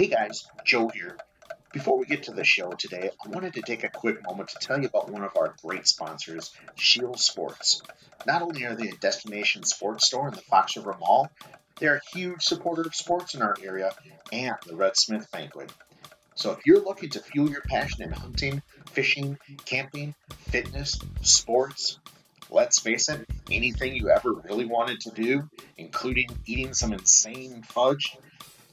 Hey 0.00 0.06
guys, 0.06 0.46
Joe 0.64 0.88
here. 0.88 1.18
Before 1.74 1.98
we 1.98 2.06
get 2.06 2.22
to 2.22 2.32
the 2.32 2.42
show 2.42 2.70
today, 2.70 3.10
I 3.22 3.28
wanted 3.28 3.52
to 3.52 3.60
take 3.60 3.84
a 3.84 3.90
quick 3.90 4.24
moment 4.24 4.48
to 4.48 4.58
tell 4.58 4.80
you 4.80 4.88
about 4.88 5.10
one 5.10 5.22
of 5.22 5.36
our 5.36 5.54
great 5.62 5.86
sponsors, 5.86 6.52
Scheels 6.74 7.26
Sports. 7.26 7.82
Not 8.26 8.40
only 8.40 8.64
are 8.64 8.74
they 8.74 8.88
a 8.88 8.96
destination 8.96 9.62
sports 9.64 10.06
store 10.06 10.28
in 10.28 10.34
the 10.34 10.40
Fox 10.40 10.74
River 10.78 10.96
Mall, 10.98 11.30
they're 11.78 11.96
a 11.96 12.16
huge 12.16 12.42
supporter 12.42 12.80
of 12.80 12.94
sports 12.94 13.34
in 13.34 13.42
our 13.42 13.54
area 13.62 13.92
and 14.32 14.56
the 14.66 14.74
Red 14.74 14.96
Smith 14.96 15.30
Banquet. 15.30 15.70
So 16.34 16.52
if 16.52 16.60
you're 16.64 16.82
looking 16.82 17.10
to 17.10 17.20
fuel 17.20 17.50
your 17.50 17.60
passion 17.60 18.02
in 18.02 18.10
hunting, 18.10 18.62
fishing, 18.92 19.36
camping, 19.66 20.14
fitness, 20.48 20.98
sports, 21.20 21.98
let's 22.48 22.80
face 22.80 23.10
it, 23.10 23.26
anything 23.50 23.94
you 23.94 24.08
ever 24.08 24.32
really 24.32 24.64
wanted 24.64 25.00
to 25.02 25.10
do, 25.10 25.50
including 25.76 26.30
eating 26.46 26.72
some 26.72 26.94
insane 26.94 27.60
fudge, 27.64 28.16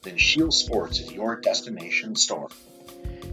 then 0.08 0.18
Scheels 0.18 0.58
Sports 0.58 1.02
is 1.02 1.12
your 1.12 1.36
destination 1.36 2.16
store. 2.16 2.48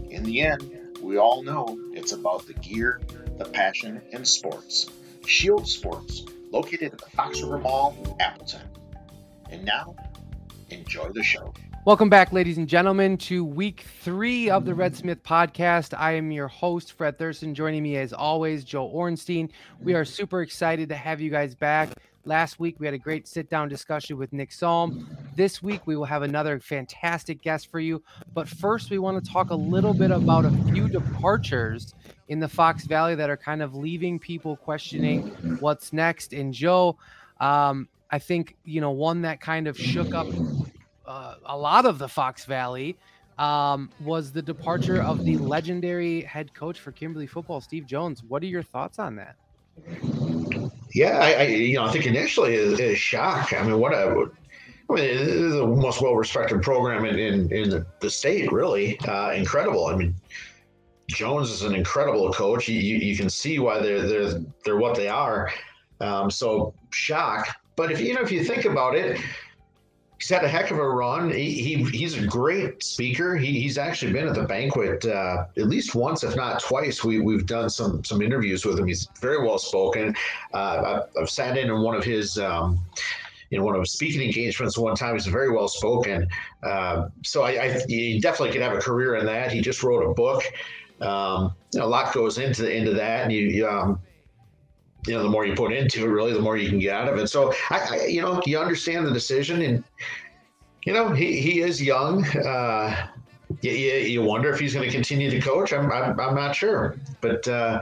In 0.09 0.23
the 0.23 0.41
end, 0.41 0.97
we 1.01 1.17
all 1.17 1.41
know 1.41 1.79
it's 1.93 2.11
about 2.11 2.45
the 2.47 2.53
gear, 2.55 2.99
the 3.37 3.45
passion, 3.45 4.01
and 4.11 4.27
sports. 4.27 4.89
Scheels 5.25 5.73
Sports, 5.73 6.25
located 6.51 6.91
at 6.91 6.97
the 6.97 7.09
Fox 7.11 7.41
River 7.41 7.59
Mall, 7.59 8.17
Appleton. 8.19 8.67
And 9.49 9.63
now, 9.63 9.95
enjoy 10.69 11.09
the 11.13 11.23
show. 11.23 11.53
Welcome 11.85 12.09
back, 12.09 12.33
ladies 12.33 12.57
and 12.57 12.67
gentlemen, 12.67 13.17
to 13.19 13.45
week 13.45 13.85
three 14.01 14.49
of 14.49 14.65
the 14.65 14.75
Red 14.75 14.97
Smith 14.97 15.23
podcast. 15.23 15.97
I 15.97 16.13
am 16.13 16.29
your 16.29 16.49
host, 16.49 16.91
Fred 16.91 17.17
Thurston. 17.17 17.55
Joining 17.55 17.83
me, 17.83 17.95
as 17.95 18.11
always, 18.11 18.65
Joe 18.65 18.87
Ornstein. 18.87 19.49
We 19.79 19.93
are 19.93 20.03
super 20.03 20.41
excited 20.41 20.89
to 20.89 20.95
have 20.95 21.21
you 21.21 21.29
guys 21.29 21.55
back. 21.55 21.91
Last 22.27 22.59
week, 22.59 22.77
we 22.79 22.87
had 22.87 22.95
a 22.95 22.99
great 22.99 23.27
sit 23.27 23.51
down 23.51 23.69
discussion 23.69 24.17
with 24.17 24.33
Nick 24.33 24.51
Salm. 24.51 25.07
This 25.35 25.61
week, 25.61 25.85
we 25.85 25.95
will 25.95 26.05
have 26.05 26.23
another 26.23 26.59
fantastic 26.59 27.39
guest 27.39 27.69
for 27.69 27.79
you. 27.79 28.01
But 28.33 28.49
first, 28.49 28.89
we 28.89 28.97
want 28.97 29.23
to 29.23 29.31
talk 29.31 29.51
a 29.51 29.55
little 29.55 29.93
bit 29.93 30.09
about 30.09 30.43
a 30.43 30.51
few 30.71 30.87
departures 30.89 31.93
in 32.29 32.39
the 32.39 32.47
Fox 32.47 32.85
Valley 32.85 33.13
that 33.13 33.29
are 33.29 33.37
kind 33.37 33.61
of 33.61 33.75
leaving 33.75 34.17
people 34.17 34.57
questioning 34.57 35.27
what's 35.59 35.93
next. 35.93 36.33
And 36.33 36.51
Joe, 36.51 36.97
um, 37.39 37.87
I 38.09 38.17
think, 38.17 38.55
you 38.65 38.81
know, 38.81 38.89
one 38.89 39.21
that 39.21 39.39
kind 39.39 39.67
of 39.67 39.77
shook 39.77 40.15
up 40.15 40.27
uh, 41.05 41.35
a 41.45 41.55
lot 41.55 41.85
of 41.85 41.99
the 41.99 42.07
Fox 42.07 42.45
Valley 42.45 42.97
um, 43.37 43.91
was 43.99 44.31
the 44.31 44.41
departure 44.41 44.99
of 45.03 45.25
the 45.25 45.37
legendary 45.37 46.21
head 46.21 46.55
coach 46.55 46.79
for 46.79 46.91
Kimberly 46.91 47.27
football, 47.27 47.61
Steve 47.61 47.85
Jones. 47.85 48.23
What 48.23 48.41
are 48.41 48.47
your 48.47 48.63
thoughts 48.63 48.97
on 48.97 49.15
that? 49.17 49.35
Yeah, 50.95 51.19
I, 51.19 51.33
I 51.33 51.43
you 51.43 51.75
know 51.75 51.83
I 51.83 51.91
think 51.91 52.05
initially 52.05 52.55
is, 52.55 52.97
shock. 52.97 53.51
I 53.51 53.61
mean, 53.63 53.77
what 53.79 53.91
a 53.91 54.29
I 54.89 54.93
mean, 54.93 55.03
it 55.03 55.11
is 55.11 55.53
the 55.53 55.67
most 55.67 56.01
well-respected 56.01 56.61
program 56.61 57.03
in, 57.03 57.19
in, 57.19 57.51
in 57.51 57.69
the, 57.69 57.85
the, 57.99 58.09
state, 58.09 58.51
really. 58.51 58.97
Uh, 59.01 59.31
incredible. 59.31 59.87
I 59.87 59.95
mean, 59.95 60.15
Jones 61.09 61.49
is 61.49 61.63
an 61.63 61.73
incredible 61.73 62.31
coach. 62.31 62.69
You, 62.69 62.79
you, 62.79 62.97
you, 62.97 63.17
can 63.17 63.29
see 63.29 63.57
why 63.57 63.79
they're, 63.79 64.07
they're, 64.07 64.39
they're 64.63 64.77
what 64.77 64.95
they 64.95 65.07
are. 65.07 65.51
Um, 66.01 66.29
so 66.29 66.75
shock. 66.91 67.47
But 67.75 67.91
if, 67.91 67.99
you 67.99 68.13
know, 68.13 68.21
if 68.21 68.31
you 68.31 68.43
think 68.43 68.65
about 68.65 68.95
it, 68.95 69.19
he's 70.17 70.29
had 70.29 70.43
a 70.43 70.47
heck 70.47 70.71
of 70.71 70.77
a 70.77 70.87
run. 70.87 71.31
He, 71.31 71.51
he 71.61 71.83
he's 71.85 72.17
a 72.17 72.25
great 72.25 72.83
speaker. 72.83 73.35
He, 73.35 73.59
he's 73.59 73.77
actually 73.77 74.13
been 74.13 74.27
at 74.27 74.35
the 74.35 74.43
banquet 74.43 75.05
uh, 75.05 75.45
at 75.57 75.67
least 75.67 75.95
once, 75.95 76.23
if 76.23 76.35
not 76.35 76.61
twice. 76.61 77.03
We 77.03 77.19
we've 77.19 77.45
done 77.45 77.69
some 77.69 78.03
some 78.03 78.21
interviews 78.21 78.65
with 78.65 78.79
him. 78.79 78.87
He's 78.87 79.09
very 79.19 79.43
well 79.43 79.57
spoken. 79.57 80.15
Uh, 80.53 81.01
I've, 81.19 81.29
sat 81.29 81.57
in 81.57 81.69
on 81.69 81.81
one 81.81 81.95
of 81.95 82.03
his. 82.03 82.37
Um, 82.37 82.79
you 83.51 83.59
know, 83.59 83.63
one 83.63 83.75
of 83.75 83.81
his 83.81 83.91
speaking 83.91 84.21
engagements 84.21 84.75
one 84.75 84.95
time. 84.95 85.13
He's 85.13 85.27
very 85.27 85.51
well 85.51 85.67
spoken. 85.67 86.27
Uh, 86.63 87.09
so 87.23 87.43
I, 87.43 87.61
I, 87.61 87.79
he 87.87 88.19
definitely 88.19 88.51
could 88.51 88.61
have 88.63 88.75
a 88.75 88.79
career 88.79 89.17
in 89.17 89.25
that. 89.27 89.51
He 89.51 89.61
just 89.61 89.83
wrote 89.83 90.01
a 90.01 90.13
book. 90.15 90.43
Um, 90.99 91.53
you 91.71 91.79
know, 91.79 91.85
a 91.85 91.87
lot 91.87 92.11
goes 92.11 92.39
into 92.39 92.67
into 92.69 92.91
that, 92.93 93.21
and 93.23 93.31
you 93.31 93.67
um, 93.67 93.99
you 95.07 95.13
know, 95.13 95.23
the 95.23 95.29
more 95.29 95.45
you 95.45 95.53
put 95.55 95.71
into 95.73 96.05
it, 96.05 96.09
really, 96.09 96.33
the 96.33 96.41
more 96.41 96.57
you 96.57 96.69
can 96.69 96.79
get 96.79 96.93
out 96.93 97.11
of 97.11 97.17
it. 97.19 97.27
So, 97.27 97.53
I, 97.69 97.79
I 97.79 98.05
you 98.05 98.21
know, 98.21 98.41
you 98.45 98.59
understand 98.59 99.05
the 99.05 99.11
decision, 99.11 99.61
and 99.61 99.83
you 100.85 100.93
know, 100.93 101.09
he, 101.09 101.39
he 101.39 101.61
is 101.61 101.81
young. 101.81 102.25
Uh, 102.25 103.07
you, 103.61 103.71
you 103.71 104.21
wonder 104.21 104.51
if 104.51 104.59
he's 104.59 104.73
going 104.73 104.87
to 104.87 104.93
continue 104.93 105.29
to 105.29 105.39
coach. 105.39 105.73
I'm, 105.73 105.91
I'm, 105.91 106.19
I'm 106.19 106.35
not 106.35 106.55
sure, 106.55 106.95
but 107.21 107.47
uh, 107.47 107.81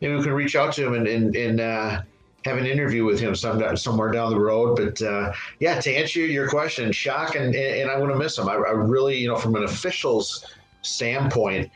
maybe 0.00 0.14
we 0.14 0.22
can 0.22 0.32
reach 0.32 0.56
out 0.56 0.72
to 0.74 0.86
him 0.86 0.94
and, 0.94 1.06
and, 1.06 1.36
and 1.36 1.60
uh, 1.60 2.02
have 2.44 2.56
an 2.58 2.66
interview 2.66 3.04
with 3.04 3.20
him 3.20 3.34
some, 3.34 3.76
somewhere 3.76 4.10
down 4.10 4.30
the 4.30 4.40
road. 4.40 4.76
But 4.76 5.00
uh, 5.02 5.32
yeah, 5.60 5.80
to 5.80 5.94
answer 5.94 6.20
your 6.20 6.48
question, 6.48 6.92
shock, 6.92 7.36
and, 7.36 7.54
and 7.54 7.90
I 7.90 7.98
want 7.98 8.12
to 8.12 8.18
miss 8.18 8.38
him. 8.38 8.48
I, 8.48 8.54
I 8.54 8.72
really, 8.72 9.16
you 9.16 9.28
know, 9.28 9.36
from 9.36 9.54
an 9.54 9.64
official's 9.64 10.44
standpoint, 10.82 11.70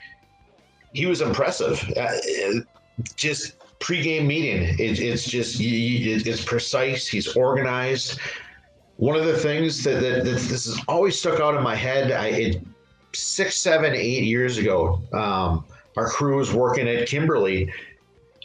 he 0.92 1.06
was 1.06 1.20
impressive. 1.20 1.82
Uh, 1.96 2.10
just 3.14 3.55
pregame 3.80 4.26
meeting. 4.26 4.62
It, 4.78 5.00
it's 5.00 5.24
just 5.24 5.60
it's 5.60 6.44
precise. 6.44 7.06
He's 7.06 7.36
organized. 7.36 8.18
One 8.96 9.16
of 9.16 9.26
the 9.26 9.36
things 9.36 9.84
that, 9.84 10.00
that, 10.00 10.24
that 10.24 10.30
this 10.30 10.66
has 10.66 10.80
always 10.88 11.18
stuck 11.18 11.40
out 11.40 11.54
in 11.54 11.62
my 11.62 11.74
head. 11.74 12.12
I 12.12 12.28
it, 12.28 12.66
six, 13.16 13.56
seven, 13.56 13.94
eight 13.94 14.24
years 14.24 14.58
ago, 14.58 15.00
um, 15.12 15.64
our 15.96 16.08
crew 16.08 16.36
was 16.36 16.52
working 16.52 16.88
at 16.88 17.08
Kimberly, 17.08 17.72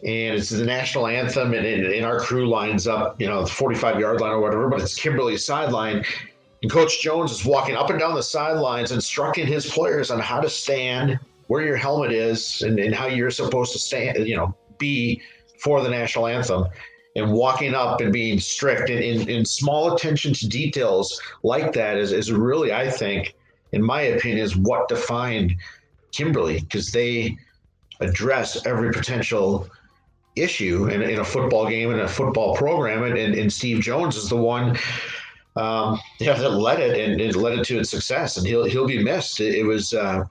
and 0.04 0.38
it's 0.38 0.50
the 0.50 0.66
national 0.66 1.08
anthem, 1.08 1.54
and, 1.54 1.66
and, 1.66 1.86
and 1.86 2.06
our 2.06 2.20
crew 2.20 2.48
lines 2.48 2.88
up, 2.88 3.20
you 3.20 3.28
know, 3.28 3.44
the 3.44 3.50
45 3.50 4.00
yard 4.00 4.22
line 4.22 4.32
or 4.32 4.40
whatever, 4.40 4.70
but 4.70 4.82
it's 4.82 4.96
Kimberly's 4.96 5.46
sideline. 5.46 6.04
And 6.62 6.72
Coach 6.72 7.02
Jones 7.02 7.32
is 7.32 7.46
walking 7.46 7.76
up 7.76 7.90
and 7.90 8.00
down 8.00 8.16
the 8.16 8.24
sidelines, 8.24 8.92
instructing 8.92 9.48
his 9.48 9.66
players 9.66 10.12
on 10.12 10.20
how 10.20 10.40
to 10.40 10.50
stand, 10.50 11.20
where 11.48 11.64
your 11.64 11.76
helmet 11.76 12.12
is, 12.12 12.62
and, 12.62 12.80
and 12.80 12.96
how 12.96 13.08
you're 13.08 13.32
supposed 13.32 13.74
to 13.74 13.80
stand, 13.80 14.28
you 14.28 14.36
know, 14.36 14.56
be 14.82 15.22
for 15.58 15.82
the 15.82 15.90
national 15.90 16.28
anthem 16.28 16.66
and 17.16 17.32
walking 17.32 17.74
up 17.74 18.02
and 18.02 18.12
being 18.12 18.40
strict 18.40 18.90
and 18.90 19.00
in, 19.00 19.30
in 19.30 19.46
small 19.46 19.94
attention 19.94 20.34
to 20.34 20.48
details 20.48 21.22
like 21.44 21.74
that 21.74 21.98
is, 21.98 22.12
is 22.12 22.32
really, 22.32 22.74
I 22.74 22.90
think, 22.90 23.36
in 23.72 23.82
my 23.84 24.02
opinion, 24.02 24.40
is 24.40 24.56
what 24.56 24.88
defined 24.88 25.56
Kimberly 26.12 26.62
because 26.62 26.92
they 26.92 27.38
address 28.00 28.66
every 28.66 28.92
potential 28.92 29.70
issue 30.36 30.88
in, 30.88 31.02
in 31.02 31.20
a 31.20 31.26
football 31.26 31.68
game 31.68 31.92
and 31.92 32.02
a 32.02 32.08
football 32.08 32.56
program. 32.56 33.04
And, 33.04 33.18
and, 33.18 33.36
and 33.36 33.52
Steve 33.52 33.82
Jones 33.82 34.16
is 34.16 34.30
the 34.30 34.38
one 34.38 34.78
um, 35.58 36.00
yeah, 36.20 36.34
that 36.34 36.50
led 36.50 36.80
it 36.80 36.98
and, 36.98 37.20
and, 37.20 37.36
led 37.36 37.60
it 37.60 37.66
to 37.66 37.80
its 37.80 37.90
success. 37.90 38.38
And 38.38 38.48
he'll, 38.48 38.64
he'll 38.64 38.88
be 38.88 39.04
missed. 39.04 39.42
It, 39.42 39.56
it 39.56 39.64
was, 39.64 39.94
uh, 39.94 40.24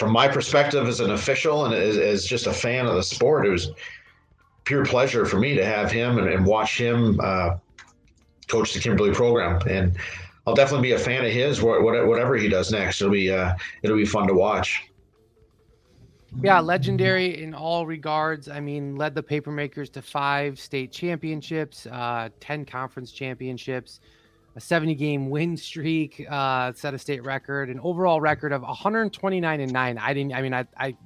from 0.00 0.12
my 0.12 0.26
perspective 0.26 0.88
as 0.88 1.00
an 1.00 1.10
official 1.10 1.66
and 1.66 1.74
as, 1.74 1.98
as, 1.98 2.24
just 2.24 2.46
a 2.46 2.52
fan 2.54 2.86
of 2.86 2.94
the 2.94 3.02
sport, 3.02 3.46
it 3.46 3.50
was 3.50 3.70
pure 4.64 4.82
pleasure 4.82 5.26
for 5.26 5.38
me 5.38 5.54
to 5.54 5.62
have 5.62 5.92
him 5.92 6.16
and, 6.16 6.26
and 6.26 6.46
watch 6.46 6.80
him 6.80 7.20
uh, 7.22 7.50
coach 8.48 8.72
the 8.72 8.80
Kimberly 8.80 9.12
program. 9.12 9.60
And 9.68 9.98
I'll 10.46 10.54
definitely 10.54 10.88
be 10.88 10.92
a 10.92 10.98
fan 10.98 11.26
of 11.26 11.30
his. 11.30 11.60
Whatever 11.60 12.34
he 12.38 12.48
does 12.48 12.72
next, 12.72 13.02
it'll 13.02 13.12
be 13.12 13.30
uh, 13.30 13.52
it'll 13.82 13.98
be 13.98 14.06
fun 14.06 14.26
to 14.28 14.32
watch. 14.32 14.90
Yeah, 16.42 16.60
legendary 16.60 17.42
in 17.42 17.52
all 17.52 17.84
regards. 17.84 18.48
I 18.48 18.58
mean, 18.58 18.96
led 18.96 19.14
the 19.14 19.22
Papermakers 19.22 19.92
to 19.92 20.00
five 20.00 20.58
state 20.58 20.92
championships, 20.92 21.86
uh, 21.86 22.30
ten 22.40 22.64
conference 22.64 23.12
championships 23.12 24.00
a 24.56 24.60
70 24.60 24.94
game 24.94 25.30
win 25.30 25.56
streak, 25.56 26.26
uh, 26.28 26.72
set 26.72 26.94
a 26.94 26.98
state 26.98 27.24
record, 27.24 27.68
an 27.68 27.80
overall 27.80 28.20
record 28.20 28.52
of 28.52 28.62
129 28.62 29.60
and 29.60 29.72
nine. 29.72 29.98
I 29.98 30.12
didn't, 30.12 30.34
I 30.34 30.42
mean, 30.42 30.54
I, 30.54 30.66
I, 30.76 30.96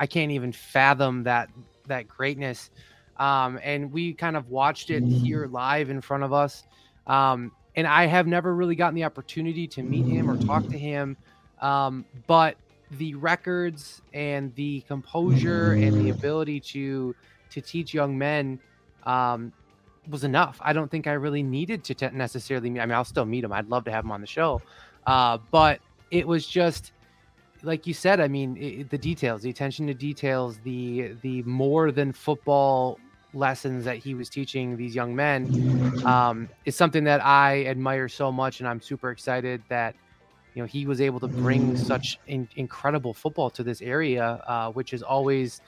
I 0.00 0.06
can't 0.06 0.32
even 0.32 0.52
fathom 0.52 1.24
that, 1.24 1.48
that 1.86 2.08
greatness. 2.08 2.70
Um, 3.18 3.58
and 3.62 3.92
we 3.92 4.14
kind 4.14 4.36
of 4.36 4.48
watched 4.48 4.90
it 4.90 5.02
here 5.02 5.46
live 5.46 5.90
in 5.90 6.00
front 6.00 6.24
of 6.24 6.32
us. 6.32 6.64
Um, 7.06 7.52
and 7.76 7.86
I 7.86 8.06
have 8.06 8.26
never 8.26 8.54
really 8.54 8.74
gotten 8.74 8.94
the 8.94 9.04
opportunity 9.04 9.66
to 9.68 9.82
meet 9.82 10.06
him 10.06 10.30
or 10.30 10.36
talk 10.36 10.64
to 10.68 10.78
him. 10.78 11.16
Um, 11.60 12.04
but 12.26 12.56
the 12.92 13.14
records 13.14 14.02
and 14.12 14.54
the 14.54 14.80
composure 14.82 15.72
and 15.72 15.94
the 15.94 16.10
ability 16.10 16.60
to, 16.60 17.14
to 17.50 17.60
teach 17.60 17.92
young 17.94 18.16
men, 18.16 18.58
um, 19.04 19.52
was 20.08 20.24
enough. 20.24 20.58
I 20.60 20.72
don't 20.72 20.90
think 20.90 21.06
I 21.06 21.12
really 21.12 21.42
needed 21.42 21.84
to 21.84 22.10
necessarily 22.10 22.70
meet. 22.70 22.80
I 22.80 22.86
mean, 22.86 22.94
I'll 22.94 23.04
still 23.04 23.24
meet 23.24 23.44
him. 23.44 23.52
I'd 23.52 23.68
love 23.68 23.84
to 23.84 23.90
have 23.90 24.04
him 24.04 24.12
on 24.12 24.20
the 24.20 24.26
show, 24.26 24.62
uh, 25.06 25.38
but 25.50 25.80
it 26.10 26.26
was 26.26 26.46
just 26.46 26.92
like 27.62 27.86
you 27.86 27.94
said. 27.94 28.20
I 28.20 28.28
mean, 28.28 28.56
it, 28.56 28.90
the 28.90 28.98
details, 28.98 29.42
the 29.42 29.50
attention 29.50 29.86
to 29.88 29.94
details, 29.94 30.58
the 30.64 31.14
the 31.22 31.42
more 31.42 31.92
than 31.92 32.12
football 32.12 32.98
lessons 33.34 33.84
that 33.84 33.98
he 33.98 34.14
was 34.14 34.28
teaching 34.28 34.76
these 34.76 34.94
young 34.94 35.14
men 35.14 36.02
um, 36.04 36.48
is 36.64 36.74
something 36.74 37.04
that 37.04 37.24
I 37.24 37.66
admire 37.66 38.08
so 38.08 38.32
much, 38.32 38.60
and 38.60 38.68
I'm 38.68 38.80
super 38.80 39.10
excited 39.10 39.62
that 39.68 39.94
you 40.54 40.62
know 40.62 40.66
he 40.66 40.86
was 40.86 41.00
able 41.00 41.20
to 41.20 41.28
bring 41.28 41.76
such 41.76 42.18
in, 42.26 42.48
incredible 42.56 43.14
football 43.14 43.50
to 43.50 43.62
this 43.62 43.82
area, 43.82 44.42
uh, 44.46 44.70
which 44.72 44.92
is 44.92 45.02
always 45.02 45.60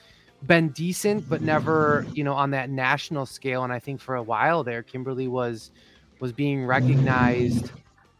been 0.47 0.69
decent, 0.69 1.27
but 1.29 1.41
never, 1.41 2.05
you 2.13 2.23
know, 2.23 2.33
on 2.33 2.51
that 2.51 2.69
national 2.69 3.25
scale. 3.25 3.63
And 3.63 3.71
I 3.71 3.79
think 3.79 4.01
for 4.01 4.15
a 4.15 4.23
while 4.23 4.63
there, 4.63 4.83
Kimberly 4.83 5.27
was 5.27 5.71
was 6.19 6.31
being 6.31 6.65
recognized 6.65 7.71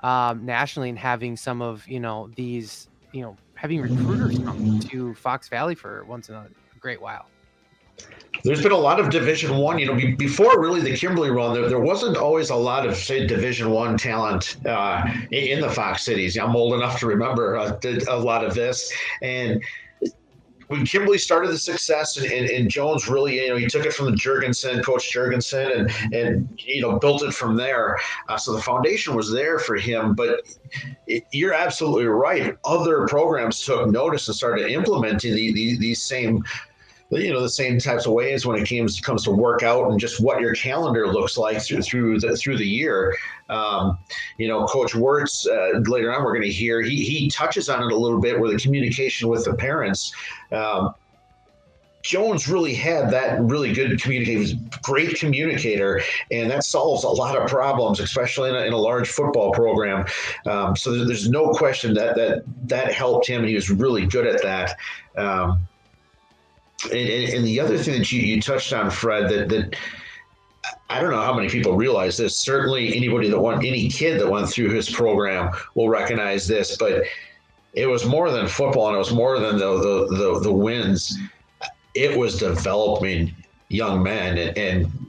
um, 0.01 0.45
nationally 0.45 0.89
and 0.89 0.97
having 0.97 1.38
some 1.38 1.62
of 1.62 1.88
you 1.88 2.00
know 2.00 2.29
these 2.35 2.88
you 3.12 3.21
know 3.21 3.38
having 3.56 3.81
recruiters 3.81 4.39
come 4.39 4.79
to 4.79 5.13
Fox 5.15 5.47
Valley 5.50 5.75
for 5.75 6.03
once 6.06 6.29
in 6.29 6.35
a 6.35 6.47
great 6.79 7.01
while. 7.01 7.27
There's 8.44 8.63
been 8.63 8.71
a 8.71 8.77
lot 8.77 9.00
of 9.00 9.12
Division 9.12 9.57
One. 9.57 9.77
You 9.77 9.85
know, 9.85 10.15
before 10.18 10.59
really 10.59 10.81
the 10.81 10.97
Kimberly 10.97 11.29
run, 11.29 11.53
there, 11.53 11.69
there 11.69 11.79
wasn't 11.79 12.18
always 12.18 12.50
a 12.50 12.56
lot 12.56 12.88
of 12.88 12.95
say 12.95 13.27
Division 13.27 13.69
One 13.69 13.97
talent 13.97 14.57
uh, 14.65 15.07
in, 15.29 15.62
the 15.62 15.69
Fox 15.69 16.03
cities. 16.03 16.38
I'm 16.38 16.56
old 16.56 16.73
enough 16.73 17.00
to 17.01 17.06
remember 17.06 17.57
uh, 17.57 17.79
a 18.09 18.18
lot 18.18 18.44
of 18.44 18.56
this, 18.56 18.91
and 19.21 19.62
when 20.71 20.85
Kimberly 20.85 21.18
started 21.18 21.51
the 21.51 21.57
success 21.57 22.15
and, 22.15 22.31
and, 22.31 22.50
and, 22.50 22.69
Jones 22.69 23.09
really, 23.09 23.44
you 23.44 23.50
know, 23.50 23.57
he 23.57 23.68
took 23.68 23.85
it 23.85 23.94
from 23.94 24.06
the 24.06 24.13
Jurgensen, 24.13 24.81
Coach 24.83 25.12
Jurgensen, 25.13 25.77
and 25.77 26.13
and 26.13 26.47
you 26.65 26.81
know 26.81 26.97
built 26.97 27.23
it 27.23 27.33
from 27.33 27.57
there. 27.57 27.97
Uh, 28.29 28.38
so 28.38 28.53
the 28.53 28.62
foundation 28.62 29.13
was 29.13 29.29
there 29.31 29.59
for 29.59 29.75
him. 29.75 30.15
But 30.15 30.41
it, 31.07 31.25
you're 31.31 31.53
absolutely 31.53 32.06
right. 32.06 32.57
Other 32.63 33.06
programs 33.07 33.65
took 33.65 33.89
notice 33.89 34.29
and 34.29 34.38
started 34.38 34.71
implementing 34.71 35.35
the, 35.35 35.51
the, 35.51 35.77
these 35.77 36.01
same 36.01 36.41
you 37.12 37.34
know 37.34 37.42
the 37.42 37.50
same 37.50 37.78
types 37.78 38.06
of 38.06 38.13
ways 38.13 38.46
when 38.46 38.58
it 38.62 38.68
comes 38.68 39.00
comes 39.02 39.24
to 39.24 39.31
work 39.31 39.63
out 39.63 39.92
and 39.92 40.00
just 40.00 40.22
what 40.22 40.40
your 40.40 40.54
calendar 40.54 41.08
looks 41.08 41.38
like 41.38 41.62
through 41.62 41.81
through 41.81 42.19
the 42.19 42.36
through 42.36 42.58
the 42.58 42.68
year. 42.68 43.16
Um, 43.50 43.98
you 44.38 44.48
know, 44.48 44.66
Coach 44.66 44.96
Wurtz 44.96 45.46
uh, 45.46 45.80
later 45.80 46.13
on 46.13 46.24
we're 46.24 46.34
going 46.34 46.44
to 46.44 46.52
hear 46.52 46.81
he 46.81 47.04
he 47.04 47.30
touches 47.30 47.68
on 47.69 47.84
it 47.84 47.92
a 47.92 47.98
little 47.98 48.22
bit 48.22 48.40
where 48.40 48.50
the 48.50 48.58
communication 48.58 49.28
with 49.28 49.46
the 49.46 49.54
parents. 49.54 50.13
Um, 50.52 50.94
Jones 52.04 52.48
really 52.48 52.74
had 52.74 53.12
that 53.12 53.40
really 53.42 53.74
good 53.74 54.02
communicator, 54.02 54.57
great 54.81 55.19
communicator, 55.19 56.02
and 56.31 56.50
that 56.50 56.64
solves 56.64 57.04
a 57.04 57.10
lot 57.10 57.38
of 57.38 57.48
problems, 57.48 58.00
especially 58.00 58.50
in 58.50 58.56
a, 58.56 58.62
in 58.62 58.74
a 58.74 58.78
large 58.78 59.07
football 59.07 59.52
program. 59.52 60.06
Um, 60.48 60.75
so 60.75 61.06
there's, 61.06 61.30
no 61.30 61.52
question 61.52 61.94
that 61.94 62.16
that 62.16 62.44
that 62.64 62.92
helped 62.92 63.28
him, 63.28 63.44
he 63.44 63.54
was 63.54 63.69
really 63.69 64.07
good 64.07 64.25
at 64.25 64.42
that. 64.42 64.78
Um, 65.16 65.68
and, 66.86 67.33
and, 67.33 67.45
the 67.45 67.60
other 67.60 67.78
thing 67.78 67.98
that 68.00 68.12
you, 68.12 68.22
you 68.22 68.42
touched 68.42 68.74
on, 68.74 68.89
Fred, 68.89 69.30
that 69.30 69.50
that 69.50 69.75
I 70.89 71.01
don't 71.01 71.12
know 71.12 71.22
how 71.22 71.33
many 71.33 71.50
people 71.50 71.75
realize 71.75 72.18
this. 72.18 72.38
Certainly, 72.38 72.95
anybody 72.95 73.30
that 73.30 73.39
went, 73.39 73.63
any 73.63 73.89
kid 73.89 74.19
that 74.19 74.30
went 74.30 74.50
through 74.50 74.69
his 74.69 74.89
program 74.89 75.51
will 75.75 75.89
recognize 75.89 76.48
this. 76.48 76.78
But 76.78 77.04
it 77.74 77.88
was 77.88 78.06
more 78.06 78.31
than 78.31 78.48
football, 78.48 78.88
and 78.88 78.95
it 78.95 79.00
was 79.00 79.13
more 79.13 79.39
than 79.39 79.57
the 79.57 79.78
the 79.78 80.18
the, 80.18 80.39
the 80.42 80.51
wins. 80.51 81.18
It 81.94 82.18
was 82.18 82.38
developing 82.39 83.33
young 83.69 84.04
men, 84.04 84.38
and, 84.38 84.57
and 84.57 85.00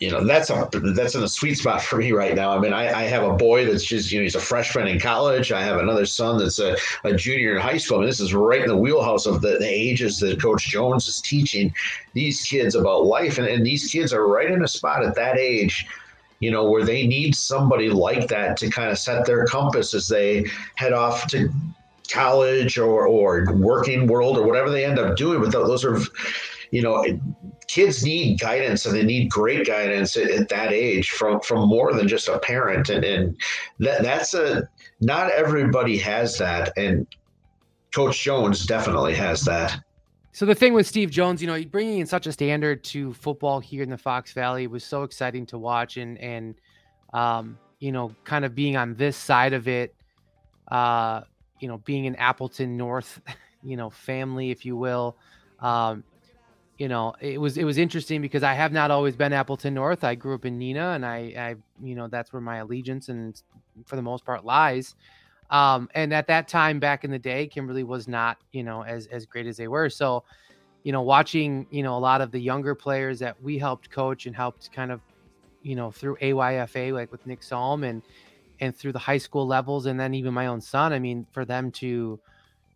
you 0.00 0.10
know 0.10 0.22
that's 0.24 0.50
a 0.50 0.68
that's 0.94 1.16
in 1.16 1.24
a 1.24 1.28
sweet 1.28 1.56
spot 1.56 1.82
for 1.82 1.96
me 1.96 2.12
right 2.12 2.34
now. 2.34 2.50
I 2.50 2.60
mean, 2.60 2.72
I, 2.72 3.00
I, 3.00 3.02
have 3.04 3.24
a 3.24 3.32
boy 3.32 3.64
that's 3.64 3.84
just 3.84 4.12
you 4.12 4.18
know 4.18 4.22
he's 4.22 4.36
a 4.36 4.40
freshman 4.40 4.86
in 4.86 5.00
college. 5.00 5.50
I 5.50 5.62
have 5.62 5.78
another 5.78 6.06
son 6.06 6.38
that's 6.38 6.60
a, 6.60 6.76
a 7.02 7.14
junior 7.14 7.56
in 7.56 7.60
high 7.60 7.78
school. 7.78 7.98
I 7.98 8.00
mean, 8.00 8.08
this 8.08 8.20
is 8.20 8.32
right 8.32 8.62
in 8.62 8.68
the 8.68 8.76
wheelhouse 8.76 9.26
of 9.26 9.40
the, 9.40 9.58
the 9.58 9.68
ages 9.68 10.20
that 10.20 10.40
Coach 10.40 10.68
Jones 10.68 11.08
is 11.08 11.20
teaching 11.20 11.74
these 12.12 12.42
kids 12.42 12.76
about 12.76 13.06
life, 13.06 13.38
and, 13.38 13.48
and 13.48 13.66
these 13.66 13.90
kids 13.90 14.12
are 14.12 14.28
right 14.28 14.50
in 14.50 14.62
a 14.62 14.68
spot 14.68 15.04
at 15.04 15.16
that 15.16 15.36
age. 15.36 15.86
You 16.38 16.52
know, 16.52 16.70
where 16.70 16.84
they 16.84 17.04
need 17.04 17.34
somebody 17.34 17.90
like 17.90 18.28
that 18.28 18.56
to 18.58 18.70
kind 18.70 18.92
of 18.92 18.98
set 18.98 19.26
their 19.26 19.44
compass 19.46 19.92
as 19.92 20.06
they 20.06 20.46
head 20.76 20.92
off 20.92 21.26
to 21.28 21.52
college 22.08 22.78
or, 22.78 23.06
or 23.06 23.52
working 23.54 24.06
world 24.06 24.38
or 24.38 24.46
whatever 24.46 24.70
they 24.70 24.84
end 24.84 24.98
up 24.98 25.16
doing. 25.16 25.40
But 25.40 25.50
those 25.50 25.84
are, 25.84 25.98
you 26.70 26.82
know, 26.82 27.04
kids 27.68 28.02
need 28.02 28.40
guidance 28.40 28.86
and 28.86 28.96
they 28.96 29.04
need 29.04 29.30
great 29.30 29.66
guidance 29.66 30.16
at, 30.16 30.30
at, 30.30 30.48
that 30.48 30.72
age 30.72 31.10
from 31.10 31.38
from 31.40 31.68
more 31.68 31.92
than 31.92 32.08
just 32.08 32.26
a 32.26 32.38
parent. 32.38 32.88
And, 32.88 33.04
and 33.04 33.36
that 33.78 34.02
that's 34.02 34.34
a 34.34 34.68
not 35.00 35.30
everybody 35.30 35.96
has 35.98 36.36
that. 36.38 36.72
And 36.76 37.06
coach 37.94 38.22
jones 38.22 38.66
definitely 38.66 39.14
has 39.14 39.42
that. 39.42 39.80
So 40.32 40.46
the 40.46 40.54
thing 40.54 40.72
with 40.72 40.86
steve 40.86 41.10
jones 41.10 41.42
you 41.42 41.48
know 41.48 41.60
bringing 41.64 41.98
in 41.98 42.06
such 42.06 42.26
a 42.28 42.32
standard 42.32 42.84
to 42.84 43.12
football 43.12 43.58
here 43.58 43.82
in 43.82 43.90
the 43.90 43.98
fox 43.98 44.32
valley 44.32 44.68
was 44.68 44.84
so 44.84 45.02
exciting 45.02 45.44
to 45.46 45.58
watch 45.58 45.96
and 45.96 46.16
and 46.18 46.54
um, 47.12 47.58
you 47.80 47.90
know 47.90 48.14
kind 48.24 48.44
of 48.44 48.54
being 48.54 48.76
on 48.76 48.94
this 48.94 49.16
side 49.16 49.52
of 49.52 49.66
it 49.66 49.96
uh, 50.70 51.22
you 51.58 51.66
know 51.66 51.78
being 51.78 52.06
an 52.06 52.14
appleton 52.16 52.76
north 52.76 53.20
you 53.64 53.76
know 53.76 53.90
family 53.90 54.52
if 54.52 54.64
you 54.64 54.76
will 54.76 55.16
um, 55.58 56.04
you 56.78 56.86
know, 56.86 57.12
it 57.20 57.40
was 57.40 57.58
it 57.58 57.64
was 57.64 57.76
interesting 57.76 58.22
because 58.22 58.44
I 58.44 58.54
have 58.54 58.72
not 58.72 58.92
always 58.92 59.16
been 59.16 59.32
Appleton 59.32 59.74
North. 59.74 60.04
I 60.04 60.14
grew 60.14 60.34
up 60.34 60.44
in 60.44 60.58
Neenah, 60.58 60.94
and 60.94 61.04
I, 61.04 61.16
I 61.36 61.54
you 61.82 61.96
know, 61.96 62.06
that's 62.06 62.32
where 62.32 62.40
my 62.40 62.58
allegiance 62.58 63.08
and 63.08 63.40
for 63.84 63.96
the 63.96 64.02
most 64.02 64.24
part 64.24 64.44
lies. 64.44 64.94
Um, 65.50 65.88
and 65.94 66.14
at 66.14 66.28
that 66.28 66.46
time, 66.46 66.78
back 66.78 67.04
in 67.04 67.10
the 67.10 67.18
day, 67.18 67.48
Kimberly 67.48 67.82
was 67.82 68.06
not, 68.06 68.38
you 68.52 68.62
know, 68.62 68.84
as 68.84 69.08
as 69.08 69.26
great 69.26 69.46
as 69.46 69.56
they 69.56 69.66
were. 69.66 69.90
So, 69.90 70.22
you 70.84 70.92
know, 70.92 71.02
watching, 71.02 71.66
you 71.70 71.82
know, 71.82 71.96
a 71.96 71.98
lot 71.98 72.20
of 72.20 72.30
the 72.30 72.38
younger 72.38 72.76
players 72.76 73.18
that 73.18 73.42
we 73.42 73.58
helped 73.58 73.90
coach 73.90 74.26
and 74.26 74.36
helped 74.36 74.70
kind 74.72 74.92
of, 74.92 75.00
you 75.62 75.74
know, 75.74 75.90
through 75.90 76.16
AYFA, 76.22 76.92
like 76.92 77.10
with 77.10 77.26
Nick 77.26 77.42
Salm 77.42 77.82
and 77.82 78.02
and 78.60 78.76
through 78.76 78.92
the 78.92 79.00
high 79.00 79.18
school 79.18 79.48
levels, 79.48 79.86
and 79.86 79.98
then 79.98 80.14
even 80.14 80.32
my 80.32 80.46
own 80.46 80.60
son. 80.60 80.92
I 80.92 81.00
mean, 81.00 81.26
for 81.32 81.44
them 81.44 81.72
to 81.72 82.20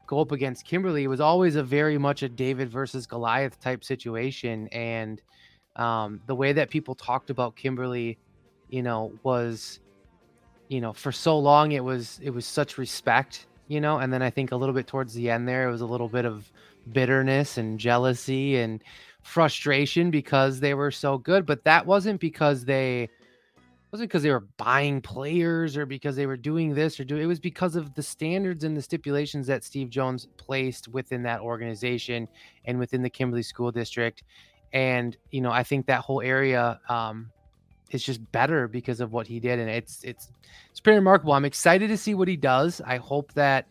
go 0.06 0.20
up 0.20 0.32
against 0.32 0.64
Kimberly, 0.64 1.04
it 1.04 1.08
was 1.08 1.20
always 1.20 1.56
a 1.56 1.62
very 1.62 1.98
much 1.98 2.22
a 2.22 2.28
David 2.28 2.70
versus 2.70 3.06
Goliath 3.06 3.60
type 3.60 3.84
situation. 3.84 4.68
And 4.68 5.22
um, 5.76 6.20
the 6.26 6.34
way 6.34 6.52
that 6.52 6.70
people 6.70 6.94
talked 6.94 7.30
about 7.30 7.56
Kimberly, 7.56 8.18
you 8.68 8.82
know, 8.82 9.12
was, 9.22 9.80
you 10.68 10.80
know, 10.80 10.92
for 10.92 11.12
so 11.12 11.38
long 11.38 11.72
it 11.72 11.84
was 11.84 12.20
it 12.22 12.30
was 12.30 12.46
such 12.46 12.78
respect, 12.78 13.46
you 13.68 13.80
know, 13.80 13.98
and 13.98 14.12
then 14.12 14.22
I 14.22 14.30
think 14.30 14.52
a 14.52 14.56
little 14.56 14.74
bit 14.74 14.86
towards 14.86 15.14
the 15.14 15.30
end 15.30 15.48
there 15.48 15.68
it 15.68 15.72
was 15.72 15.80
a 15.80 15.86
little 15.86 16.08
bit 16.08 16.24
of 16.24 16.50
bitterness 16.92 17.58
and 17.58 17.78
jealousy 17.78 18.56
and 18.56 18.82
frustration 19.22 20.10
because 20.10 20.60
they 20.60 20.74
were 20.74 20.90
so 20.90 21.16
good, 21.18 21.46
but 21.46 21.64
that 21.64 21.86
wasn't 21.86 22.20
because 22.20 22.64
they 22.64 23.08
wasn't 23.92 24.08
because 24.08 24.22
they 24.22 24.30
were 24.30 24.46
buying 24.56 25.02
players 25.02 25.76
or 25.76 25.84
because 25.84 26.16
they 26.16 26.24
were 26.24 26.36
doing 26.36 26.74
this 26.74 26.98
or 26.98 27.04
doing 27.04 27.22
it 27.22 27.26
was 27.26 27.38
because 27.38 27.76
of 27.76 27.94
the 27.94 28.02
standards 28.02 28.64
and 28.64 28.74
the 28.74 28.80
stipulations 28.80 29.46
that 29.46 29.62
Steve 29.62 29.90
Jones 29.90 30.28
placed 30.38 30.88
within 30.88 31.22
that 31.24 31.40
organization 31.40 32.26
and 32.64 32.78
within 32.78 33.02
the 33.02 33.10
Kimberly 33.10 33.42
School 33.42 33.70
District. 33.70 34.22
And 34.72 35.14
you 35.30 35.42
know, 35.42 35.50
I 35.50 35.62
think 35.62 35.84
that 35.86 36.00
whole 36.00 36.22
area 36.22 36.80
um, 36.88 37.30
is 37.90 38.02
just 38.02 38.32
better 38.32 38.66
because 38.66 39.00
of 39.00 39.12
what 39.12 39.26
he 39.26 39.38
did, 39.38 39.58
and 39.58 39.68
it's 39.68 40.02
it's 40.02 40.30
it's 40.70 40.80
pretty 40.80 40.96
remarkable. 40.96 41.34
I'm 41.34 41.44
excited 41.44 41.88
to 41.88 41.98
see 41.98 42.14
what 42.14 42.28
he 42.28 42.36
does. 42.36 42.80
I 42.80 42.96
hope 42.96 43.34
that 43.34 43.66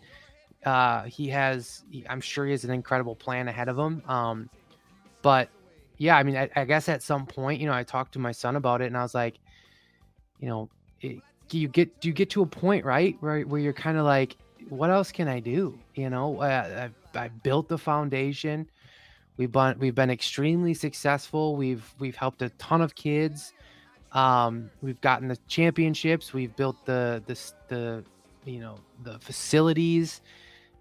uh, 0.64 1.04
he 1.06 1.28
has. 1.30 1.84
I'm 2.08 2.22
sure 2.22 2.46
he 2.46 2.52
has 2.52 2.64
an 2.64 2.70
incredible 2.70 3.16
plan 3.16 3.48
ahead 3.48 3.68
of 3.68 3.80
him. 3.80 4.04
Um, 4.08 4.52
but 5.24 5.50
yeah, 5.98 6.16
I 6.16 6.22
mean, 6.22 6.38
I, 6.38 6.48
I 6.56 6.66
guess 6.66 6.88
at 6.88 7.02
some 7.02 7.26
point, 7.26 7.60
you 7.60 7.66
know, 7.66 7.74
I 7.74 7.82
talked 7.82 8.14
to 8.14 8.20
my 8.20 8.32
son 8.32 8.56
about 8.56 8.84
it, 8.84 8.86
and 8.86 8.96
I 8.96 9.02
was 9.02 9.16
like 9.16 9.40
you 10.42 10.50
know, 10.50 10.70
it, 11.00 11.22
you 11.52 11.68
get 11.68 12.02
do 12.02 12.08
you 12.10 12.14
get 12.14 12.30
to 12.32 12.42
a 12.42 12.46
point 12.46 12.84
right 12.84 13.16
where 13.20 13.42
where 13.42 13.62
you're 13.62 13.74
kind 13.74 13.98
of 13.98 14.06
like, 14.06 14.36
what 14.70 14.90
else 14.90 15.12
can 15.12 15.28
I 15.28 15.40
do? 15.40 15.78
You 15.96 16.10
know, 16.10 16.42
I, 16.42 16.86
I, 16.86 16.90
I 17.16 17.28
built 17.30 17.70
the 17.70 17.78
foundation. 17.78 18.70
We've 19.38 19.52
been 19.52 19.78
we've 19.80 19.96
been 19.96 20.10
extremely 20.10 20.74
successful. 20.74 21.56
We've 21.56 21.84
we've 22.00 22.16
helped 22.16 22.42
a 22.42 22.50
ton 22.52 22.82
of 22.82 22.96
kids. 22.96 23.54
Um, 24.12 24.70
we've 24.82 25.00
gotten 25.02 25.30
the 25.30 25.38
championships. 25.48 26.34
We've 26.34 26.56
built 26.56 26.86
the 26.86 27.24
the 27.26 27.40
the 27.68 28.04
you 28.46 28.60
know 28.60 28.76
the 29.04 29.20
facilities. 29.20 30.22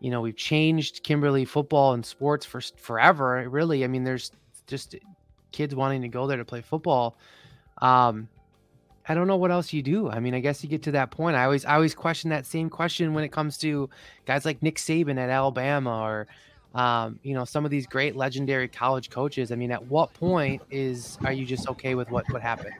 You 0.00 0.10
know, 0.10 0.22
we've 0.22 0.36
changed 0.36 1.02
Kimberly 1.02 1.44
football 1.44 1.92
and 1.92 2.04
sports 2.04 2.46
for 2.46 2.60
forever. 2.76 3.46
Really, 3.48 3.84
I 3.84 3.86
mean, 3.86 4.04
there's 4.04 4.32
just 4.66 4.96
kids 5.52 5.74
wanting 5.74 6.02
to 6.02 6.08
go 6.08 6.26
there 6.26 6.38
to 6.38 6.44
play 6.44 6.62
football. 6.62 7.18
Um, 7.82 8.28
I 9.10 9.14
don't 9.14 9.26
know 9.26 9.36
what 9.36 9.50
else 9.50 9.72
you 9.72 9.82
do. 9.82 10.08
I 10.08 10.20
mean, 10.20 10.34
I 10.34 10.38
guess 10.38 10.62
you 10.62 10.70
get 10.70 10.84
to 10.84 10.92
that 10.92 11.10
point. 11.10 11.34
I 11.34 11.42
always 11.42 11.64
I 11.64 11.74
always 11.74 11.96
question 11.96 12.30
that 12.30 12.46
same 12.46 12.70
question 12.70 13.12
when 13.12 13.24
it 13.24 13.32
comes 13.32 13.58
to 13.58 13.90
guys 14.24 14.44
like 14.44 14.62
Nick 14.62 14.76
Saban 14.76 15.18
at 15.18 15.28
Alabama 15.28 16.00
or 16.00 16.28
um, 16.76 17.18
you 17.24 17.34
know, 17.34 17.44
some 17.44 17.64
of 17.64 17.72
these 17.72 17.88
great 17.88 18.14
legendary 18.14 18.68
college 18.68 19.10
coaches. 19.10 19.50
I 19.50 19.56
mean, 19.56 19.72
at 19.72 19.84
what 19.86 20.14
point 20.14 20.62
is 20.70 21.18
are 21.24 21.32
you 21.32 21.44
just 21.44 21.68
okay 21.70 21.96
with 21.96 22.08
what 22.12 22.24
what 22.30 22.40
happened? 22.40 22.76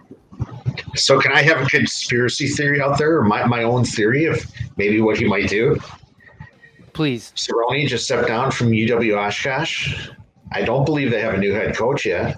So 0.95 1.21
can 1.21 1.33
I 1.33 1.43
have 1.43 1.63
a 1.63 1.67
conspiracy 1.67 2.47
theory 2.47 2.81
out 2.81 2.97
there, 2.97 3.17
or 3.17 3.25
my, 3.25 3.45
my 3.47 3.65
own 3.65 3.85
theory 3.85 4.27
of 4.27 4.39
maybe 4.77 5.01
what 5.01 5.19
he 5.19 5.27
might 5.27 5.49
do? 5.49 5.81
Please. 6.93 7.33
Cerroni 7.35 7.89
just 7.89 8.05
stepped 8.05 8.29
down 8.29 8.53
from 8.53 8.71
UW 8.71 9.19
Oshkosh. 9.19 10.11
I 10.53 10.63
don't 10.63 10.85
believe 10.85 11.11
they 11.11 11.23
have 11.23 11.35
a 11.35 11.39
new 11.39 11.55
head 11.55 11.77
coach 11.77 12.07
yet. 12.07 12.37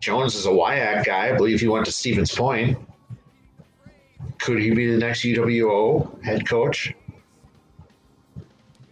Jones 0.00 0.34
is 0.34 0.46
a 0.46 0.50
WIAC 0.50 1.04
guy. 1.04 1.28
I 1.28 1.36
believe 1.36 1.60
he 1.60 1.68
went 1.68 1.86
to 1.86 1.92
Stevens 1.92 2.34
Point. 2.34 2.78
Could 4.38 4.58
he 4.58 4.70
be 4.72 4.90
the 4.90 4.98
next 4.98 5.22
UWO 5.22 6.22
head 6.22 6.48
coach? 6.48 6.94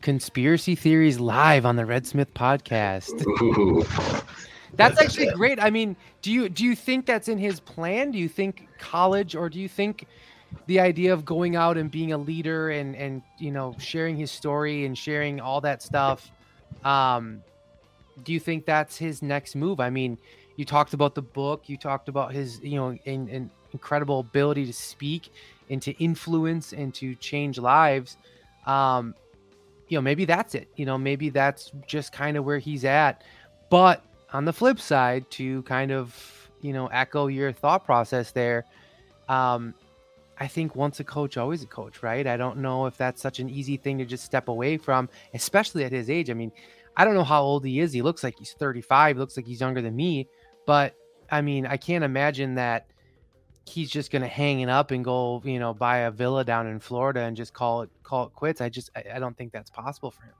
Conspiracy 0.00 0.75
theories 0.75 1.18
live 1.18 1.64
on 1.64 1.76
the 1.76 1.87
Red 1.87 2.06
Smith 2.06 2.32
podcast. 2.34 3.26
Ooh. 3.40 3.84
That's 4.76 5.00
actually 5.00 5.30
great. 5.32 5.62
I 5.62 5.70
mean, 5.70 5.96
do 6.20 6.32
you 6.32 6.49
do 6.49 6.64
you 6.64 6.75
think 6.75 7.06
that's 7.06 7.28
in 7.28 7.38
his 7.38 7.61
plan? 7.61 8.11
Do 8.11 8.18
you 8.18 8.28
think 8.28 8.68
college, 8.78 9.37
or 9.37 9.49
do 9.49 9.61
you 9.61 9.68
think, 9.68 10.06
the 10.66 10.80
idea 10.80 11.12
of 11.12 11.25
going 11.25 11.56
out 11.56 11.76
and 11.76 11.90
being 11.90 12.12
a 12.12 12.18
leader 12.18 12.70
and 12.70 12.96
and 12.96 13.23
you 13.38 13.50
know 13.50 13.75
sharing 13.78 14.16
his 14.16 14.30
story 14.30 14.84
and 14.84 14.96
sharing 14.96 15.40
all 15.40 15.61
that 15.61 15.82
stuff 15.82 16.30
um 16.84 17.42
do 18.23 18.32
you 18.32 18.40
think 18.40 18.64
that's 18.64 18.96
his 18.96 19.23
next 19.23 19.56
move 19.56 19.80
i 19.80 19.90
mean 19.90 20.18
you 20.56 20.64
talked 20.64 20.94
about 20.94 21.14
the 21.14 21.23
book 21.23 21.68
you 21.68 21.76
talked 21.76 22.08
about 22.08 22.32
his 22.32 22.61
you 22.61 22.76
know 22.76 22.96
in, 23.04 23.28
in 23.28 23.50
incredible 23.73 24.20
ability 24.20 24.66
to 24.66 24.73
speak 24.73 25.30
and 25.70 25.82
to 25.82 25.92
influence 26.02 26.73
and 26.73 26.94
to 26.94 27.14
change 27.16 27.58
lives 27.58 28.16
um 28.66 29.14
you 29.88 29.96
know 29.96 30.02
maybe 30.02 30.25
that's 30.25 30.54
it 30.54 30.68
you 30.76 30.87
know 30.87 30.96
maybe 30.96 31.28
that's 31.28 31.73
just 31.87 32.12
kind 32.12 32.37
of 32.37 32.44
where 32.44 32.58
he's 32.58 32.84
at 32.84 33.23
but 33.70 34.04
on 34.32 34.44
the 34.44 34.52
flip 34.52 34.80
side 34.80 35.28
to 35.30 35.62
kind 35.62 35.90
of 35.92 36.50
you 36.61 36.73
know 36.73 36.87
echo 36.88 37.26
your 37.26 37.52
thought 37.52 37.84
process 37.84 38.30
there 38.30 38.64
um 39.28 39.75
I 40.38 40.49
think 40.49 40.75
once 40.75 41.00
a 41.00 41.04
coach, 41.04 41.37
always 41.37 41.62
a 41.62 41.66
coach, 41.66 42.02
right? 42.02 42.26
I 42.26 42.37
don't 42.37 42.58
know 42.58 42.87
if 42.87 42.96
that's 42.96 43.23
such 43.23 43.38
an 43.38 43.49
easy 43.49 43.76
thing 43.76 43.99
to 43.99 44.04
just 44.04 44.25
step 44.25 44.49
away 44.49 44.76
from, 44.76 45.08
especially 45.32 45.84
at 45.84 45.92
his 45.92 46.11
age. 46.11 46.30
I 46.30 46.34
mean, 46.34 46.50
I 46.96 47.04
don't 47.04 47.14
know 47.14 47.25
how 47.25 47.42
old 47.42 47.64
he 47.64 47.80
is. 47.80 47.92
He 47.92 48.02
looks 48.02 48.25
like 48.25 48.38
he's 48.38 48.52
35, 48.52 49.16
He 49.16 49.20
looks 49.20 49.37
like 49.37 49.46
he's 49.46 49.61
younger 49.61 49.82
than 49.82 49.94
me. 49.94 50.28
But 50.66 50.94
I 51.30 51.40
mean, 51.42 51.66
I 51.66 51.76
can't 51.76 52.04
imagine 52.04 52.54
that 52.56 52.87
he's 53.66 53.90
just 53.90 54.11
going 54.11 54.23
to 54.23 54.28
hang 54.28 54.61
it 54.61 54.68
up 54.68 54.90
and 54.90 55.04
go, 55.04 55.42
you 55.44 55.59
know, 55.59 55.75
buy 55.75 55.99
a 55.99 56.11
villa 56.11 56.44
down 56.44 56.66
in 56.66 56.78
Florida 56.78 57.21
and 57.21 57.37
just 57.37 57.52
call 57.52 57.83
it 57.83 57.90
call 58.02 58.26
it 58.26 58.33
quits. 58.35 58.61
I 58.61 58.68
just 58.68 58.90
I, 58.97 59.04
I 59.14 59.18
don't 59.18 59.37
think 59.37 59.52
that's 59.52 59.71
possible 59.71 60.11
for 60.11 60.23
him. 60.25 60.35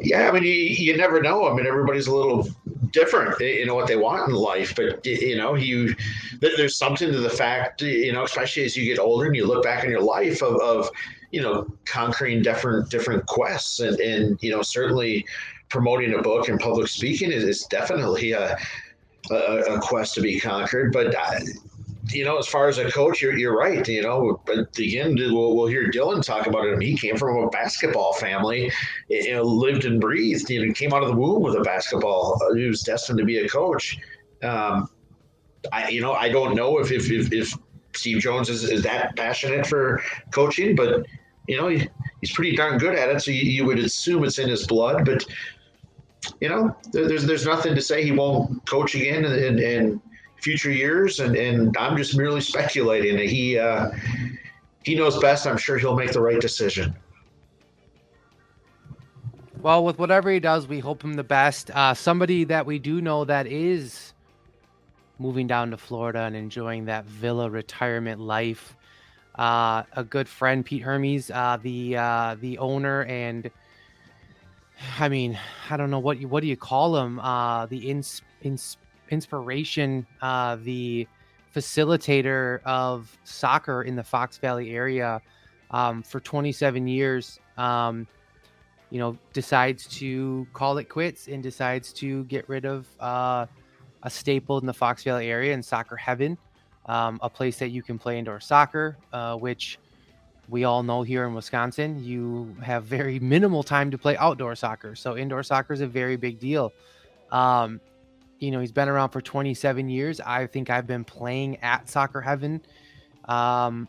Yeah, 0.00 0.28
I 0.28 0.32
mean, 0.32 0.42
you, 0.42 0.50
you 0.50 0.96
never 0.96 1.22
know. 1.22 1.48
I 1.48 1.54
mean, 1.54 1.66
everybody's 1.66 2.06
a 2.06 2.14
little 2.14 2.48
different, 2.90 3.38
you 3.40 3.66
know, 3.66 3.74
what 3.74 3.86
they 3.86 3.96
want 3.96 4.28
in 4.28 4.34
life. 4.34 4.74
But 4.74 5.04
you 5.06 5.36
know, 5.36 5.54
you 5.54 5.94
there's 6.40 6.76
something 6.76 7.10
to 7.10 7.20
the 7.20 7.30
fact, 7.30 7.82
you 7.82 8.12
know, 8.12 8.24
especially 8.24 8.64
as 8.64 8.76
you 8.76 8.84
get 8.84 8.98
older 8.98 9.26
and 9.26 9.36
you 9.36 9.46
look 9.46 9.62
back 9.62 9.84
in 9.84 9.90
your 9.90 10.02
life 10.02 10.42
of, 10.42 10.60
of 10.60 10.90
you 11.30 11.42
know, 11.42 11.66
conquering 11.84 12.42
different 12.42 12.90
different 12.90 13.26
quests, 13.26 13.80
and 13.80 13.98
and 14.00 14.42
you 14.42 14.50
know, 14.50 14.62
certainly 14.62 15.26
promoting 15.74 16.14
a 16.14 16.22
book 16.22 16.48
and 16.48 16.60
public 16.60 16.86
speaking 16.86 17.32
is, 17.32 17.42
is 17.42 17.64
definitely 17.64 18.30
a, 18.30 18.56
a, 19.32 19.34
a 19.34 19.80
quest 19.80 20.14
to 20.14 20.20
be 20.20 20.38
conquered. 20.38 20.92
But 20.92 21.16
I, 21.16 21.40
you 22.10 22.24
know, 22.24 22.38
as 22.38 22.46
far 22.46 22.68
as 22.68 22.78
a 22.78 22.88
coach, 22.92 23.20
you're, 23.20 23.36
you're 23.36 23.58
right. 23.58 23.86
You 23.88 24.02
know, 24.02 24.40
but 24.46 24.78
again, 24.78 25.16
we'll, 25.16 25.56
we'll 25.56 25.66
hear 25.66 25.90
Dylan 25.90 26.24
talk 26.24 26.46
about 26.46 26.66
it. 26.68 26.80
He 26.80 26.96
came 26.96 27.16
from 27.16 27.42
a 27.42 27.48
basketball 27.48 28.12
family, 28.12 28.70
you 29.08 29.32
know, 29.32 29.42
lived 29.42 29.84
and 29.84 30.00
breathed. 30.00 30.48
You 30.48 30.64
know, 30.64 30.72
came 30.72 30.94
out 30.94 31.02
of 31.02 31.08
the 31.08 31.16
womb 31.16 31.42
with 31.42 31.56
a 31.56 31.62
basketball. 31.62 32.40
Uh, 32.40 32.54
he 32.54 32.66
was 32.66 32.82
destined 32.82 33.18
to 33.18 33.24
be 33.24 33.38
a 33.38 33.48
coach. 33.48 33.98
Um, 34.44 34.88
I, 35.72 35.88
you 35.88 36.00
know, 36.00 36.12
I 36.12 36.28
don't 36.28 36.54
know 36.54 36.78
if 36.78 36.92
if, 36.92 37.10
if, 37.10 37.32
if 37.32 37.52
Steve 37.96 38.20
Jones 38.20 38.48
is, 38.48 38.62
is 38.62 38.84
that 38.84 39.16
passionate 39.16 39.66
for 39.66 40.00
coaching, 40.30 40.76
but 40.76 41.04
you 41.48 41.56
know, 41.56 41.66
he, 41.66 41.88
he's 42.20 42.32
pretty 42.32 42.54
darn 42.56 42.78
good 42.78 42.96
at 42.96 43.08
it. 43.08 43.20
So 43.20 43.32
you, 43.32 43.42
you 43.42 43.64
would 43.64 43.78
assume 43.78 44.24
it's 44.24 44.38
in 44.38 44.48
his 44.48 44.66
blood. 44.66 45.04
But 45.04 45.24
you 46.40 46.48
know, 46.48 46.76
there, 46.92 47.08
there's 47.08 47.26
there's 47.26 47.46
nothing 47.46 47.74
to 47.74 47.82
say 47.82 48.04
he 48.04 48.12
won't 48.12 48.64
coach 48.66 48.94
again 48.94 49.24
in, 49.24 49.58
and 49.58 50.00
future 50.36 50.70
years, 50.70 51.20
and, 51.20 51.34
and 51.36 51.76
I'm 51.78 51.96
just 51.96 52.16
merely 52.16 52.40
speculating. 52.40 53.18
He 53.18 53.58
uh, 53.58 53.90
he 54.84 54.94
knows 54.94 55.18
best. 55.18 55.46
I'm 55.46 55.56
sure 55.56 55.78
he'll 55.78 55.96
make 55.96 56.12
the 56.12 56.20
right 56.20 56.40
decision. 56.40 56.94
Well, 59.60 59.82
with 59.82 59.98
whatever 59.98 60.30
he 60.30 60.40
does, 60.40 60.68
we 60.68 60.78
hope 60.78 61.02
him 61.02 61.14
the 61.14 61.24
best. 61.24 61.70
Uh, 61.70 61.94
somebody 61.94 62.44
that 62.44 62.66
we 62.66 62.78
do 62.78 63.00
know 63.00 63.24
that 63.24 63.46
is 63.46 64.12
moving 65.18 65.46
down 65.46 65.70
to 65.70 65.78
Florida 65.78 66.20
and 66.20 66.36
enjoying 66.36 66.84
that 66.84 67.06
villa 67.06 67.48
retirement 67.48 68.20
life. 68.20 68.76
Uh, 69.36 69.84
a 69.94 70.04
good 70.04 70.28
friend, 70.28 70.66
Pete 70.66 70.82
Hermes, 70.82 71.30
uh, 71.30 71.58
the 71.62 71.96
uh, 71.96 72.36
the 72.40 72.58
owner 72.58 73.04
and 73.04 73.50
I 74.98 75.08
mean, 75.08 75.38
I 75.70 75.76
don't 75.76 75.90
know 75.90 75.98
what 75.98 76.18
you 76.18 76.28
what 76.28 76.42
do 76.42 76.48
you 76.48 76.56
call 76.56 76.96
him? 76.96 77.20
Uh, 77.20 77.66
the 77.66 77.90
ins, 77.90 78.22
ins 78.42 78.76
inspiration, 79.10 80.06
uh, 80.20 80.56
the 80.56 81.06
facilitator 81.54 82.60
of 82.64 83.16
soccer 83.24 83.82
in 83.82 83.94
the 83.94 84.02
Fox 84.02 84.38
Valley 84.38 84.70
area 84.72 85.20
um, 85.70 86.02
for 86.02 86.20
27 86.20 86.86
years. 86.86 87.38
Um, 87.56 88.06
you 88.90 89.00
know, 89.00 89.16
decides 89.32 89.86
to 89.88 90.46
call 90.52 90.78
it 90.78 90.84
quits 90.84 91.26
and 91.26 91.42
decides 91.42 91.92
to 91.94 92.24
get 92.24 92.48
rid 92.48 92.64
of 92.64 92.86
uh, 93.00 93.46
a 94.04 94.10
staple 94.10 94.58
in 94.58 94.66
the 94.66 94.74
Fox 94.74 95.02
Valley 95.02 95.30
area 95.30 95.52
and 95.52 95.64
soccer 95.64 95.96
heaven, 95.96 96.38
um, 96.86 97.18
a 97.22 97.28
place 97.28 97.58
that 97.58 97.70
you 97.70 97.82
can 97.82 97.98
play 97.98 98.18
indoor 98.18 98.38
soccer, 98.38 98.96
uh, 99.12 99.34
which 99.36 99.78
we 100.48 100.64
all 100.64 100.82
know 100.82 101.02
here 101.02 101.24
in 101.24 101.34
Wisconsin, 101.34 102.02
you 102.02 102.54
have 102.62 102.84
very 102.84 103.18
minimal 103.20 103.62
time 103.62 103.90
to 103.90 103.98
play 103.98 104.16
outdoor 104.16 104.54
soccer. 104.54 104.94
So 104.94 105.16
indoor 105.16 105.42
soccer 105.42 105.72
is 105.72 105.80
a 105.80 105.86
very 105.86 106.16
big 106.16 106.38
deal. 106.38 106.72
Um, 107.30 107.80
you 108.38 108.50
know, 108.50 108.60
he's 108.60 108.72
been 108.72 108.88
around 108.88 109.10
for 109.10 109.20
27 109.20 109.88
years. 109.88 110.20
I 110.20 110.46
think 110.46 110.70
I've 110.70 110.86
been 110.86 111.04
playing 111.04 111.56
at 111.58 111.88
Soccer 111.88 112.20
Heaven 112.20 112.60
um, 113.26 113.88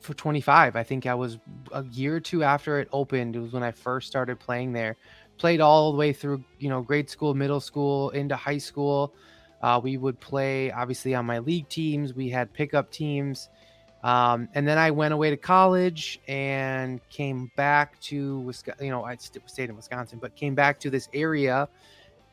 for 0.00 0.14
25. 0.14 0.76
I 0.76 0.82
think 0.82 1.06
I 1.06 1.14
was 1.14 1.38
a 1.72 1.84
year 1.86 2.16
or 2.16 2.20
two 2.20 2.44
after 2.44 2.78
it 2.78 2.88
opened. 2.92 3.34
It 3.34 3.40
was 3.40 3.52
when 3.52 3.62
I 3.62 3.72
first 3.72 4.06
started 4.06 4.38
playing 4.38 4.72
there. 4.72 4.96
Played 5.38 5.60
all 5.60 5.90
the 5.90 5.98
way 5.98 6.12
through, 6.12 6.44
you 6.58 6.68
know, 6.68 6.82
grade 6.82 7.10
school, 7.10 7.34
middle 7.34 7.60
school, 7.60 8.10
into 8.10 8.36
high 8.36 8.58
school. 8.58 9.14
Uh, 9.62 9.80
we 9.82 9.96
would 9.96 10.20
play 10.20 10.70
obviously 10.70 11.14
on 11.14 11.24
my 11.24 11.38
league 11.38 11.68
teams. 11.68 12.14
We 12.14 12.28
had 12.28 12.52
pickup 12.52 12.90
teams. 12.90 13.48
Um, 14.02 14.48
and 14.54 14.66
then 14.66 14.78
I 14.78 14.90
went 14.90 15.14
away 15.14 15.30
to 15.30 15.36
college 15.36 16.20
and 16.26 17.00
came 17.08 17.50
back 17.56 18.00
to 18.00 18.40
Wisconsin. 18.40 18.86
You 18.86 18.90
know, 18.90 19.04
I 19.04 19.16
stayed 19.16 19.70
in 19.70 19.76
Wisconsin, 19.76 20.18
but 20.20 20.34
came 20.34 20.54
back 20.54 20.80
to 20.80 20.90
this 20.90 21.08
area 21.14 21.68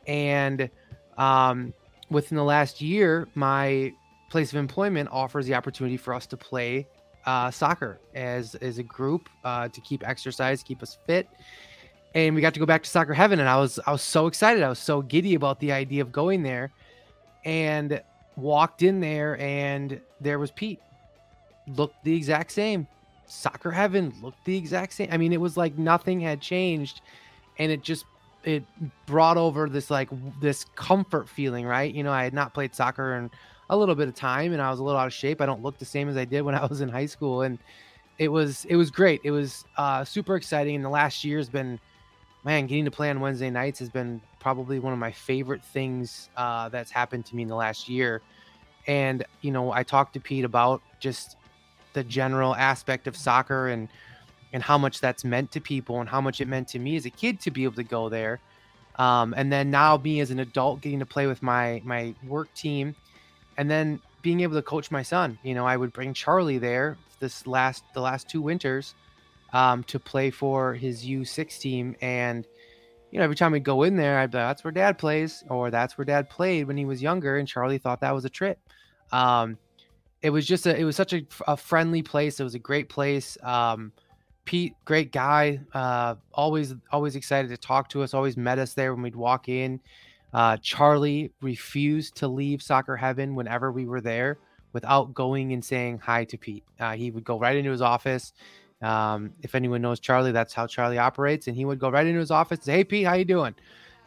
and 0.07 0.69
um, 1.17 1.73
within 2.09 2.35
the 2.35 2.43
last 2.43 2.81
year, 2.81 3.27
my 3.35 3.93
place 4.29 4.51
of 4.51 4.57
employment 4.57 5.09
offers 5.11 5.45
the 5.45 5.53
opportunity 5.53 5.97
for 5.97 6.13
us 6.13 6.25
to 6.27 6.37
play 6.37 6.87
uh, 7.25 7.51
soccer 7.51 7.99
as 8.15 8.55
as 8.55 8.79
a 8.79 8.83
group 8.83 9.29
uh, 9.43 9.67
to 9.67 9.81
keep 9.81 10.07
exercise, 10.07 10.63
keep 10.63 10.81
us 10.81 10.97
fit. 11.05 11.27
And 12.15 12.33
we 12.33 12.41
got 12.41 12.55
to 12.55 12.59
go 12.59 12.65
back 12.65 12.81
to 12.83 12.89
soccer 12.89 13.13
heaven, 13.13 13.39
and 13.39 13.47
I 13.47 13.57
was 13.57 13.79
I 13.85 13.91
was 13.91 14.01
so 14.01 14.25
excited. 14.25 14.63
I 14.63 14.69
was 14.69 14.79
so 14.79 15.01
giddy 15.01 15.35
about 15.35 15.59
the 15.59 15.71
idea 15.71 16.01
of 16.01 16.11
going 16.11 16.41
there, 16.41 16.71
and 17.45 18.01
walked 18.35 18.81
in 18.81 18.99
there, 18.99 19.37
and 19.39 20.01
there 20.19 20.39
was 20.39 20.49
Pete. 20.49 20.79
Looked 21.75 22.03
the 22.03 22.15
exact 22.15 22.51
same. 22.51 22.87
Soccer 23.25 23.71
heaven 23.71 24.13
looked 24.21 24.43
the 24.45 24.57
exact 24.57 24.93
same. 24.93 25.09
I 25.11 25.17
mean, 25.17 25.33
it 25.33 25.41
was 25.41 25.55
like 25.55 25.77
nothing 25.77 26.19
had 26.19 26.41
changed, 26.41 27.01
and 27.59 27.71
it 27.71 27.83
just 27.83 28.05
it 28.43 28.63
brought 29.05 29.37
over 29.37 29.69
this 29.69 29.89
like 29.89 30.09
this 30.39 30.65
comfort 30.75 31.27
feeling, 31.27 31.65
right? 31.65 31.93
You 31.93 32.03
know, 32.03 32.11
I 32.11 32.23
had 32.23 32.33
not 32.33 32.53
played 32.53 32.73
soccer 32.73 33.15
in 33.15 33.29
a 33.69 33.77
little 33.77 33.95
bit 33.95 34.07
of 34.07 34.15
time 34.15 34.53
and 34.53 34.61
I 34.61 34.71
was 34.71 34.79
a 34.79 34.83
little 34.83 34.99
out 34.99 35.07
of 35.07 35.13
shape. 35.13 35.41
I 35.41 35.45
don't 35.45 35.61
look 35.61 35.77
the 35.77 35.85
same 35.85 36.09
as 36.09 36.17
I 36.17 36.25
did 36.25 36.41
when 36.41 36.55
I 36.55 36.65
was 36.65 36.81
in 36.81 36.89
high 36.89 37.05
school 37.05 37.41
and 37.41 37.59
it 38.17 38.29
was 38.29 38.65
it 38.65 38.75
was 38.75 38.91
great. 38.91 39.21
It 39.23 39.31
was 39.31 39.65
uh, 39.77 40.03
super 40.03 40.35
exciting 40.35 40.75
and 40.75 40.83
the 40.83 40.89
last 40.89 41.23
year 41.23 41.37
has 41.37 41.49
been 41.49 41.79
man, 42.43 42.67
getting 42.67 42.85
to 42.85 42.91
play 42.91 43.09
on 43.09 43.19
Wednesday 43.19 43.49
nights 43.49 43.79
has 43.79 43.89
been 43.89 44.21
probably 44.39 44.79
one 44.79 44.93
of 44.93 44.99
my 44.99 45.11
favorite 45.11 45.63
things 45.63 46.29
uh, 46.37 46.69
that's 46.69 46.89
happened 46.89 47.25
to 47.25 47.35
me 47.35 47.43
in 47.43 47.49
the 47.49 47.55
last 47.55 47.89
year. 47.89 48.21
And 48.87 49.25
you 49.41 49.51
know, 49.51 49.71
I 49.71 49.83
talked 49.83 50.13
to 50.13 50.19
Pete 50.19 50.45
about 50.45 50.81
just 50.99 51.35
the 51.93 52.03
general 52.03 52.55
aspect 52.55 53.07
of 53.07 53.15
soccer 53.15 53.67
and 53.67 53.89
and 54.51 54.63
how 54.63 54.77
much 54.77 54.99
that's 54.99 55.23
meant 55.23 55.51
to 55.51 55.61
people 55.61 55.99
and 55.99 56.09
how 56.09 56.19
much 56.19 56.41
it 56.41 56.47
meant 56.47 56.67
to 56.69 56.79
me 56.79 56.95
as 56.95 57.05
a 57.05 57.09
kid 57.09 57.39
to 57.39 57.51
be 57.51 57.63
able 57.63 57.75
to 57.75 57.83
go 57.83 58.09
there. 58.09 58.39
Um, 58.95 59.33
and 59.37 59.51
then 59.51 59.69
now 59.69 59.97
me 59.97 60.19
as 60.21 60.31
an 60.31 60.39
adult 60.39 60.81
getting 60.81 60.99
to 60.99 61.05
play 61.05 61.27
with 61.27 61.41
my 61.43 61.81
my 61.85 62.13
work 62.27 62.53
team 62.53 62.95
and 63.57 63.69
then 63.69 64.01
being 64.21 64.41
able 64.41 64.55
to 64.55 64.61
coach 64.61 64.91
my 64.91 65.03
son. 65.03 65.37
You 65.43 65.53
know, 65.53 65.65
I 65.65 65.77
would 65.77 65.93
bring 65.93 66.13
Charlie 66.13 66.57
there 66.57 66.97
this 67.19 67.45
last 67.47 67.83
the 67.93 68.01
last 68.01 68.29
two 68.29 68.41
winters 68.41 68.95
um, 69.53 69.83
to 69.85 69.99
play 69.99 70.29
for 70.29 70.73
his 70.73 71.05
U6 71.05 71.59
team 71.59 71.95
and 72.01 72.45
you 73.11 73.17
know, 73.17 73.23
every 73.23 73.35
time 73.35 73.51
we'd 73.51 73.63
go 73.63 73.83
in 73.83 73.95
there, 73.95 74.19
I'd 74.19 74.31
be 74.31 74.37
like, 74.37 74.47
that's 74.47 74.63
where 74.63 74.71
dad 74.71 74.97
plays, 74.97 75.43
or 75.49 75.71
that's 75.71 75.97
where 75.97 76.05
dad 76.05 76.29
played 76.29 76.67
when 76.67 76.77
he 76.77 76.85
was 76.85 77.01
younger. 77.01 77.37
And 77.37 77.47
Charlie 77.47 77.79
thought 77.79 78.01
that 78.01 78.13
was 78.13 78.25
a 78.25 78.29
trip. 78.29 78.59
Um, 79.11 79.57
it 80.21 80.29
was 80.29 80.45
just 80.45 80.65
a, 80.65 80.77
it 80.77 80.83
was 80.83 80.95
such 80.95 81.13
a, 81.13 81.25
a 81.47 81.55
friendly 81.55 82.01
place. 82.01 82.39
It 82.39 82.43
was 82.43 82.55
a 82.55 82.59
great 82.59 82.89
place. 82.89 83.37
Um, 83.43 83.91
Pete, 84.45 84.73
great 84.85 85.11
guy. 85.11 85.59
Uh, 85.73 86.15
always, 86.33 86.75
always 86.91 87.15
excited 87.15 87.49
to 87.49 87.57
talk 87.57 87.89
to 87.89 88.01
us. 88.03 88.13
Always 88.13 88.35
met 88.35 88.59
us 88.59 88.73
there 88.73 88.93
when 88.93 89.03
we'd 89.03 89.15
walk 89.15 89.47
in. 89.47 89.79
Uh, 90.33 90.57
Charlie 90.57 91.31
refused 91.41 92.15
to 92.15 92.27
leave 92.27 92.61
Soccer 92.61 92.95
Heaven 92.95 93.35
whenever 93.35 93.71
we 93.71 93.85
were 93.85 94.01
there 94.01 94.37
without 94.73 95.13
going 95.13 95.53
and 95.53 95.63
saying 95.63 95.99
hi 95.99 96.23
to 96.25 96.37
Pete. 96.37 96.63
Uh, 96.79 96.93
he 96.93 97.11
would 97.11 97.23
go 97.23 97.39
right 97.39 97.55
into 97.55 97.71
his 97.71 97.81
office. 97.81 98.33
Um, 98.81 99.33
if 99.41 99.55
anyone 99.55 99.81
knows 99.81 99.99
Charlie, 99.99 100.31
that's 100.31 100.53
how 100.53 100.67
Charlie 100.67 100.97
operates. 100.97 101.47
And 101.47 101.55
he 101.55 101.65
would 101.65 101.79
go 101.79 101.89
right 101.89 102.05
into 102.05 102.19
his 102.19 102.31
office 102.31 102.59
and 102.59 102.65
say, 102.65 102.73
"Hey, 102.73 102.83
Pete, 102.83 103.05
how 103.05 103.13
you 103.13 103.25
doing?" 103.25 103.55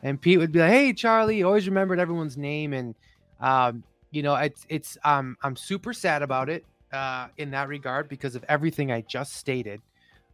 And 0.03 0.21
Pete 0.21 0.39
would 0.39 0.53
be 0.53 0.61
like, 0.61 0.71
"Hey, 0.71 0.93
Charlie." 0.93 1.43
Always 1.43 1.69
remembered 1.69 1.99
everyone's 1.99 2.37
name, 2.37 2.73
and 2.73 2.95
um, 3.41 3.83
you 4.13 4.23
know, 4.23 4.37
it's 4.37 4.67
it's 4.71 4.99
um, 5.05 5.37
I'm 5.43 5.57
super 5.57 5.95
sad 5.95 6.23
about 6.23 6.51
it. 6.51 6.67
uh, 6.93 7.29
in 7.39 7.51
that 7.53 7.69
regard 7.69 8.09
because 8.09 8.35
of 8.37 8.45
everything 8.49 8.93
I 8.93 9.03
just 9.03 9.35
stated. 9.35 9.83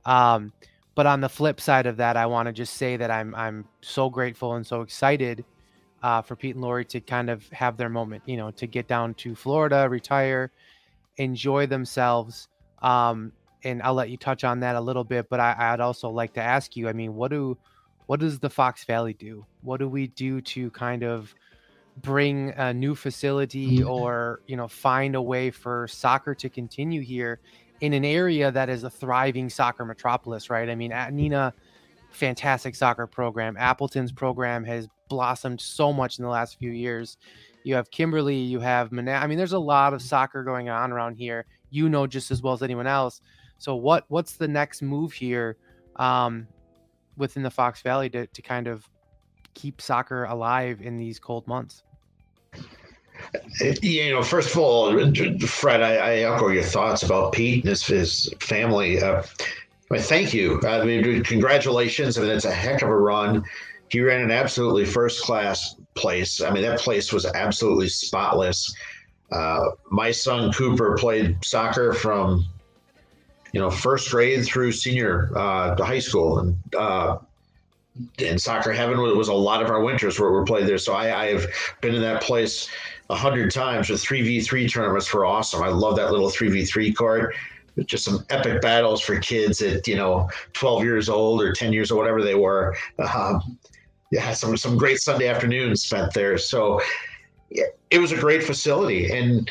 Um, 0.05 0.53
but 0.97 1.07
on 1.07 1.21
the 1.21 1.29
flip 1.29 1.61
side 1.61 1.87
of 1.87 1.99
that, 1.99 2.17
I 2.17 2.27
want 2.27 2.47
to 2.49 2.53
just 2.53 2.75
say 2.75 2.97
that 2.97 3.11
I'm 3.11 3.35
I'm 3.37 3.67
so 3.83 4.11
grateful 4.11 4.55
and 4.57 4.67
so 4.67 4.83
excited 4.83 5.45
uh, 6.03 6.23
for 6.23 6.37
Pete 6.37 6.57
and 6.57 6.63
Lori 6.65 6.85
to 6.87 7.01
kind 7.01 7.31
of 7.31 7.49
have 7.51 7.77
their 7.77 7.89
moment. 7.91 8.25
You 8.27 8.37
know, 8.39 8.51
to 8.53 8.67
get 8.67 8.89
down 8.89 9.15
to 9.17 9.35
Florida, 9.37 9.89
retire, 9.89 10.53
enjoy 11.19 11.67
themselves. 11.67 12.49
Um, 12.83 13.33
and 13.65 13.83
I'll 13.83 13.95
let 13.95 14.11
you 14.11 14.19
touch 14.19 14.45
on 14.45 14.61
that 14.61 14.77
a 14.77 14.81
little 14.81 15.05
bit. 15.05 15.29
But 15.31 15.41
I, 15.41 15.57
I'd 15.59 15.81
also 15.81 16.11
like 16.11 16.35
to 16.35 16.43
ask 16.43 16.77
you. 16.77 16.89
I 16.89 16.93
mean, 16.95 17.15
what 17.15 17.31
do 17.31 17.59
what 18.07 18.21
does 18.21 18.39
the 18.41 18.51
Fox 18.51 18.85
Valley 18.85 19.15
do? 19.15 19.47
What 19.63 19.79
do 19.79 19.89
we 19.89 20.09
do 20.09 20.41
to 20.43 20.71
kind 20.73 21.05
of 21.05 21.35
bring 22.03 22.51
a 22.57 22.73
new 22.73 22.95
facility 22.95 23.79
mm-hmm. 23.79 23.89
or 23.89 24.41
you 24.47 24.57
know 24.57 24.69
find 24.69 25.15
a 25.15 25.23
way 25.23 25.51
for 25.51 25.89
soccer 25.89 26.35
to 26.35 26.49
continue 26.49 27.01
here 27.01 27.41
in 27.81 27.93
an 27.93 28.05
area 28.05 28.51
that 28.51 28.69
is 28.69 28.85
a 28.85 28.91
thriving 28.91 29.49
soccer 29.49 29.85
metropolis 29.85 30.51
right? 30.51 30.69
I 30.69 30.75
mean 30.75 30.93
at 30.93 31.13
neenah 31.13 31.53
fantastic 32.11 32.75
soccer 32.75 33.07
program. 33.07 33.57
Appleton's 33.59 34.13
program 34.13 34.65
has 34.65 34.89
blossomed 35.09 35.61
so 35.61 35.93
much 35.93 36.19
in 36.19 36.25
the 36.25 36.31
last 36.31 36.59
few 36.59 36.71
years. 36.71 37.19
You 37.65 37.75
have 37.75 37.91
kimberly 37.91 38.37
you 38.37 38.61
have 38.61 38.93
Mana- 38.93 39.13
i 39.13 39.27
mean 39.27 39.39
there's 39.39 39.53
a 39.53 39.59
lot 39.59 39.93
of 39.95 40.03
soccer 40.03 40.45
going 40.45 40.69
on 40.69 40.93
around 40.93 41.17
here. 41.17 41.47
You 41.71 41.89
know 41.89 42.07
just 42.07 42.31
as 42.31 42.43
well 42.43 42.55
as 42.55 42.63
anyone 42.63 42.87
else. 42.87 43.21
So 43.59 43.75
what 43.75 44.05
what's 44.09 44.37
the 44.37 44.49
next 44.49 44.83
move 44.83 45.13
here 45.13 45.57
um, 45.97 46.47
within 47.17 47.43
the 47.43 47.51
fox 47.51 47.83
valley 47.83 48.09
to, 48.11 48.27
to 48.27 48.43
kind 48.43 48.69
of 48.69 48.89
keep 49.55 49.81
soccer 49.81 50.25
alive 50.25 50.81
in 50.81 50.97
these 50.97 51.19
cold 51.19 51.45
months 51.49 51.83
you 53.83 54.11
know, 54.11 54.23
first 54.23 54.51
of 54.51 54.59
all, 54.59 54.91
Fred, 55.41 55.83
I, 55.83 55.95
I, 55.97 56.15
echo 56.19 56.49
your 56.49 56.63
thoughts 56.63 57.03
about 57.03 57.33
Pete 57.33 57.65
and 57.65 57.71
his, 57.71 57.87
his 57.87 58.35
family. 58.41 59.03
Uh, 59.03 59.23
I 59.91 59.95
mean, 59.95 60.03
thank 60.03 60.35
you. 60.35 60.61
I 60.67 60.85
mean, 60.85 61.23
congratulations. 61.25 62.19
I 62.19 62.23
mean, 62.23 62.31
it's 62.31 62.45
a 62.45 62.53
heck 62.53 62.83
of 62.83 62.89
a 62.89 62.97
run. 62.97 63.45
He 63.89 64.01
ran 64.01 64.23
an 64.23 64.31
absolutely 64.31 64.85
first 64.85 65.23
class 65.23 65.77
place. 65.95 66.41
I 66.43 66.51
mean, 66.51 66.63
that 66.63 66.79
place 66.79 67.13
was 67.13 67.27
absolutely 67.27 67.89
spotless. 67.89 68.75
Uh, 69.33 69.71
my 69.91 70.11
son 70.11 70.53
Cooper 70.53 70.97
played 70.99 71.43
soccer 71.45 71.93
from, 71.93 72.45
you 73.53 73.61
know, 73.61 73.71
first 73.71 74.11
grade 74.11 74.45
through 74.45 74.73
senior 74.73 75.33
uh, 75.37 75.75
to 75.75 75.85
high 75.85 75.99
school, 75.99 76.39
and 76.39 76.59
uh, 76.75 77.19
in 78.19 78.39
soccer 78.39 78.73
heaven 78.73 78.99
was 79.01 79.29
a 79.29 79.35
lot 79.35 79.63
of 79.63 79.71
our 79.71 79.83
winters 79.83 80.21
where 80.21 80.33
we 80.33 80.45
played 80.45 80.67
there. 80.67 80.79
So 80.79 80.93
I, 80.93 81.25
I 81.25 81.27
have 81.33 81.47
been 81.81 81.95
in 81.95 82.03
that 82.03 82.23
place 82.23 82.69
hundred 83.11 83.51
times. 83.51 83.89
The 83.89 83.99
three 83.99 84.23
v 84.23 84.41
three 84.41 84.69
tournaments 84.69 85.13
were 85.13 85.25
awesome. 85.25 85.63
I 85.63 85.69
love 85.69 85.97
that 85.97 86.11
little 86.11 86.31
three 86.31 86.49
v 86.49 86.65
three 86.65 86.93
court. 86.93 87.35
Just 87.87 88.05
some 88.05 88.27
epic 88.31 88.61
battles 88.61 89.01
for 89.01 89.19
kids 89.21 89.63
at 89.63 89.87
you 89.87 89.97
know 89.97 90.29
12 90.53 90.83
years 90.83 91.09
old 91.09 91.41
or 91.41 91.53
10 91.53 91.73
years 91.73 91.93
or 91.93 91.97
whatever 91.97 92.23
they 92.23 92.35
were. 92.35 92.77
Um, 92.99 93.57
yeah, 94.11 94.33
some 94.33 94.57
some 94.57 94.77
great 94.77 95.01
Sunday 95.01 95.29
afternoons 95.29 95.83
spent 95.83 96.13
there. 96.13 96.39
So 96.39 96.81
yeah, 97.51 97.65
it 97.91 97.99
was 97.99 98.13
a 98.13 98.17
great 98.17 98.43
facility, 98.43 99.11
and 99.11 99.49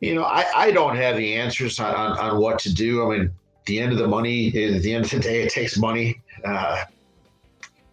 you 0.00 0.14
know 0.14 0.24
I, 0.24 0.44
I 0.54 0.70
don't 0.70 0.96
have 0.96 1.16
the 1.16 1.34
answers 1.34 1.80
on, 1.80 1.94
on, 1.94 2.18
on 2.18 2.40
what 2.40 2.58
to 2.60 2.72
do. 2.72 3.04
I 3.04 3.18
mean, 3.18 3.32
the 3.66 3.80
end 3.80 3.92
of 3.92 3.98
the 3.98 4.08
money, 4.08 4.48
at 4.48 4.82
the 4.82 4.94
end 4.94 5.04
of 5.04 5.10
the 5.10 5.20
day, 5.20 5.42
it 5.42 5.50
takes 5.50 5.78
money. 5.78 6.20
Uh, 6.44 6.84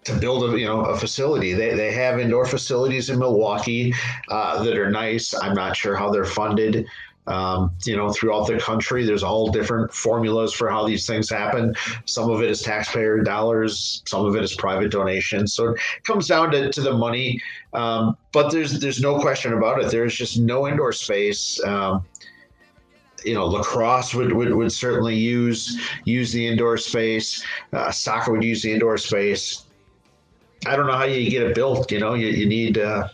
to 0.06 0.14
build 0.16 0.54
a 0.54 0.60
you 0.60 0.66
know 0.66 0.82
a 0.82 0.98
facility. 0.98 1.54
They, 1.54 1.74
they 1.76 1.92
have 1.92 2.20
indoor 2.20 2.46
facilities 2.46 3.10
in 3.10 3.20
Milwaukee 3.20 3.94
uh, 4.30 4.64
that 4.64 4.78
are 4.78 4.92
nice. 4.92 5.34
I'm 5.34 5.54
not 5.54 5.76
sure 5.76 5.96
how 5.96 6.10
they're 6.10 6.26
funded. 6.26 6.88
Um, 7.26 7.72
you 7.86 7.96
know, 7.96 8.12
throughout 8.12 8.48
the 8.48 8.60
country, 8.60 9.06
there's 9.06 9.24
all 9.24 9.50
different 9.50 9.94
formulas 9.94 10.52
for 10.52 10.70
how 10.70 10.86
these 10.86 11.08
things 11.08 11.30
happen. 11.30 11.74
Some 12.06 12.30
of 12.30 12.42
it 12.42 12.50
is 12.50 12.62
taxpayer 12.62 13.22
dollars, 13.22 14.04
some 14.06 14.26
of 14.26 14.36
it 14.36 14.44
is 14.44 14.54
private 14.56 14.92
donations. 14.92 15.54
So 15.54 15.70
it 15.70 15.80
comes 16.04 16.28
down 16.28 16.52
to, 16.52 16.70
to 16.70 16.82
the 16.82 16.94
money. 16.94 17.42
Um, 17.72 18.18
but 18.34 18.52
there's 18.52 18.80
there's 18.80 19.02
no 19.02 19.20
question 19.20 19.54
about 19.54 19.82
it. 19.82 19.90
There's 19.90 20.16
just 20.16 20.38
no 20.38 20.68
indoor 20.68 20.92
space. 20.92 21.64
Um, 21.64 22.06
you 23.24 23.34
know, 23.34 23.46
lacrosse 23.46 24.14
would, 24.14 24.34
would, 24.34 24.54
would 24.54 24.72
certainly 24.72 25.16
use 25.16 25.80
use 26.04 26.34
the 26.34 26.46
indoor 26.46 26.78
space. 26.78 27.44
Uh, 27.72 27.90
soccer 27.90 28.34
would 28.34 28.44
use 28.44 28.62
the 28.62 28.72
indoor 28.74 28.98
space. 28.98 29.64
I 30.66 30.76
don't 30.76 30.88
know 30.88 30.94
how 30.94 31.04
you 31.04 31.30
get 31.30 31.44
it 31.44 31.56
built. 31.56 31.92
You 31.92 32.00
know, 32.00 32.14
you, 32.14 32.28
you 32.28 32.46
need, 32.46 32.78
uh, 32.78 33.10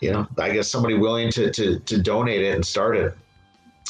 you 0.00 0.12
know, 0.12 0.26
I 0.38 0.50
guess 0.50 0.68
somebody 0.68 0.94
willing 0.94 1.30
to, 1.32 1.50
to, 1.50 1.78
to 1.80 2.02
donate 2.02 2.42
it 2.42 2.54
and 2.54 2.64
start 2.64 2.96
it. 2.96 3.14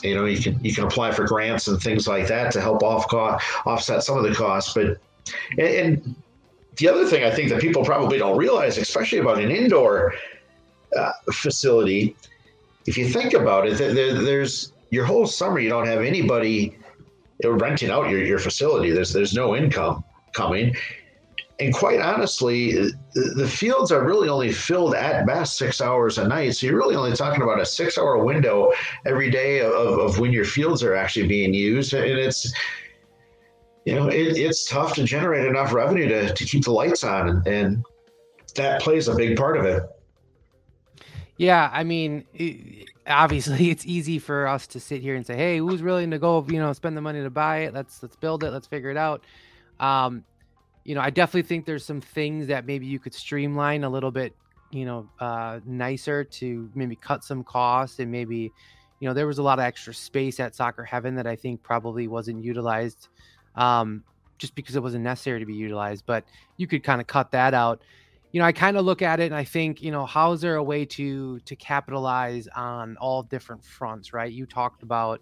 You 0.03 0.15
know, 0.15 0.25
you 0.25 0.41
can 0.41 0.63
you 0.65 0.75
can 0.75 0.85
apply 0.85 1.13
for 1.13 1.27
grants 1.27 1.69
and 1.69 1.81
things 1.81 2.09
like 2.09 2.27
that 2.29 2.51
to 2.53 2.61
help 2.61 2.83
off 2.83 3.13
offset 3.67 4.03
some 4.03 4.17
of 4.17 4.25
the 4.25 4.35
costs. 4.35 4.73
But 4.73 4.99
and, 5.59 5.61
and, 5.61 6.15
the 6.77 6.89
other 6.89 7.05
thing 7.05 7.25
I 7.25 7.31
think 7.31 7.51
that 7.51 7.61
people 7.61 7.85
probably 7.85 8.17
don't 8.17 8.39
realize, 8.39 8.79
especially 8.79 9.19
about 9.19 9.39
an 9.39 9.51
indoor 9.51 10.15
uh, 10.97 11.13
facility, 11.31 12.17
if 12.87 12.97
you 12.97 13.07
think 13.07 13.35
about 13.35 13.67
it, 13.67 13.77
there, 13.77 14.15
there's 14.15 14.73
your 14.89 15.05
whole 15.05 15.27
summer 15.27 15.59
you 15.59 15.69
don't 15.69 15.87
have 15.87 16.01
anybody 16.01 16.79
renting 17.45 17.91
out 17.91 18.09
your, 18.09 18.25
your 18.25 18.39
facility. 18.39 18.91
There's 18.91 19.13
there's 19.13 19.35
no 19.35 19.55
income 19.55 20.05
coming 20.33 20.75
and 21.61 21.75
quite 21.75 22.01
honestly, 22.01 22.73
the 23.15 23.49
fields 23.49 23.93
are 23.93 24.05
really 24.05 24.29
only 24.29 24.51
filled 24.53 24.95
at 24.95 25.27
best 25.27 25.59
six 25.59 25.81
hours 25.81 26.19
a 26.19 26.27
night. 26.27 26.57
So 26.57 26.67
you're 26.67 26.77
really 26.77 26.97
only 26.97 27.13
talking 27.13 27.43
about 27.43 27.61
a 27.61 27.67
six 27.67 27.99
hour 27.99 28.25
window 28.25 28.73
every 29.05 29.31
day 29.31 29.61
of, 29.61 29.73
of 29.73 30.19
when 30.19 30.33
your 30.33 30.47
fields 30.47 30.83
are 30.83 30.95
actually 30.95 31.27
being 31.27 31.53
used. 31.53 31.93
And 31.93 32.19
it's, 32.19 32.53
you 33.85 33.95
know, 33.95 34.09
it, 34.09 34.39
it's 34.39 34.67
tough 34.67 34.95
to 34.95 35.05
generate 35.05 35.47
enough 35.47 35.73
revenue 35.73 36.09
to, 36.09 36.33
to 36.33 36.45
keep 36.45 36.65
the 36.65 36.73
lights 36.73 37.05
on. 37.05 37.43
And, 37.47 37.85
that 38.55 38.83
plays 38.83 39.09
a 39.09 39.15
big 39.15 39.37
part 39.37 39.57
of 39.57 39.65
it. 39.65 39.83
Yeah. 41.37 41.71
I 41.73 41.85
mean, 41.85 42.25
it, 42.35 42.89
obviously 43.07 43.71
it's 43.71 43.87
easy 43.87 44.19
for 44.19 44.47
us 44.47 44.67
to 44.69 44.81
sit 44.81 45.03
here 45.03 45.15
and 45.15 45.27
say, 45.27 45.37
Hey, 45.37 45.59
who's 45.59 45.83
willing 45.83 46.11
to 46.11 46.19
go, 46.19 46.45
you 46.49 46.59
know, 46.59 46.73
spend 46.73 46.97
the 46.97 47.01
money 47.01 47.23
to 47.23 47.31
buy 47.31 47.59
it? 47.59 47.75
Let's, 47.75 48.03
let's 48.03 48.17
build 48.17 48.45
it. 48.45 48.51
Let's 48.51 48.67
figure 48.67 48.91
it 48.91 48.97
out. 48.97 49.25
Um, 49.79 50.25
you 50.85 50.95
know, 50.95 51.01
I 51.01 51.11
definitely 51.11 51.43
think 51.43 51.67
there's 51.67 51.85
some 51.85 52.01
things 52.01 52.47
that 52.49 52.67
maybe 52.67 52.87
you 52.87 52.99
could 52.99 53.15
streamline 53.15 53.85
a 53.85 53.91
little 53.91 54.11
bit, 54.11 54.35
you 54.71 54.85
know, 54.85 55.09
uh, 55.21 55.61
nicer 55.65 56.25
to 56.25 56.71
maybe 56.75 56.97
cut 56.97 57.23
some 57.25 57.45
costs 57.45 57.99
and 57.99 58.11
maybe, 58.11 58.53
you 59.01 59.09
know, 59.09 59.15
there 59.15 59.27
was 59.27 59.39
a 59.39 59.43
lot 59.43 59.59
of 59.59 59.65
extra 59.65 59.93
space 59.93 60.41
at 60.41 60.55
Soccer 60.55 60.85
Heaven 60.85 61.15
that 61.17 61.27
I 61.27 61.37
think 61.37 61.63
probably 61.63 62.09
wasn't 62.09 62.43
utilized, 62.45 63.09
um, 63.57 64.05
just 64.39 64.55
because 64.55 64.77
it 64.77 64.83
wasn't 64.83 65.05
necessary 65.05 65.41
to 65.41 65.47
be 65.47 65.55
utilized. 65.55 66.05
But 66.07 66.25
you 66.57 66.67
could 66.67 66.83
kind 66.83 67.01
of 67.01 67.07
cut 67.07 67.31
that 67.33 67.53
out. 67.53 67.83
You 68.33 68.41
know, 68.41 68.47
I 68.47 68.53
kind 68.53 68.77
of 68.77 68.85
look 68.85 69.03
at 69.03 69.21
it 69.21 69.25
and 69.25 69.35
I 69.35 69.45
think, 69.45 69.83
you 69.83 69.91
know, 69.91 70.07
how 70.07 70.33
is 70.33 70.41
there 70.41 70.55
a 70.57 70.63
way 70.63 70.85
to 70.87 71.41
to 71.41 71.57
capitalize 71.57 72.49
on 72.55 72.97
all 72.99 73.23
different 73.23 73.65
fronts, 73.65 74.13
right? 74.13 74.33
You 74.33 74.47
talked 74.47 74.83
about 74.83 75.21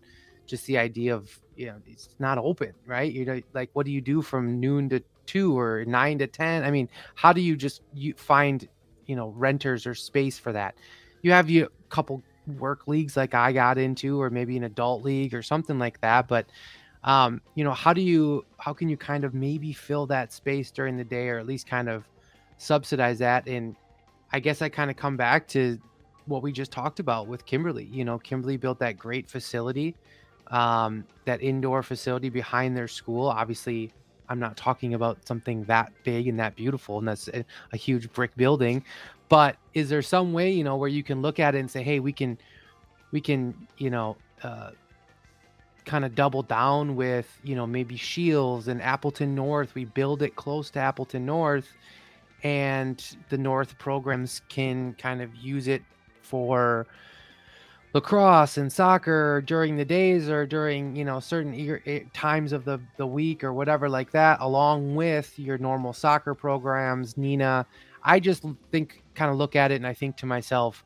just 0.48 0.66
the 0.66 0.78
idea 0.78 1.14
of 1.14 1.38
you 1.56 1.66
know 1.66 1.76
it's 1.86 2.08
not 2.18 2.38
open 2.38 2.72
right 2.86 3.12
you 3.12 3.24
know 3.24 3.40
like 3.52 3.68
what 3.74 3.84
do 3.84 3.92
you 3.92 4.00
do 4.00 4.22
from 4.22 4.58
noon 4.58 4.88
to 4.88 5.00
two 5.28 5.56
or 5.56 5.84
nine 5.84 6.18
to 6.18 6.26
ten? 6.26 6.64
I 6.64 6.70
mean 6.70 6.88
how 7.14 7.32
do 7.32 7.40
you 7.40 7.56
just 7.56 7.82
you 7.94 8.14
find 8.14 8.66
you 9.06 9.14
know 9.14 9.28
renters 9.28 9.86
or 9.86 9.94
space 9.94 10.38
for 10.38 10.52
that? 10.52 10.74
You 11.22 11.32
have 11.32 11.48
you 11.48 11.66
a 11.66 11.94
couple 11.94 12.22
work 12.58 12.88
leagues 12.88 13.14
like 13.14 13.34
i 13.34 13.52
got 13.52 13.76
into 13.76 14.18
or 14.22 14.30
maybe 14.30 14.56
an 14.56 14.64
adult 14.64 15.02
league 15.04 15.34
or 15.34 15.42
something 15.42 15.78
like 15.78 16.00
that 16.00 16.26
but 16.26 16.46
um 17.04 17.42
you 17.54 17.62
know 17.62 17.74
how 17.74 17.92
do 17.92 18.00
you 18.00 18.42
how 18.56 18.72
can 18.72 18.88
you 18.88 18.96
kind 18.96 19.22
of 19.22 19.34
maybe 19.34 19.70
fill 19.70 20.06
that 20.06 20.32
space 20.32 20.70
during 20.70 20.96
the 20.96 21.04
day 21.04 21.28
or 21.28 21.38
at 21.38 21.46
least 21.46 21.68
kind 21.68 21.90
of 21.90 22.04
subsidize 22.56 23.18
that? 23.18 23.46
And 23.46 23.76
i 24.32 24.40
guess 24.40 24.62
i 24.62 24.68
kind 24.70 24.90
of 24.90 24.96
come 24.96 25.14
back 25.14 25.46
to 25.48 25.78
what 26.24 26.42
we 26.42 26.50
just 26.50 26.72
talked 26.72 27.00
about 27.00 27.26
with 27.26 27.44
kimberly 27.44 27.84
you 27.84 28.02
know 28.02 28.18
kimberly 28.18 28.56
built 28.56 28.78
that 28.78 28.96
great 28.96 29.28
facility 29.28 29.94
um, 30.50 31.04
that 31.24 31.42
indoor 31.42 31.82
facility 31.82 32.28
behind 32.28 32.76
their 32.76 32.88
school. 32.88 33.28
Obviously 33.28 33.92
I'm 34.28 34.38
not 34.38 34.56
talking 34.56 34.94
about 34.94 35.26
something 35.26 35.64
that 35.64 35.92
big 36.04 36.28
and 36.28 36.38
that 36.38 36.56
beautiful 36.56 36.98
and 36.98 37.08
that's 37.08 37.28
a, 37.28 37.44
a, 37.72 37.76
huge 37.76 38.12
brick 38.12 38.36
building. 38.36 38.84
But 39.28 39.56
is 39.74 39.88
there 39.88 40.02
some 40.02 40.32
way, 40.32 40.50
you 40.50 40.64
know, 40.64 40.76
where 40.76 40.88
you 40.88 41.02
can 41.02 41.22
look 41.22 41.38
at 41.38 41.54
it 41.54 41.58
and 41.58 41.70
say, 41.70 41.82
hey, 41.82 42.00
we 42.00 42.12
can, 42.12 42.38
we 43.10 43.20
can, 43.20 43.68
you 43.76 43.90
know, 43.90 44.16
uh, 44.42 44.70
kind 45.84 46.04
of 46.04 46.14
double 46.14 46.42
down 46.42 46.96
with, 46.96 47.26
you 47.42 47.56
know, 47.56 47.66
maybe 47.66 47.96
Scheels 47.96 48.68
and 48.68 48.80
Appleton 48.82 49.34
North. 49.34 49.74
We 49.74 49.86
build 49.86 50.22
it 50.22 50.36
close 50.36 50.70
to 50.70 50.78
Appleton 50.78 51.26
North, 51.26 51.68
and 52.42 53.02
the 53.30 53.38
North 53.38 53.76
programs 53.78 54.42
can 54.48 54.94
kind 54.94 55.20
of 55.22 55.34
use 55.34 55.66
it 55.66 55.82
for 56.22 56.86
lacrosse 57.98 58.56
and 58.56 58.72
soccer 58.72 59.42
during 59.46 59.76
the 59.76 59.84
days 59.84 60.28
or 60.28 60.46
during 60.46 60.94
you 60.96 61.04
know 61.04 61.20
certain 61.20 62.10
times 62.12 62.52
of 62.52 62.64
the 62.64 62.80
the 62.96 63.06
week 63.06 63.42
or 63.44 63.52
whatever 63.52 63.88
like 63.88 64.10
that 64.10 64.38
along 64.40 64.94
with 64.94 65.38
your 65.38 65.58
normal 65.58 65.92
soccer 65.92 66.34
programs 66.34 67.14
Neenah 67.14 67.64
i 68.02 68.20
just 68.20 68.44
think 68.72 69.02
kind 69.14 69.30
of 69.30 69.36
look 69.36 69.56
at 69.56 69.70
it 69.70 69.76
and 69.76 69.86
i 69.86 69.94
think 69.94 70.16
to 70.18 70.26
myself 70.26 70.84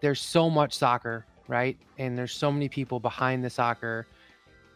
there's 0.00 0.20
so 0.20 0.50
much 0.50 0.74
soccer 0.74 1.26
right? 1.48 1.76
And 1.98 2.16
there's 2.16 2.32
so 2.32 2.50
many 2.50 2.68
people 2.68 3.00
behind 3.00 3.44
the 3.44 3.50
soccer. 3.50 4.06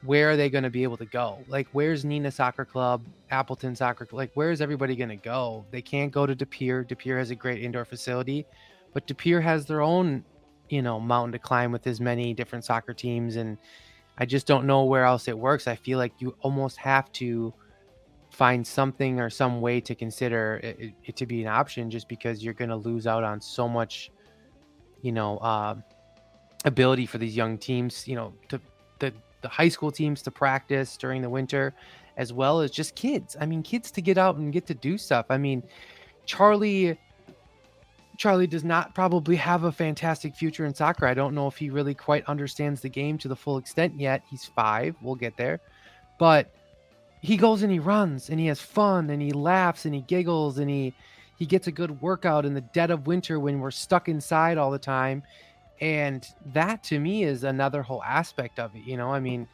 Where 0.02 0.30
are 0.30 0.36
they 0.36 0.48
going 0.48 0.64
to 0.64 0.70
be 0.70 0.82
able 0.82 0.96
to 0.98 1.06
go? 1.06 1.38
Like, 1.48 1.66
where's 1.72 2.04
Neenah 2.04 2.32
Soccer 2.32 2.64
Club, 2.64 3.04
Appleton 3.30 3.74
Soccer? 3.74 4.06
Like, 4.12 4.30
where 4.34 4.50
is 4.50 4.60
everybody 4.60 4.94
going 4.94 5.08
to 5.08 5.16
go? 5.16 5.64
They 5.70 5.82
can't 5.82 6.12
go 6.12 6.24
to 6.24 6.34
De 6.34 6.46
Pere. 6.46 6.84
De 6.84 6.94
Pere 6.94 7.18
has 7.18 7.30
a 7.30 7.34
great 7.34 7.62
indoor 7.62 7.84
facility, 7.84 8.46
but 8.94 9.06
De 9.06 9.14
Pere 9.14 9.40
has 9.40 9.66
their 9.66 9.80
own, 9.80 10.24
you 10.68 10.82
know, 10.82 11.00
mountain 11.00 11.32
to 11.32 11.38
climb 11.38 11.72
with 11.72 11.86
as 11.86 12.00
many 12.00 12.34
different 12.34 12.64
soccer 12.64 12.94
teams. 12.94 13.36
And 13.36 13.58
I 14.18 14.26
just 14.26 14.46
don't 14.46 14.66
know 14.66 14.84
where 14.84 15.04
else 15.04 15.28
it 15.28 15.38
works. 15.38 15.66
I 15.66 15.76
feel 15.76 15.98
like 15.98 16.12
you 16.18 16.34
almost 16.40 16.76
have 16.78 17.10
to 17.12 17.52
find 18.30 18.66
something 18.66 19.20
or 19.20 19.30
some 19.30 19.60
way 19.60 19.80
to 19.80 19.94
consider 19.94 20.60
it, 20.62 20.92
it 21.04 21.16
to 21.16 21.26
be 21.26 21.42
an 21.42 21.48
option 21.48 21.90
just 21.90 22.08
because 22.08 22.44
you're 22.44 22.54
going 22.54 22.68
to 22.68 22.76
lose 22.76 23.06
out 23.06 23.24
on 23.24 23.40
so 23.40 23.68
much 23.68 24.10
you 25.02 25.12
know 25.12 25.38
uh, 25.38 25.74
ability 26.64 27.06
for 27.06 27.18
these 27.18 27.36
young 27.36 27.56
teams 27.56 28.06
you 28.06 28.14
know 28.14 28.32
to 28.48 28.60
the 28.98 29.12
the 29.40 29.48
high 29.48 29.68
school 29.68 29.90
teams 29.90 30.22
to 30.22 30.30
practice 30.30 30.96
during 30.96 31.22
the 31.22 31.30
winter 31.30 31.74
as 32.16 32.32
well 32.32 32.60
as 32.60 32.70
just 32.70 32.94
kids 32.94 33.36
i 33.40 33.46
mean 33.46 33.62
kids 33.62 33.90
to 33.90 34.02
get 34.02 34.18
out 34.18 34.36
and 34.36 34.52
get 34.52 34.66
to 34.66 34.74
do 34.74 34.98
stuff 34.98 35.26
i 35.30 35.38
mean 35.38 35.62
charlie 36.26 36.98
charlie 38.18 38.48
does 38.48 38.64
not 38.64 38.94
probably 38.94 39.36
have 39.36 39.64
a 39.64 39.72
fantastic 39.72 40.34
future 40.34 40.66
in 40.66 40.74
soccer. 40.74 41.06
I 41.06 41.14
don't 41.14 41.34
know 41.34 41.46
if 41.46 41.56
he 41.56 41.70
really 41.70 41.94
quite 41.94 42.24
understands 42.26 42.80
the 42.80 42.88
game 42.88 43.16
to 43.18 43.28
the 43.28 43.36
full 43.36 43.56
extent 43.56 43.98
yet. 43.98 44.22
He's 44.28 44.44
five. 44.44 44.96
We'll 45.00 45.14
get 45.14 45.36
there. 45.36 45.60
But 46.18 46.52
he 47.22 47.36
goes 47.36 47.62
and 47.62 47.72
he 47.72 47.78
runs 47.78 48.28
and 48.28 48.38
he 48.38 48.46
has 48.46 48.60
fun 48.60 49.08
and 49.10 49.22
he 49.22 49.32
laughs 49.32 49.86
and 49.86 49.94
he 49.94 50.02
giggles 50.02 50.58
and 50.58 50.68
he 50.68 50.92
he 51.38 51.46
gets 51.46 51.68
a 51.68 51.72
good 51.72 52.02
workout 52.02 52.44
in 52.44 52.52
the 52.52 52.60
dead 52.60 52.90
of 52.90 53.06
winter 53.06 53.38
when 53.38 53.60
we're 53.60 53.70
stuck 53.70 54.08
inside 54.08 54.58
all 54.58 54.72
the 54.72 54.78
time. 54.78 55.22
And 55.80 56.26
that 56.46 56.82
to 56.84 56.98
me 56.98 57.22
is 57.22 57.44
another 57.44 57.82
whole 57.82 58.02
aspect 58.02 58.58
of 58.58 58.74
it 58.74 58.82
you 58.82 58.96
know? 58.96 59.12
I 59.12 59.20
mean 59.20 59.46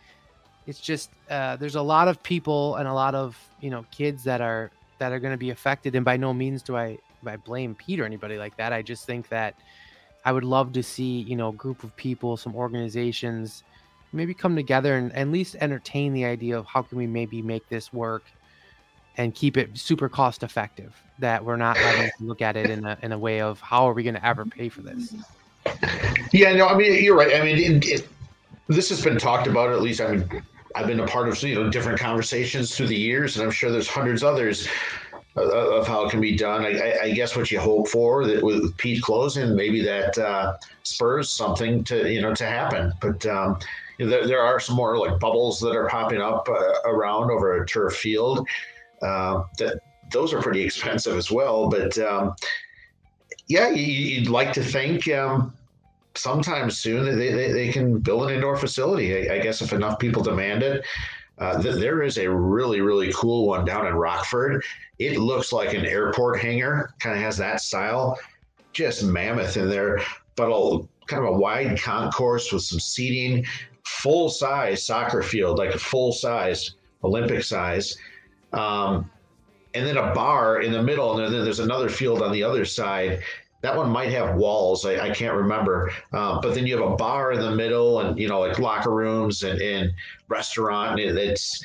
it's 0.67 0.81
just 0.81 1.11
uh, 1.29 1.57
there's 1.57 1.75
a 1.75 1.83
lot 1.83 2.09
of 2.09 2.23
people 2.23 2.77
and 2.77 2.89
a 2.89 2.95
lot 2.95 3.15
of 3.15 3.39
you 3.61 3.69
know 3.69 3.85
kids 3.91 4.25
that 4.25 4.41
are 4.41 4.71
that 4.99 5.13
are 5.13 5.19
going 5.19 5.35
to 5.35 5.39
be 5.39 5.51
affected 5.51 5.95
and 5.95 6.05
by 6.05 6.17
no 6.17 6.33
means 6.33 6.63
do 6.63 6.77
i 6.77 6.97
i 7.27 7.37
blame 7.37 7.75
pete 7.75 8.01
or 8.01 8.05
anybody 8.05 8.39
like 8.39 8.57
that 8.57 8.73
i 8.73 8.83
just 8.83 9.07
think 9.07 9.29
that 9.29 9.55
i 10.25 10.33
would 10.33 10.45
love 10.45 10.73
to 10.73 10.83
see 10.83 11.21
you 11.21 11.37
know 11.37 11.49
a 11.49 11.53
group 11.53 11.85
of 11.85 11.95
people 11.97 12.37
some 12.37 12.55
organizations 12.55 13.63
maybe 14.13 14.33
come 14.33 14.55
together 14.55 14.97
and 14.97 15.13
at 15.15 15.29
least 15.29 15.57
entertain 15.61 16.13
the 16.13 16.25
idea 16.25 16.57
of 16.57 16.65
how 16.67 16.83
can 16.83 16.97
we 16.97 17.07
maybe 17.07 17.43
make 17.43 17.69
this 17.69 17.93
work 17.93 18.25
and 19.17 19.35
keep 19.35 19.57
it 19.57 19.77
super 19.77 20.09
cost 20.09 20.43
effective 20.43 20.95
that 21.19 21.45
we're 21.45 21.57
not 21.57 21.77
having 21.77 22.11
to 22.19 22.25
look 22.25 22.43
at 22.43 22.57
it 22.57 22.71
in 22.71 22.85
a, 22.85 22.99
in 23.03 23.13
a 23.13 23.19
way 23.19 23.41
of 23.41 23.61
how 23.61 23.89
are 23.89 23.93
we 23.93 24.03
going 24.03 24.15
to 24.15 24.27
ever 24.27 24.45
pay 24.45 24.69
for 24.69 24.83
this? 24.83 25.15
Yeah 26.33 26.53
no 26.55 26.67
i 26.67 26.77
mean 26.77 27.03
you're 27.03 27.17
right. 27.17 27.35
I 27.35 27.45
mean 27.45 27.59
it, 27.59 27.87
it, 27.87 28.09
this 28.69 28.89
has 28.89 29.03
been 29.03 29.19
talked 29.19 29.47
about 29.47 29.71
at 29.71 29.83
least 29.83 30.01
i 30.01 30.13
mean 30.13 30.43
i've 30.75 30.87
been 30.87 31.01
a 31.01 31.07
part 31.07 31.29
of 31.29 31.43
you 31.43 31.55
know 31.55 31.71
different 31.71 31.99
conversations 31.99 32.77
through 32.77 32.89
the 32.89 32.97
years 32.97 33.37
and 33.37 33.45
i'm 33.45 33.51
sure 33.51 33.71
there's 33.71 33.89
hundreds 33.89 34.23
others 34.23 34.69
of 35.37 35.87
how 35.87 36.05
it 36.05 36.11
can 36.11 36.21
be 36.21 36.37
done. 36.37 36.65
I, 36.65 36.99
I, 37.03 37.11
guess 37.11 37.37
what 37.37 37.51
you 37.51 37.59
hope 37.59 37.89
for 37.89 38.25
that 38.27 38.43
with 38.43 38.77
Pete 38.77 39.03
closing, 39.03 39.57
maybe 39.57 39.83
that 39.83 40.17
uh, 40.17 40.57
spurs 40.85 41.29
something 41.29 41.83
to 41.85 42.13
you 42.13 42.21
know 42.21 42.35
to 42.35 42.47
happen. 42.47 42.93
But 43.01 43.27
um, 43.27 43.59
there, 43.99 44.27
there 44.27 44.41
are 44.41 44.61
some 44.61 44.77
more 44.77 44.97
like 44.97 45.19
bubbles 45.19 45.59
that 45.61 45.75
are 45.75 45.89
popping 45.89 46.21
up 46.21 46.49
uh, 46.49 46.75
around 46.85 47.31
over 47.31 47.63
a 47.63 47.67
turf 47.67 47.97
field. 47.97 48.47
Uh, 49.03 49.45
that 49.59 49.81
those 50.13 50.33
are 50.33 50.41
pretty 50.41 50.63
expensive 50.63 51.17
as 51.17 51.31
well. 51.31 51.69
But 51.69 51.99
um, 51.99 52.37
yeah, 53.49 53.71
you, 53.71 54.21
would 54.21 54.31
like 54.31 54.53
to 54.53 54.63
think 54.63 55.09
um, 55.09 55.53
sometime 56.15 56.71
soon 56.71 57.05
they, 57.19 57.33
they, 57.33 57.53
they, 57.53 57.73
can 57.73 57.99
build 57.99 58.29
an 58.29 58.37
indoor 58.37 58.57
facility. 58.57 59.29
I, 59.29 59.35
I, 59.35 59.39
guess 59.41 59.61
if 59.61 59.73
enough 59.73 59.99
people 59.99 60.23
demand 60.23 60.63
it. 60.63 60.85
Uh, 61.39 61.61
th- 61.61 61.77
there 61.77 62.03
is 62.03 62.19
a 62.19 62.31
really, 62.31 62.81
really 62.81 63.13
cool 63.13 63.47
one 63.47 63.65
down 63.65 63.87
in 63.87 63.95
Rockford. 63.95 64.65
It 64.99 65.19
looks 65.19 65.53
like 65.53 65.75
an 65.75 65.85
airport 65.85 66.39
hangar, 66.41 66.91
kind 67.01 67.17
of 67.17 67.23
has 67.23 67.37
that 67.39 67.61
style, 67.61 68.19
just 68.73 69.05
mammoth 69.05 69.57
in 69.57 69.69
there, 69.69 70.01
but 70.37 70.49
a 70.49 70.79
kind 71.07 71.25
of 71.25 71.35
a 71.35 71.39
wide 71.39 71.81
concourse 71.81 72.53
with 72.53 72.63
some 72.63 72.81
seating 72.81 73.45
full 73.85 74.29
size 74.29 74.85
soccer 74.85 75.23
field, 75.23 75.59
like 75.59 75.75
a 75.75 75.79
full 75.79 76.13
size 76.13 76.75
Olympic 77.03 77.43
size. 77.43 77.97
Um, 78.53 79.11
and 79.75 79.85
then 79.85 79.97
a 79.97 80.15
bar 80.15 80.63
in 80.63 80.73
the 80.73 80.83
middle, 80.83 81.19
and 81.19 81.35
then 81.35 81.45
there's 81.45 81.59
another 81.59 81.89
field 81.89 82.23
on 82.23 82.33
the 82.33 82.43
other 82.43 82.65
side. 82.65 83.23
That 83.65 83.75
one 83.75 83.89
might 83.89 84.11
have 84.11 84.37
walls. 84.37 84.85
I, 84.85 85.07
I 85.07 85.11
can't 85.11 85.35
remember. 85.35 85.91
Uh, 86.13 86.39
but 86.39 86.55
then 86.55 86.67
you 86.67 86.77
have 86.77 86.87
a 86.87 86.97
bar 86.97 87.33
in 87.33 87.41
the 87.41 87.51
middle, 87.51 88.01
and 88.01 88.19
you 88.19 88.29
know, 88.29 88.41
like 88.41 88.59
locker 88.59 88.91
rooms 88.91 89.43
and, 89.43 89.59
and 89.59 89.91
restaurant. 90.29 91.01
And 91.01 91.19
it's 91.19 91.65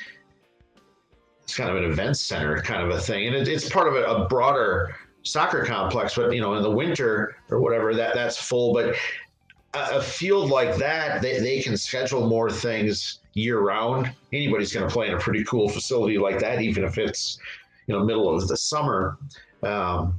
it's 1.44 1.58
kind 1.58 1.70
of 1.70 1.76
an 1.76 1.84
event 1.84 2.16
center 2.16 2.62
kind 2.62 2.82
of 2.82 2.90
a 2.90 3.02
thing, 3.02 3.28
and 3.28 3.36
it, 3.36 3.50
it's 3.50 3.68
part 3.68 3.90
of 3.90 3.96
a, 3.96 4.04
a 4.06 4.30
broader 4.30 4.96
soccer 5.24 5.66
complex. 5.66 6.16
But 6.16 6.34
you 6.34 6.40
know, 6.40 6.54
in 6.54 6.64
the 6.64 6.72
winter 6.72 7.36
or 7.50 7.60
whatever, 7.60 7.94
that 7.94 8.16
that's 8.16 8.38
full. 8.38 8.74
But 8.74 8.96
a 9.74 10.02
field 10.02 10.50
like 10.50 10.78
that, 10.78 11.22
they, 11.22 11.40
they 11.40 11.62
can 11.62 11.76
schedule 11.76 12.28
more 12.28 12.50
things 12.50 13.20
year 13.34 13.60
round. 13.60 14.10
Anybody's 14.32 14.74
going 14.74 14.88
to 14.88 14.94
play 14.94 15.08
in 15.08 15.16
a 15.16 15.20
pretty 15.20 15.44
cool 15.44 15.68
facility 15.68 16.18
like 16.18 16.40
that, 16.40 16.62
even 16.62 16.86
if 16.86 16.98
it's 16.98 17.40
you 17.88 17.94
know 17.94 18.06
middle 18.06 18.34
of 18.34 18.48
the 18.48 18.56
summer. 18.56 19.18
Um, 19.64 20.18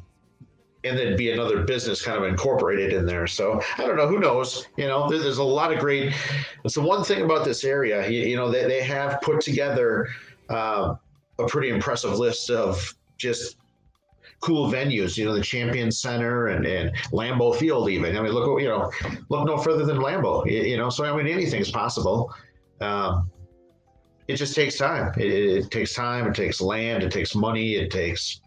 and 0.84 0.98
then 0.98 1.16
be 1.16 1.30
another 1.30 1.62
business 1.62 2.02
kind 2.02 2.16
of 2.16 2.24
incorporated 2.24 2.92
in 2.92 3.04
there. 3.04 3.26
So 3.26 3.60
I 3.78 3.86
don't 3.86 3.96
know. 3.96 4.06
Who 4.06 4.18
knows? 4.18 4.66
You 4.76 4.86
know, 4.86 5.08
there's 5.08 5.38
a 5.38 5.44
lot 5.44 5.72
of 5.72 5.78
great. 5.78 6.14
It's 6.64 6.74
the 6.74 6.80
one 6.80 7.04
thing 7.04 7.22
about 7.22 7.44
this 7.44 7.64
area. 7.64 8.08
You, 8.08 8.22
you 8.22 8.36
know, 8.36 8.50
they, 8.50 8.64
they 8.66 8.82
have 8.82 9.20
put 9.20 9.40
together 9.40 10.08
uh, 10.48 10.94
a 11.38 11.46
pretty 11.46 11.68
impressive 11.68 12.18
list 12.18 12.50
of 12.50 12.94
just 13.18 13.56
cool 14.40 14.70
venues, 14.70 15.16
you 15.16 15.24
know, 15.24 15.34
the 15.34 15.42
Champion 15.42 15.90
Center 15.90 16.48
and, 16.48 16.66
and 16.66 16.90
Lambeau 17.12 17.54
Field, 17.54 17.90
even. 17.90 18.16
I 18.16 18.22
mean, 18.22 18.32
look, 18.32 18.60
you 18.60 18.68
know, 18.68 18.90
look 19.28 19.46
no 19.46 19.58
further 19.58 19.84
than 19.84 19.98
Lambeau, 19.98 20.50
you, 20.50 20.76
know, 20.76 20.88
so 20.88 21.04
I 21.04 21.14
mean, 21.16 21.32
anything's 21.32 21.70
possible. 21.70 22.32
Um, 22.80 23.30
it 24.28 24.36
just 24.36 24.54
takes 24.54 24.78
time. 24.78 25.12
It, 25.18 25.26
it, 25.30 25.70
takes 25.70 25.92
time. 25.92 26.26
It 26.26 26.34
takes 26.34 26.60
land. 26.60 27.02
It 27.02 27.12
takes 27.12 27.34
money. 27.34 27.74
It 27.74 27.90
takes, 27.90 28.40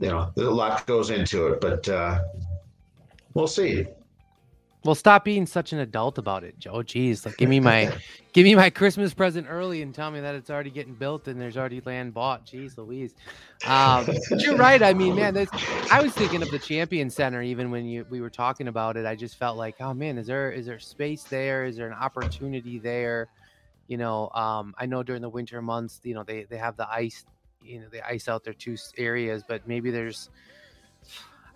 you 0.00 0.08
know, 0.08 0.32
a 0.36 0.40
lot 0.42 0.86
goes 0.86 1.10
into 1.10 1.48
it, 1.48 1.60
but 1.60 1.88
uh, 1.88 2.20
we'll 3.34 3.46
see. 3.46 3.86
Well, 4.84 4.94
stop 4.94 5.24
being 5.24 5.46
such 5.46 5.72
an 5.72 5.78
adult 5.78 6.18
about 6.18 6.44
it, 6.44 6.58
Joe. 6.58 6.82
Jeez, 6.82 7.24
like 7.24 7.38
give 7.38 7.48
me 7.48 7.58
my 7.58 7.90
give 8.34 8.44
me 8.44 8.54
my 8.54 8.68
Christmas 8.68 9.14
present 9.14 9.46
early 9.48 9.80
and 9.80 9.94
tell 9.94 10.10
me 10.10 10.20
that 10.20 10.34
it's 10.34 10.50
already 10.50 10.68
getting 10.68 10.92
built 10.92 11.26
and 11.26 11.40
there's 11.40 11.56
already 11.56 11.80
land 11.86 12.12
bought. 12.12 12.44
Jeez, 12.44 12.76
Louise. 12.76 13.14
Um, 13.66 14.04
but 14.28 14.42
you're 14.42 14.56
right. 14.56 14.82
I 14.82 14.92
mean, 14.92 15.16
man, 15.16 15.38
I 15.90 16.02
was 16.02 16.12
thinking 16.12 16.42
of 16.42 16.50
the 16.50 16.58
Champion 16.58 17.08
Center 17.08 17.40
even 17.40 17.70
when 17.70 17.86
you 17.86 18.04
we 18.10 18.20
were 18.20 18.28
talking 18.28 18.68
about 18.68 18.98
it. 18.98 19.06
I 19.06 19.16
just 19.16 19.38
felt 19.38 19.56
like, 19.56 19.76
oh 19.80 19.94
man, 19.94 20.18
is 20.18 20.26
there 20.26 20.52
is 20.52 20.66
there 20.66 20.78
space 20.78 21.22
there? 21.24 21.64
Is 21.64 21.76
there 21.76 21.86
an 21.86 21.94
opportunity 21.94 22.78
there? 22.78 23.28
You 23.88 23.96
know, 23.96 24.28
um, 24.34 24.74
I 24.76 24.84
know 24.84 25.02
during 25.02 25.22
the 25.22 25.30
winter 25.30 25.62
months, 25.62 26.00
you 26.02 26.12
know, 26.12 26.24
they 26.24 26.44
they 26.44 26.58
have 26.58 26.76
the 26.76 26.90
ice, 26.90 27.24
you 27.64 27.80
know, 27.80 27.86
they 27.90 28.00
ice 28.02 28.28
out 28.28 28.44
their 28.44 28.54
two 28.54 28.76
areas, 28.96 29.42
but 29.46 29.66
maybe 29.66 29.90
there's 29.90 30.30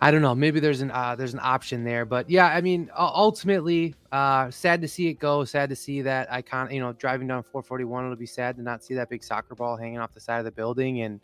I 0.01 0.11
don't 0.11 0.21
know. 0.21 0.33
Maybe 0.33 0.61
there's 0.61 0.79
an 0.79 0.91
uh, 0.91 1.15
there's 1.15 1.33
an 1.33 1.41
option 1.43 1.83
there, 1.83 2.05
but 2.05 2.29
yeah, 2.29 2.47
I 2.47 2.61
mean, 2.61 2.89
ultimately, 2.97 3.95
uh, 4.13 4.49
sad 4.49 4.81
to 4.81 4.87
see 4.87 5.09
it 5.09 5.15
go. 5.19 5.43
Sad 5.43 5.69
to 5.69 5.75
see 5.75 6.01
that 6.03 6.31
icon. 6.31 6.71
You 6.71 6.79
know, 6.79 6.93
driving 6.93 7.27
down 7.27 7.43
441, 7.43 8.05
it'll 8.05 8.15
be 8.15 8.25
sad 8.25 8.55
to 8.55 8.61
not 8.61 8.81
see 8.81 8.93
that 8.93 9.09
big 9.09 9.23
soccer 9.23 9.55
ball 9.55 9.75
hanging 9.75 9.99
off 9.99 10.13
the 10.13 10.21
side 10.21 10.39
of 10.39 10.45
the 10.45 10.51
building. 10.51 11.01
And 11.01 11.19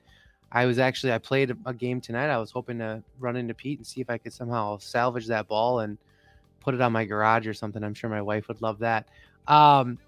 I 0.51 0.65
was 0.65 0.77
actually 0.77 1.13
I 1.13 1.19
played 1.19 1.55
a, 1.65 1.73
game 1.73 2.01
tonight. 2.01 2.27
I 2.27 2.37
was 2.37 2.51
hoping 2.51 2.79
to 2.79 3.01
run 3.17 3.37
into 3.37 3.53
Pete 3.53 3.79
and 3.79 3.87
see 3.87 4.01
if 4.01 4.09
I 4.09 4.17
could 4.17 4.33
somehow 4.33 4.77
salvage 4.79 5.27
that 5.27 5.47
ball 5.47 5.79
and 5.79 5.97
put 6.59 6.73
it 6.73 6.81
on 6.81 6.91
my 6.91 7.05
garage 7.05 7.47
or 7.47 7.53
something. 7.53 7.81
I'm 7.81 7.93
sure 7.93 8.09
my 8.09 8.21
wife 8.21 8.49
would 8.49 8.61
love 8.61 8.79
that. 8.79 9.07
Um, 9.47 9.99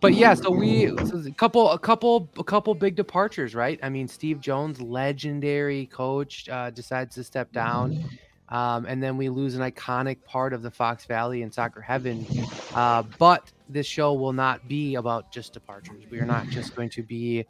but 0.00 0.14
yeah, 0.14 0.34
so 0.34 0.50
we 0.50 0.88
so 0.88 1.22
a 1.26 1.30
couple, 1.32 1.70
a 1.70 1.78
couple, 1.78 2.28
a 2.38 2.44
couple 2.44 2.74
big 2.74 2.96
departures, 2.96 3.54
right? 3.54 3.78
I 3.82 3.88
mean, 3.88 4.08
Steve 4.08 4.40
Jones, 4.40 4.80
legendary 4.80 5.86
coach, 5.86 6.48
uh, 6.48 6.70
decides 6.70 7.14
to 7.14 7.24
step 7.24 7.52
down, 7.52 8.04
um, 8.50 8.86
and 8.86 9.02
then 9.02 9.16
we 9.16 9.28
lose 9.28 9.54
an 9.54 9.62
iconic 9.62 10.22
part 10.24 10.52
of 10.52 10.62
the 10.62 10.70
Fox 10.70 11.06
Valley 11.06 11.42
and 11.42 11.52
soccer 11.52 11.80
heaven. 11.80 12.26
Uh, 12.74 13.02
but 13.18 13.50
this 13.68 13.86
show 13.86 14.12
will 14.12 14.32
not 14.32 14.68
be 14.68 14.96
about 14.96 15.32
just 15.32 15.52
departures. 15.52 16.04
We 16.10 16.20
are 16.20 16.26
not 16.26 16.46
just 16.48 16.76
going 16.76 16.90
to 16.90 17.02
be 17.02 17.46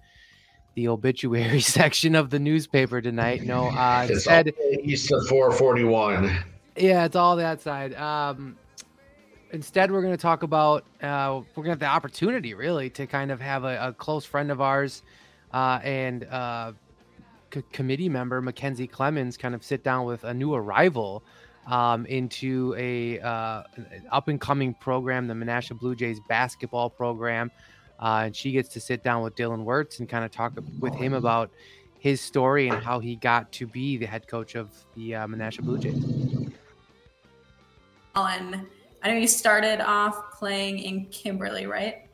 the 0.76 0.88
obituary 0.88 1.60
section 1.62 2.14
of 2.14 2.30
the 2.30 2.38
newspaper 2.38 3.00
tonight. 3.00 3.42
No, 3.42 3.66
uh, 3.66 4.06
instead, 4.08 4.52
east 4.82 5.10
of 5.10 5.26
441. 5.26 6.44
Yeah, 6.76 7.06
it's 7.06 7.16
all 7.16 7.36
that 7.36 7.60
side. 7.60 7.94
Um, 7.94 8.56
instead 9.52 9.90
we're 9.90 10.02
going 10.02 10.12
to 10.16 10.20
talk 10.20 10.42
about 10.42 10.84
uh, 11.02 11.40
we're 11.54 11.64
going 11.64 11.66
to 11.66 11.70
have 11.70 11.78
the 11.78 11.86
opportunity 11.86 12.54
really 12.54 12.90
to 12.90 13.06
kind 13.06 13.30
of 13.30 13.40
have 13.40 13.64
a, 13.64 13.88
a 13.88 13.92
close 13.92 14.24
friend 14.24 14.50
of 14.50 14.60
ours 14.60 15.02
uh, 15.52 15.78
and 15.82 16.24
uh, 16.24 16.72
c- 17.52 17.62
committee 17.72 18.08
member 18.08 18.42
McKenzie 18.42 18.90
Clemons 18.90 19.38
kind 19.38 19.54
of 19.54 19.64
sit 19.64 19.84
down 19.84 20.04
with 20.04 20.24
a 20.24 20.34
new 20.34 20.54
arrival 20.54 21.22
um, 21.66 22.06
into 22.06 22.74
a 22.78 23.20
uh, 23.20 23.62
up 24.12 24.28
and 24.28 24.40
coming 24.40 24.74
program, 24.74 25.26
the 25.26 25.34
Menasha 25.34 25.78
Blue 25.78 25.94
Jays 25.94 26.20
basketball 26.28 26.88
program. 26.88 27.50
Uh, 27.98 28.24
and 28.26 28.36
she 28.36 28.52
gets 28.52 28.68
to 28.70 28.80
sit 28.80 29.02
down 29.02 29.22
with 29.22 29.34
Dylan 29.34 29.64
Wurtz 29.64 30.00
and 30.00 30.08
kind 30.08 30.24
of 30.24 30.30
talk 30.30 30.52
with 30.80 30.94
him 30.94 31.14
about 31.14 31.50
his 31.98 32.20
story 32.20 32.68
and 32.68 32.82
how 32.82 33.00
he 33.00 33.16
got 33.16 33.50
to 33.52 33.66
be 33.66 33.96
the 33.96 34.06
head 34.06 34.28
coach 34.28 34.54
of 34.54 34.70
the 34.94 35.14
uh, 35.14 35.26
Menasha 35.26 35.62
Blue 35.62 35.78
Jays. 35.78 36.04
And 38.14 38.66
I 39.02 39.10
know 39.10 39.16
you 39.16 39.28
started 39.28 39.80
off 39.80 40.32
playing 40.38 40.80
in 40.80 41.06
Kimberly, 41.06 41.66
right? 41.66 42.08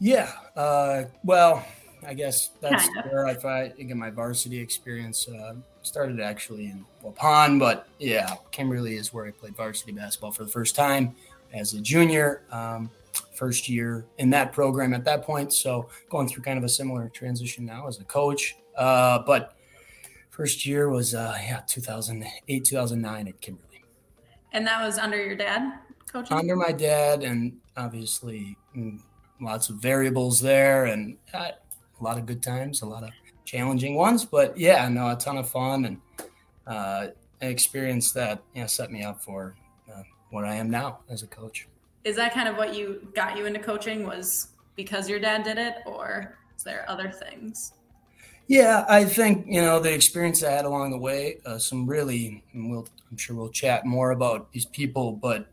Yeah. 0.00 0.32
Uh, 0.56 1.04
well, 1.24 1.64
I 2.06 2.14
guess 2.14 2.50
that's 2.60 2.88
kind 2.88 3.06
of. 3.06 3.12
where 3.12 3.26
I, 3.26 3.72
I 3.78 3.82
get 3.82 3.96
my 3.96 4.10
varsity 4.10 4.58
experience. 4.58 5.28
Uh, 5.28 5.54
started 5.82 6.20
actually 6.20 6.66
in 6.66 6.84
Waupun, 7.02 7.58
but 7.58 7.88
yeah, 7.98 8.36
Kimberly 8.50 8.96
is 8.96 9.12
where 9.12 9.26
I 9.26 9.30
played 9.30 9.56
varsity 9.56 9.92
basketball 9.92 10.32
for 10.32 10.44
the 10.44 10.50
first 10.50 10.74
time 10.74 11.14
as 11.52 11.74
a 11.74 11.80
junior. 11.80 12.42
Um, 12.50 12.90
first 13.34 13.68
year 13.68 14.04
in 14.18 14.30
that 14.30 14.52
program 14.52 14.94
at 14.94 15.04
that 15.04 15.22
point. 15.22 15.52
So 15.52 15.88
going 16.10 16.28
through 16.28 16.42
kind 16.42 16.58
of 16.58 16.64
a 16.64 16.68
similar 16.68 17.08
transition 17.08 17.64
now 17.64 17.86
as 17.86 18.00
a 18.00 18.04
coach. 18.04 18.56
Uh, 18.76 19.20
but 19.20 19.56
first 20.30 20.66
year 20.66 20.88
was 20.88 21.14
uh, 21.14 21.36
yeah 21.40 21.62
2008 21.66 22.64
2009 22.64 23.28
at 23.28 23.40
Kimberly. 23.40 23.63
And 24.54 24.66
that 24.66 24.82
was 24.84 24.98
under 24.98 25.22
your 25.22 25.34
dad 25.34 25.80
coaching. 26.10 26.36
Under 26.36 26.56
my 26.56 26.72
dad, 26.72 27.24
and 27.24 27.58
obviously 27.76 28.56
mm, 28.74 29.00
lots 29.40 29.68
of 29.68 29.76
variables 29.76 30.40
there, 30.40 30.86
and 30.86 31.16
uh, 31.34 31.50
a 32.00 32.02
lot 32.02 32.16
of 32.16 32.24
good 32.24 32.42
times, 32.42 32.82
a 32.82 32.86
lot 32.86 33.02
of 33.02 33.10
challenging 33.44 33.96
ones. 33.96 34.24
But 34.24 34.56
yeah, 34.56 34.88
no, 34.88 35.10
a 35.10 35.16
ton 35.16 35.36
of 35.36 35.48
fun 35.50 35.84
and 35.84 36.00
uh, 36.66 37.08
an 37.40 37.50
experience 37.50 38.12
that 38.12 38.42
you 38.54 38.60
know 38.60 38.68
set 38.68 38.90
me 38.92 39.02
up 39.02 39.20
for 39.20 39.56
uh, 39.92 40.02
what 40.30 40.44
I 40.44 40.54
am 40.54 40.70
now 40.70 41.00
as 41.10 41.22
a 41.24 41.26
coach. 41.26 41.66
Is 42.04 42.14
that 42.16 42.32
kind 42.32 42.48
of 42.48 42.56
what 42.56 42.74
you 42.74 43.08
got 43.14 43.36
you 43.36 43.46
into 43.46 43.58
coaching? 43.58 44.06
Was 44.06 44.48
because 44.76 45.08
your 45.08 45.18
dad 45.18 45.42
did 45.42 45.58
it, 45.58 45.78
or 45.84 46.38
is 46.56 46.62
there 46.62 46.84
other 46.88 47.10
things? 47.10 47.72
Yeah, 48.46 48.84
I 48.88 49.04
think 49.04 49.46
you 49.48 49.62
know 49.62 49.80
the 49.80 49.92
experience 49.92 50.44
I 50.44 50.50
had 50.50 50.64
along 50.66 50.90
the 50.90 50.98
way. 50.98 51.38
Uh, 51.46 51.58
some 51.58 51.86
really, 51.86 52.44
and 52.52 52.70
we'll, 52.70 52.86
I'm 53.10 53.16
sure 53.16 53.36
we'll 53.36 53.48
chat 53.48 53.86
more 53.86 54.10
about 54.10 54.52
these 54.52 54.66
people, 54.66 55.12
but 55.12 55.46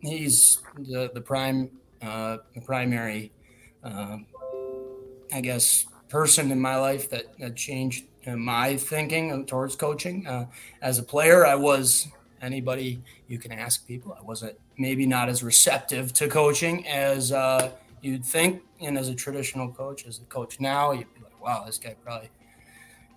he's 0.00 0.58
the 0.76 1.10
the 1.14 1.20
prime, 1.20 1.70
uh, 2.02 2.38
the 2.54 2.60
primary, 2.60 3.30
uh, 3.84 4.18
I 5.32 5.40
guess, 5.40 5.86
person 6.08 6.50
in 6.50 6.60
my 6.60 6.76
life 6.76 7.08
that, 7.10 7.38
that 7.38 7.54
changed 7.56 8.06
my 8.26 8.76
thinking 8.76 9.46
towards 9.46 9.76
coaching. 9.76 10.26
Uh, 10.26 10.46
as 10.80 10.98
a 10.98 11.02
player, 11.02 11.46
I 11.46 11.54
was 11.54 12.08
anybody 12.40 13.00
you 13.28 13.38
can 13.38 13.52
ask 13.52 13.86
people. 13.86 14.16
I 14.18 14.22
wasn't 14.22 14.58
maybe 14.78 15.06
not 15.06 15.28
as 15.28 15.44
receptive 15.44 16.12
to 16.14 16.28
coaching 16.28 16.86
as 16.88 17.30
uh, 17.30 17.70
you'd 18.00 18.24
think, 18.24 18.62
and 18.80 18.98
as 18.98 19.08
a 19.08 19.14
traditional 19.14 19.70
coach, 19.70 20.06
as 20.06 20.18
a 20.18 20.24
coach 20.24 20.58
now, 20.58 20.90
you'd 20.90 21.11
be 21.11 21.11
wow, 21.42 21.64
this 21.64 21.78
guy 21.78 21.94
probably 22.04 22.30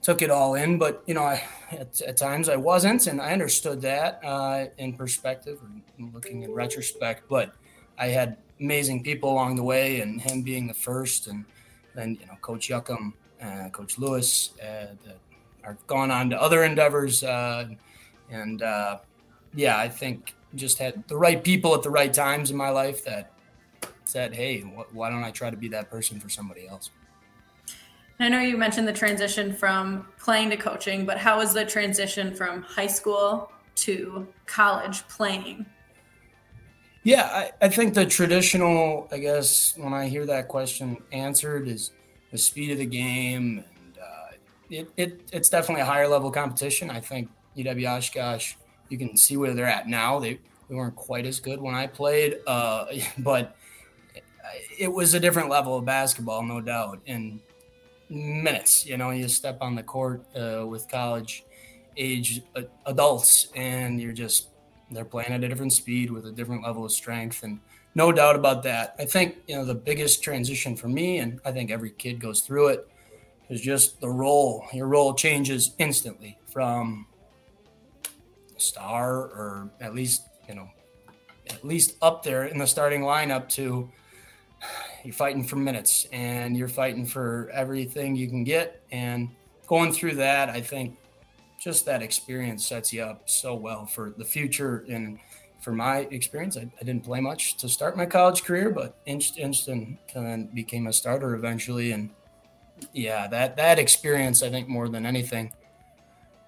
took 0.02 0.22
it 0.22 0.30
all 0.30 0.56
in. 0.56 0.78
But 0.78 1.04
you 1.08 1.14
know, 1.14 1.24
I, 1.24 1.44
at, 1.72 2.02
at 2.02 2.18
times 2.18 2.50
I 2.50 2.56
wasn't, 2.56 3.08
and 3.08 3.22
I 3.22 3.34
understood 3.34 3.82
that 3.82 4.20
uh, 4.24 4.66
in 4.78 4.94
perspective 4.94 5.60
and 5.98 6.14
looking 6.14 6.44
in 6.44 6.54
retrospect. 6.54 7.24
But 7.30 7.54
I 7.98 8.08
had 8.08 8.38
amazing 8.60 9.04
people 9.04 9.32
along 9.32 9.56
the 9.56 9.64
way, 9.64 10.02
and 10.02 10.22
him 10.22 10.42
being 10.42 10.68
the 10.68 10.74
first, 10.74 11.28
and 11.28 11.46
then 11.96 12.18
you 12.20 12.28
know, 12.28 12.36
Coach 12.42 12.70
Yuckum, 12.70 13.14
uh, 13.42 13.70
Coach 13.70 13.98
Lewis, 13.98 14.52
uh, 14.62 14.94
that 15.06 15.18
are 15.64 15.78
gone 15.88 16.12
on 16.12 16.30
to 16.30 16.42
other 16.42 16.64
endeavors, 16.64 17.24
uh, 17.24 17.68
and 18.30 18.62
uh, 18.62 19.00
yeah, 19.54 19.78
I 19.78 19.90
think 19.90 20.36
just 20.54 20.78
had 20.78 21.06
the 21.08 21.18
right 21.18 21.44
people 21.44 21.74
at 21.74 21.82
the 21.82 21.90
right 21.90 22.14
times 22.14 22.52
in 22.52 22.58
my 22.58 22.70
life 22.70 23.04
that 23.06 23.32
said, 24.04 24.36
"Hey, 24.36 24.62
wh- 24.62 24.96
why 24.96 25.10
don't 25.10 25.24
I 25.24 25.32
try 25.32 25.50
to 25.50 25.58
be 25.58 25.68
that 25.70 25.90
person 25.90 26.20
for 26.20 26.30
somebody 26.30 26.68
else?" 26.68 26.92
I 28.20 28.30
know 28.30 28.40
you 28.40 28.58
mentioned 28.58 28.88
the 28.88 28.94
transition 28.94 29.54
from 29.54 30.08
playing 30.18 30.50
to 30.52 30.58
coaching, 30.58 31.06
but 31.06 31.18
how 31.18 31.38
was 31.40 31.54
the 31.54 31.66
transition 31.66 32.34
from 32.34 32.62
high 32.62 32.88
school 32.88 33.52
to 33.76 34.26
college 34.46 35.06
playing? 35.10 35.66
Yeah, 37.04 37.24
I, 37.24 37.52
I 37.66 37.70
think 37.70 37.94
the 37.94 38.06
traditional, 38.06 39.08
I 39.12 39.20
guess, 39.20 39.78
when 39.78 39.94
I 39.94 40.08
hear 40.08 40.26
that 40.26 40.48
question 40.48 40.98
answered, 41.12 41.68
is 41.68 41.92
the 42.32 42.38
speed 42.38 42.72
of 42.72 42.78
the 42.78 42.86
game. 42.86 43.64
And 43.84 43.98
uh, 43.98 44.38
it, 44.70 44.88
it, 44.98 45.22
it's 45.32 45.50
definitely 45.50 45.82
a 45.82 45.86
higher 45.86 46.08
level 46.08 46.32
competition. 46.32 46.90
I 46.90 47.02
think 47.02 47.30
UW 47.58 47.98
Oshkosh, 47.98 48.56
you 48.90 48.98
can 48.98 49.18
see 49.18 49.38
where 49.38 49.54
they're 49.54 49.68
at 49.68 49.88
now. 49.88 50.20
They, 50.20 50.40
they 50.70 50.76
weren't 50.76 50.96
quite 50.96 51.26
as 51.26 51.40
good 51.40 51.62
when 51.62 51.76
I 51.76 51.86
played, 51.86 52.38
uh, 52.48 52.86
but 53.20 53.56
it 54.78 54.92
was 54.92 55.14
a 55.14 55.20
different 55.20 55.50
level 55.50 55.78
of 55.78 55.86
basketball, 55.86 56.44
no 56.44 56.62
doubt. 56.62 57.02
And 57.08 57.40
minutes. 58.10 58.86
You 58.86 58.98
know, 58.98 59.12
you 59.12 59.28
step 59.28 59.58
on 59.62 59.76
the 59.76 59.84
court 59.84 60.26
uh, 60.36 60.66
with 60.68 60.88
college 60.90 61.46
age 61.98 62.42
adults, 62.86 63.48
and 63.56 64.00
you're 64.02 64.14
just 64.14 64.50
they're 64.92 65.06
playing 65.06 65.32
at 65.32 65.44
a 65.44 65.48
different 65.48 65.74
speed 65.74 66.12
with 66.12 66.26
a 66.26 66.32
different 66.32 66.64
level 66.64 66.86
of 66.86 66.92
strength, 66.92 67.44
and 67.44 67.60
no 67.96 68.12
doubt 68.12 68.36
about 68.36 68.64
that. 68.64 68.96
I 69.00 69.06
think 69.06 69.38
you 69.48 69.56
know 69.56 69.66
the 69.66 69.76
biggest 69.76 70.24
transition 70.24 70.76
for 70.76 70.88
me, 70.88 71.20
and 71.20 71.40
I 71.46 71.52
think 71.52 71.72
every 71.72 71.92
kid 71.92 72.20
goes 72.20 72.42
through 72.42 72.70
it, 72.70 72.88
is 73.50 73.62
just 73.62 74.00
the 74.02 74.10
role. 74.10 74.66
Your 74.74 74.88
role 74.88 75.14
changes 75.14 75.72
instantly 75.78 76.38
from 76.52 77.08
star, 78.58 79.16
or 79.16 79.72
at 79.82 79.96
least 79.96 80.24
you 80.48 80.56
know, 80.56 80.70
at 81.50 81.64
least 81.64 81.96
up 82.02 82.24
there 82.24 82.46
in 82.46 82.58
the 82.58 82.68
starting 82.68 83.02
lineup 83.02 83.50
to 83.50 83.90
you're 85.06 85.14
fighting 85.14 85.44
for 85.44 85.56
minutes 85.56 86.08
and 86.12 86.58
you're 86.58 86.68
fighting 86.68 87.06
for 87.06 87.50
everything 87.54 88.16
you 88.16 88.28
can 88.28 88.44
get. 88.44 88.82
And 88.92 89.30
going 89.68 89.92
through 89.94 90.16
that, 90.16 90.50
I 90.50 90.62
think 90.62 90.98
just 91.60 91.86
that 91.86 92.02
experience 92.02 92.66
sets 92.66 92.92
you 92.92 93.04
up 93.04 93.30
so 93.30 93.56
well 93.56 93.86
for 93.86 94.14
the 94.18 94.26
future. 94.26 94.86
And 94.90 95.20
for 95.62 95.72
my 95.72 96.00
experience, 96.12 96.58
I, 96.58 96.62
I 96.80 96.84
didn't 96.84 97.04
play 97.04 97.20
much 97.22 97.58
to 97.58 97.70
start 97.70 97.98
my 97.98 98.06
college 98.06 98.44
career, 98.44 98.70
but 98.70 98.98
inched, 99.06 99.38
inched 99.38 99.68
and, 99.68 100.54
became 100.54 100.88
a 100.88 100.94
starter 100.94 101.36
eventually. 101.36 101.92
And 101.92 102.10
yeah, 102.94 103.28
that, 103.28 103.56
that 103.58 103.80
experience, 103.80 104.44
I 104.44 104.50
think 104.50 104.68
more 104.68 104.90
than 104.90 105.06
anything, 105.06 105.54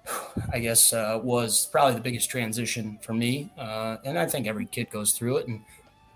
I 0.52 0.58
guess, 0.58 0.92
uh, 0.92 1.20
was 1.22 1.66
probably 1.66 1.94
the 1.94 2.00
biggest 2.00 2.28
transition 2.28 2.98
for 3.02 3.14
me. 3.14 3.50
Uh, 3.56 3.98
and 4.04 4.18
I 4.18 4.26
think 4.26 4.46
every 4.46 4.66
kid 4.66 4.90
goes 4.90 5.12
through 5.12 5.38
it. 5.38 5.48
And 5.48 5.62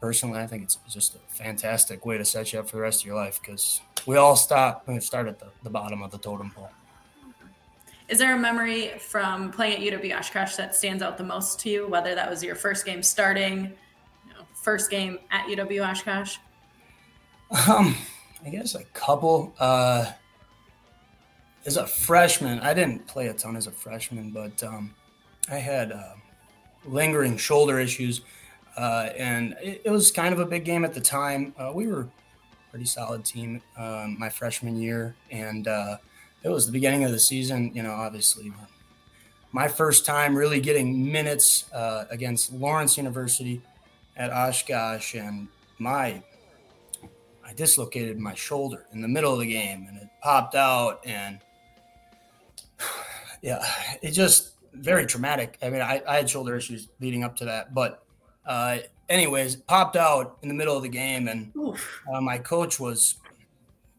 personally, 0.02 0.40
I 0.40 0.48
think 0.48 0.64
it's 0.64 0.78
just 0.88 1.14
a 1.14 1.18
fantastic 1.28 2.04
way 2.04 2.18
to 2.18 2.24
set 2.24 2.52
you 2.52 2.58
up 2.58 2.68
for 2.68 2.76
the 2.76 2.82
rest 2.82 3.02
of 3.02 3.06
your 3.06 3.14
life 3.14 3.40
because 3.40 3.80
we 4.04 4.16
all 4.16 4.34
stop 4.34 4.88
and 4.88 5.00
start 5.00 5.28
at 5.28 5.38
the, 5.38 5.46
the 5.62 5.70
bottom 5.70 6.02
of 6.02 6.10
the 6.10 6.18
totem 6.18 6.50
pole. 6.50 6.70
Is 8.08 8.18
there 8.18 8.34
a 8.34 8.38
memory 8.38 8.98
from 8.98 9.52
playing 9.52 9.86
at 9.86 10.00
UW 10.00 10.18
Oshkosh 10.18 10.56
that 10.56 10.74
stands 10.74 11.04
out 11.04 11.16
the 11.16 11.24
most 11.24 11.60
to 11.60 11.70
you? 11.70 11.86
Whether 11.86 12.16
that 12.16 12.28
was 12.28 12.42
your 12.42 12.56
first 12.56 12.84
game 12.84 13.00
starting, 13.00 13.72
you 14.26 14.34
know, 14.34 14.44
first 14.54 14.90
game 14.90 15.20
at 15.30 15.46
UW 15.46 15.88
Oshkosh? 15.88 16.36
Um, 17.68 17.94
I 18.44 18.50
guess 18.50 18.74
a 18.74 18.82
couple. 18.92 19.54
Uh, 19.60 20.10
as 21.64 21.76
a 21.76 21.86
freshman, 21.86 22.58
I 22.58 22.74
didn't 22.74 23.06
play 23.06 23.28
a 23.28 23.34
ton 23.34 23.54
as 23.54 23.68
a 23.68 23.70
freshman, 23.70 24.30
but 24.30 24.64
um, 24.64 24.94
I 25.48 25.58
had 25.58 25.92
uh, 25.92 26.14
lingering 26.84 27.36
shoulder 27.36 27.78
issues 27.78 28.22
uh, 28.76 29.10
and 29.16 29.54
it, 29.62 29.82
it, 29.84 29.90
was 29.90 30.10
kind 30.10 30.32
of 30.32 30.40
a 30.40 30.46
big 30.46 30.64
game 30.64 30.84
at 30.84 30.94
the 30.94 31.00
time. 31.00 31.54
Uh, 31.58 31.70
we 31.74 31.86
were 31.86 32.08
pretty 32.70 32.86
solid 32.86 33.24
team 33.24 33.60
um, 33.76 34.18
my 34.18 34.28
freshman 34.28 34.76
year, 34.76 35.14
and 35.30 35.68
uh, 35.68 35.96
it 36.42 36.48
was 36.48 36.66
the 36.66 36.72
beginning 36.72 37.04
of 37.04 37.10
the 37.10 37.18
season. 37.18 37.70
You 37.74 37.82
know, 37.82 37.92
obviously, 37.92 38.52
my 39.52 39.68
first 39.68 40.06
time 40.06 40.34
really 40.34 40.60
getting 40.60 41.10
minutes 41.10 41.70
uh, 41.72 42.06
against 42.10 42.52
Lawrence 42.52 42.96
University 42.96 43.60
at 44.16 44.32
Oshkosh, 44.32 45.14
and 45.14 45.48
my 45.78 46.22
I 47.44 47.52
dislocated 47.54 48.18
my 48.18 48.34
shoulder 48.34 48.86
in 48.92 49.02
the 49.02 49.08
middle 49.08 49.34
of 49.34 49.40
the 49.40 49.46
game, 49.46 49.86
and 49.88 49.98
it 49.98 50.08
popped 50.22 50.54
out, 50.54 51.00
and 51.04 51.40
yeah, 53.42 53.62
it 54.00 54.12
just 54.12 54.52
very 54.72 55.04
traumatic. 55.04 55.58
I 55.62 55.68
mean, 55.68 55.82
I, 55.82 56.02
I 56.08 56.16
had 56.16 56.30
shoulder 56.30 56.56
issues 56.56 56.88
leading 57.00 57.24
up 57.24 57.36
to 57.36 57.44
that, 57.44 57.74
but 57.74 58.02
uh, 58.46 58.78
anyways, 59.08 59.56
popped 59.56 59.96
out 59.96 60.38
in 60.42 60.48
the 60.48 60.54
middle 60.54 60.76
of 60.76 60.82
the 60.82 60.88
game, 60.88 61.28
and 61.28 61.52
uh, 62.12 62.20
my 62.20 62.38
coach 62.38 62.80
was 62.80 63.16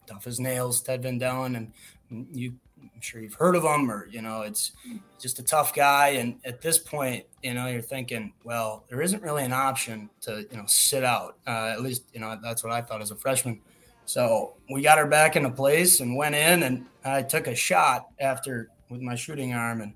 tough 0.08 0.28
as 0.28 0.40
nails, 0.40 0.82
Ted 0.82 1.04
Van 1.04 1.20
Dellen, 1.20 1.56
and 1.56 2.28
you, 2.32 2.54
I'm 2.82 3.02
sure 3.02 3.22
you've 3.22 3.36
heard 3.36 3.56
of 3.56 3.64
him, 3.64 3.90
or 3.90 4.08
you 4.08 4.22
know, 4.22 4.42
it's 4.42 4.72
just 5.20 5.40
a 5.40 5.44
tough 5.44 5.74
guy. 5.74 6.10
And 6.10 6.40
at 6.46 6.62
this 6.62 6.78
point, 6.78 7.26
you 7.42 7.54
know, 7.54 7.68
you're 7.68 7.82
thinking, 7.82 8.34
well, 8.44 8.84
there 8.90 9.02
isn't 9.02 9.24
really 9.24 9.44
an 9.44 9.54
option 9.54 10.10
to 10.22 10.46
you 10.50 10.58
know 10.58 10.66
sit 10.68 11.04
out. 11.04 11.38
Uh, 11.48 11.72
at 11.72 11.82
least, 11.82 12.04
you 12.14 12.20
know, 12.20 12.38
that's 12.42 12.64
what 12.64 12.74
I 12.74 12.82
thought 12.82 13.02
as 13.02 13.12
a 13.12 13.16
freshman. 13.16 13.62
So 14.06 14.56
we 14.70 14.82
got 14.82 14.98
her 14.98 15.08
back 15.08 15.38
into 15.38 15.50
place 15.50 16.02
and 16.02 16.18
went 16.18 16.36
in, 16.36 16.64
and 16.64 16.86
I 17.06 17.22
took 17.22 17.48
a 17.48 17.56
shot 17.56 18.08
after 18.20 18.70
with 18.90 19.02
my 19.02 19.16
shooting 19.16 19.54
arm, 19.54 19.82
and 19.82 19.94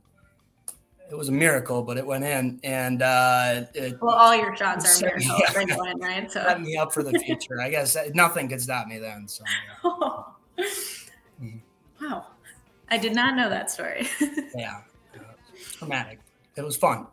it 1.09 1.15
was 1.15 1.29
a 1.29 1.31
miracle, 1.31 1.83
but 1.83 1.97
it 1.97 2.05
went 2.05 2.23
in. 2.23 2.59
And 2.63 3.01
uh, 3.01 3.65
it, 3.73 3.97
well, 4.01 4.15
all 4.15 4.35
your 4.35 4.55
shots 4.55 5.01
are 5.01 5.05
miracles, 5.05 5.39
yeah. 5.39 5.57
right, 5.57 5.95
right? 5.99 6.31
So 6.31 6.43
set 6.43 6.61
me 6.61 6.77
up 6.77 6.93
for 6.93 7.03
the 7.03 7.17
future. 7.25 7.61
I 7.61 7.69
guess 7.69 7.97
nothing 8.13 8.49
could 8.49 8.61
stop 8.61 8.87
me 8.87 8.99
then. 8.99 9.27
So. 9.27 9.43
Yeah. 9.85 10.63
mm-hmm. 11.41 11.57
Wow, 11.99 12.27
I 12.91 12.99
did 12.99 13.15
not 13.15 13.35
know 13.35 13.49
that 13.49 13.71
story. 13.71 14.07
yeah, 14.55 14.81
uh, 15.15 15.19
traumatic. 15.77 16.19
It 16.55 16.61
was 16.61 16.77
fun. 16.77 17.07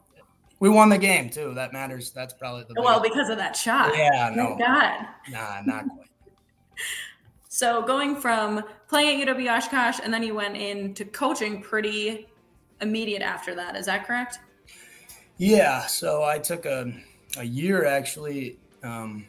We 0.60 0.68
won 0.68 0.90
the 0.90 0.98
game 0.98 1.30
too. 1.30 1.54
That 1.54 1.72
matters. 1.72 2.10
That's 2.10 2.34
probably 2.34 2.64
the 2.68 2.82
well 2.82 3.00
because 3.00 3.30
of 3.30 3.38
that 3.38 3.56
shot. 3.56 3.96
Yeah, 3.96 4.30
no, 4.34 4.56
God, 4.58 5.06
nah, 5.30 5.62
not 5.64 5.88
quite. 5.88 6.10
So 7.48 7.80
going 7.80 8.16
from 8.16 8.62
playing 8.88 9.22
at 9.22 9.28
UW 9.28 9.56
Oshkosh 9.56 10.00
and 10.04 10.12
then 10.12 10.22
you 10.22 10.34
went 10.34 10.58
into 10.58 11.06
coaching 11.06 11.62
pretty 11.62 12.28
immediate 12.84 13.22
after 13.22 13.54
that. 13.56 13.74
Is 13.74 13.86
that 13.86 14.06
correct? 14.06 14.38
Yeah. 15.38 15.86
So 15.86 16.22
I 16.22 16.38
took 16.38 16.64
a, 16.66 16.92
a 17.36 17.44
year 17.44 17.84
actually. 17.84 18.58
Um, 18.84 19.26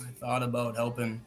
I 0.00 0.10
thought 0.18 0.42
about 0.42 0.76
helping 0.76 1.20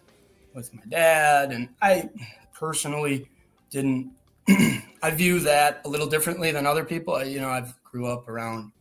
with 0.55 0.73
my 0.73 0.81
dad, 0.89 1.51
and 1.51 1.69
I 1.81 2.09
personally 2.53 3.29
didn't. 3.69 4.11
I 4.47 5.11
view 5.11 5.39
that 5.41 5.81
a 5.85 5.89
little 5.89 6.07
differently 6.07 6.51
than 6.51 6.65
other 6.65 6.83
people. 6.83 7.15
I, 7.15 7.23
you 7.23 7.39
know, 7.39 7.49
I've 7.49 7.75
grew 7.83 8.07
up 8.07 8.27
around 8.27 8.71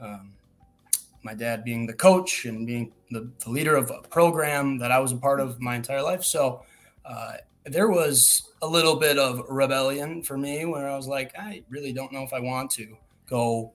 um, 0.00 0.32
my 1.22 1.34
dad 1.34 1.64
being 1.64 1.86
the 1.86 1.92
coach 1.92 2.44
and 2.44 2.66
being 2.66 2.92
the, 3.10 3.28
the, 3.44 3.50
leader 3.50 3.76
of 3.76 3.90
a 3.90 4.06
program 4.08 4.78
that 4.78 4.90
I 4.90 4.98
was 4.98 5.12
a 5.12 5.16
part 5.16 5.40
of 5.40 5.60
my 5.60 5.76
entire 5.76 6.02
life. 6.02 6.24
So 6.24 6.64
uh, 7.04 7.34
there 7.64 7.88
was 7.88 8.50
a 8.62 8.66
little 8.66 8.96
bit 8.96 9.18
of 9.18 9.42
rebellion 9.48 10.22
for 10.22 10.36
me 10.36 10.64
where 10.64 10.88
I 10.88 10.96
was 10.96 11.06
like, 11.06 11.32
I 11.38 11.62
really 11.68 11.92
don't 11.92 12.12
know 12.12 12.22
if 12.22 12.32
I 12.32 12.40
want 12.40 12.70
to 12.72 12.96
go 13.28 13.72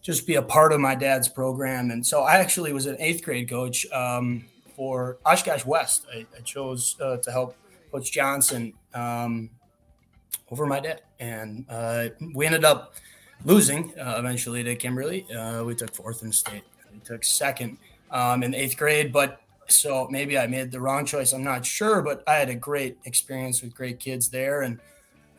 just 0.00 0.26
be 0.26 0.34
a 0.34 0.42
part 0.42 0.72
of 0.72 0.80
my 0.80 0.94
dad's 0.94 1.28
program. 1.28 1.90
And 1.90 2.04
so 2.04 2.22
I 2.22 2.36
actually 2.36 2.72
was 2.72 2.86
an 2.86 2.96
eighth 2.98 3.22
grade 3.22 3.48
coach 3.48 3.86
um, 3.92 4.44
for 4.74 5.18
Oshkosh 5.24 5.64
West. 5.64 6.06
I, 6.12 6.26
I 6.36 6.40
chose 6.40 6.96
uh, 7.00 7.18
to 7.18 7.30
help 7.30 7.56
Coach 7.92 8.10
Johnson 8.10 8.72
um, 8.94 9.50
over 10.50 10.66
my 10.66 10.80
dad. 10.80 11.02
And 11.20 11.64
uh, 11.68 12.08
we 12.34 12.46
ended 12.46 12.64
up 12.64 12.94
losing 13.44 13.96
uh, 13.98 14.16
eventually 14.18 14.64
to 14.64 14.74
Kimberly. 14.74 15.24
Uh, 15.32 15.62
we 15.62 15.76
took 15.76 15.94
fourth 15.94 16.22
in 16.22 16.32
state. 16.32 16.64
We 16.92 16.98
took 17.00 17.22
second 17.22 17.78
um, 18.10 18.42
in 18.42 18.54
eighth 18.54 18.76
grade, 18.76 19.12
but 19.12 19.41
so 19.68 20.08
maybe 20.10 20.38
I 20.38 20.46
made 20.46 20.70
the 20.70 20.80
wrong 20.80 21.04
choice. 21.04 21.32
I'm 21.32 21.44
not 21.44 21.64
sure, 21.64 22.02
but 22.02 22.22
I 22.26 22.34
had 22.34 22.48
a 22.48 22.54
great 22.54 22.98
experience 23.04 23.62
with 23.62 23.74
great 23.74 23.98
kids 23.98 24.28
there. 24.28 24.62
And 24.62 24.80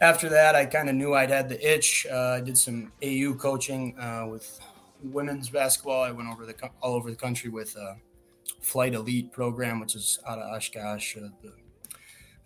after 0.01 0.29
that, 0.29 0.55
I 0.55 0.65
kind 0.65 0.89
of 0.89 0.95
knew 0.95 1.13
I'd 1.13 1.29
had 1.29 1.49
the 1.49 1.73
itch. 1.73 2.05
Uh, 2.11 2.37
I 2.37 2.41
did 2.41 2.57
some 2.57 2.91
AU 3.03 3.35
coaching 3.35 3.97
uh, 3.99 4.27
with 4.29 4.59
women's 5.03 5.49
basketball. 5.49 6.03
I 6.03 6.11
went 6.11 6.29
over 6.29 6.45
the 6.45 6.55
all 6.81 6.93
over 6.93 7.09
the 7.09 7.15
country 7.15 7.49
with 7.49 7.75
a 7.75 7.97
Flight 8.59 8.93
Elite 8.93 9.31
program, 9.31 9.79
which 9.79 9.95
is 9.95 10.19
out 10.27 10.39
of 10.39 10.49
Oshkosh, 10.53 11.17
uh, 11.17 11.27
the 11.41 11.53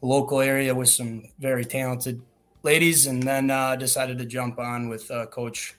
local 0.01 0.41
area 0.41 0.73
with 0.73 0.89
some 0.89 1.23
very 1.39 1.65
talented 1.65 2.21
ladies, 2.63 3.07
and 3.07 3.23
then 3.23 3.49
uh, 3.49 3.75
decided 3.75 4.17
to 4.17 4.25
jump 4.25 4.59
on 4.59 4.89
with 4.89 5.09
uh, 5.09 5.25
Coach 5.27 5.76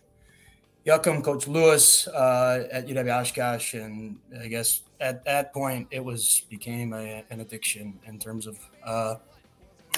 Juckem, 0.88 1.22
Coach 1.22 1.46
Lewis 1.46 2.08
uh, 2.08 2.66
at 2.72 2.86
UW 2.86 3.20
Oshkosh, 3.20 3.74
and 3.74 4.18
I 4.40 4.48
guess 4.48 4.80
at 4.98 5.22
that 5.26 5.52
point 5.52 5.86
it 5.90 6.02
was 6.02 6.46
became 6.48 6.94
a, 6.94 7.22
an 7.28 7.40
addiction 7.40 7.98
in 8.06 8.18
terms 8.18 8.46
of 8.46 8.58
uh, 8.82 9.16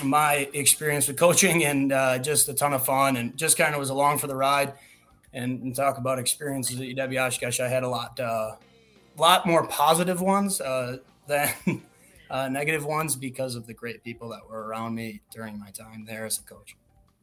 my 0.03 0.49
experience 0.53 1.07
with 1.07 1.17
coaching 1.17 1.65
and 1.65 1.93
uh, 1.93 2.19
just 2.19 2.49
a 2.49 2.55
ton 2.55 2.73
of 2.73 2.85
fun 2.85 3.17
and 3.17 3.37
just 3.37 3.57
kind 3.57 3.73
of 3.73 3.79
was 3.79 3.91
along 3.91 4.19
for 4.19 4.27
the 4.27 4.35
ride. 4.35 4.73
And, 5.33 5.63
and 5.63 5.77
talk 5.77 5.97
about 5.99 6.19
experiences 6.19 6.81
at 6.81 6.87
UW 6.89 7.25
Oshkosh, 7.25 7.61
I 7.61 7.69
had 7.69 7.85
a 7.85 7.89
lot, 7.89 8.19
uh, 8.19 8.57
lot 9.17 9.47
more 9.47 9.65
positive 9.69 10.21
ones 10.21 10.61
uh, 10.61 10.97
than 11.29 11.85
uh, 12.29 12.49
negative 12.49 12.85
ones 12.85 13.15
because 13.15 13.55
of 13.55 13.65
the 13.69 13.75
great 13.75 14.03
people 14.03 14.29
that 14.31 14.41
were 14.51 14.67
around 14.67 14.97
me 14.97 15.21
during 15.31 15.57
my 15.57 15.71
time 15.71 16.05
there 16.05 16.27
as 16.27 16.41
a 16.41 16.43
coach. 16.43 16.75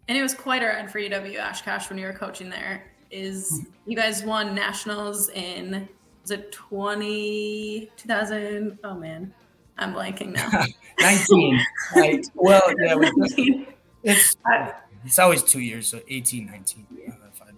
And 0.07 0.17
it 0.17 0.21
was 0.21 0.33
quite 0.33 0.63
a 0.63 0.67
ride 0.67 0.89
for 0.89 1.01
UW 1.01 1.37
Oshkosh 1.49 1.89
when 1.89 1.99
you 1.99 2.05
were 2.05 2.13
coaching 2.13 2.49
there 2.49 2.85
is 3.11 3.65
you 3.85 3.95
guys 3.95 4.23
won 4.23 4.53
nationals 4.53 5.29
in 5.29 5.87
was 6.21 6.31
it 6.31 6.51
20 6.51 7.89
2000 7.95 8.77
oh 8.83 8.95
man 8.95 9.33
i'm 9.77 9.93
blanking 9.93 10.33
now 10.33 10.65
19 10.99 11.59
right 11.95 12.25
well 12.35 12.61
yeah 12.81 12.95
we, 12.95 13.67
it's 14.03 14.35
it's 15.05 15.19
always 15.19 15.43
two 15.43 15.59
years 15.59 15.87
so 15.87 16.01
18 16.09 16.47
19 16.47 16.87
yeah. 16.97 17.09
uh, 17.09 17.51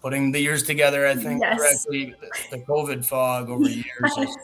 putting 0.00 0.32
the 0.32 0.40
years 0.40 0.62
together 0.62 1.06
i 1.06 1.14
think 1.14 1.40
yes. 1.40 1.58
correctly 1.58 2.14
the, 2.20 2.56
the 2.56 2.62
covid 2.64 3.04
fog 3.04 3.48
over 3.48 3.68
years 3.68 4.18
is, 4.18 4.36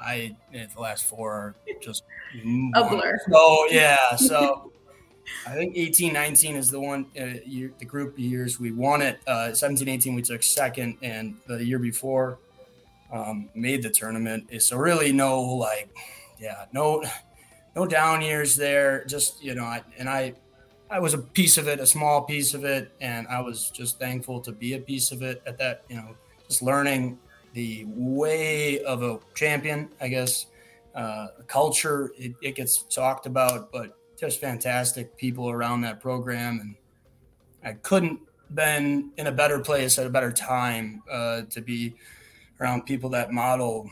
i 0.00 0.34
the 0.52 0.68
last 0.80 1.04
four 1.06 1.32
are 1.32 1.54
just 1.80 2.04
a 2.34 2.88
blur 2.88 3.18
so 3.30 3.66
yeah 3.70 4.14
so 4.16 4.70
I 5.46 5.52
think 5.52 5.76
18, 5.76 6.12
19 6.12 6.56
is 6.56 6.70
the 6.70 6.80
one 6.80 7.06
uh, 7.18 7.40
year, 7.46 7.72
the 7.78 7.84
group 7.84 8.18
years 8.18 8.60
we 8.60 8.70
won 8.70 9.02
it. 9.02 9.20
Uh, 9.26 9.52
17, 9.52 9.88
18 9.88 10.14
we 10.14 10.22
took 10.22 10.42
second, 10.42 10.98
and 11.02 11.36
the 11.46 11.64
year 11.64 11.78
before 11.78 12.38
um, 13.12 13.48
made 13.54 13.82
the 13.82 13.90
tournament. 13.90 14.50
So 14.62 14.76
really, 14.76 15.12
no 15.12 15.40
like, 15.40 15.88
yeah, 16.38 16.66
no, 16.72 17.02
no 17.74 17.86
down 17.86 18.20
years 18.20 18.56
there. 18.56 19.04
Just 19.04 19.42
you 19.42 19.54
know, 19.54 19.64
I, 19.64 19.82
and 19.96 20.08
I, 20.08 20.34
I 20.90 21.00
was 21.00 21.14
a 21.14 21.18
piece 21.18 21.58
of 21.58 21.68
it, 21.68 21.80
a 21.80 21.86
small 21.86 22.22
piece 22.22 22.54
of 22.54 22.64
it, 22.64 22.92
and 23.00 23.26
I 23.28 23.40
was 23.40 23.70
just 23.70 23.98
thankful 23.98 24.40
to 24.40 24.52
be 24.52 24.74
a 24.74 24.78
piece 24.78 25.12
of 25.12 25.22
it 25.22 25.42
at 25.46 25.58
that. 25.58 25.84
You 25.88 25.96
know, 25.96 26.16
just 26.48 26.62
learning 26.62 27.18
the 27.54 27.86
way 27.88 28.82
of 28.84 29.02
a 29.02 29.18
champion. 29.34 29.88
I 30.00 30.08
guess 30.08 30.46
uh, 30.94 31.28
culture 31.46 32.12
it, 32.18 32.34
it 32.42 32.54
gets 32.54 32.82
talked 32.82 33.26
about, 33.26 33.72
but 33.72 33.96
just 34.18 34.40
fantastic 34.40 35.16
people 35.16 35.50
around 35.50 35.82
that 35.82 36.00
program, 36.00 36.60
and 36.60 36.74
I 37.64 37.74
couldn't 37.74 38.20
been 38.54 39.10
in 39.16 39.26
a 39.26 39.32
better 39.32 39.60
place 39.60 39.98
at 39.98 40.06
a 40.06 40.10
better 40.10 40.32
time 40.32 41.02
uh, 41.10 41.42
to 41.50 41.60
be 41.60 41.94
around 42.60 42.86
people 42.86 43.10
that 43.10 43.30
model, 43.30 43.88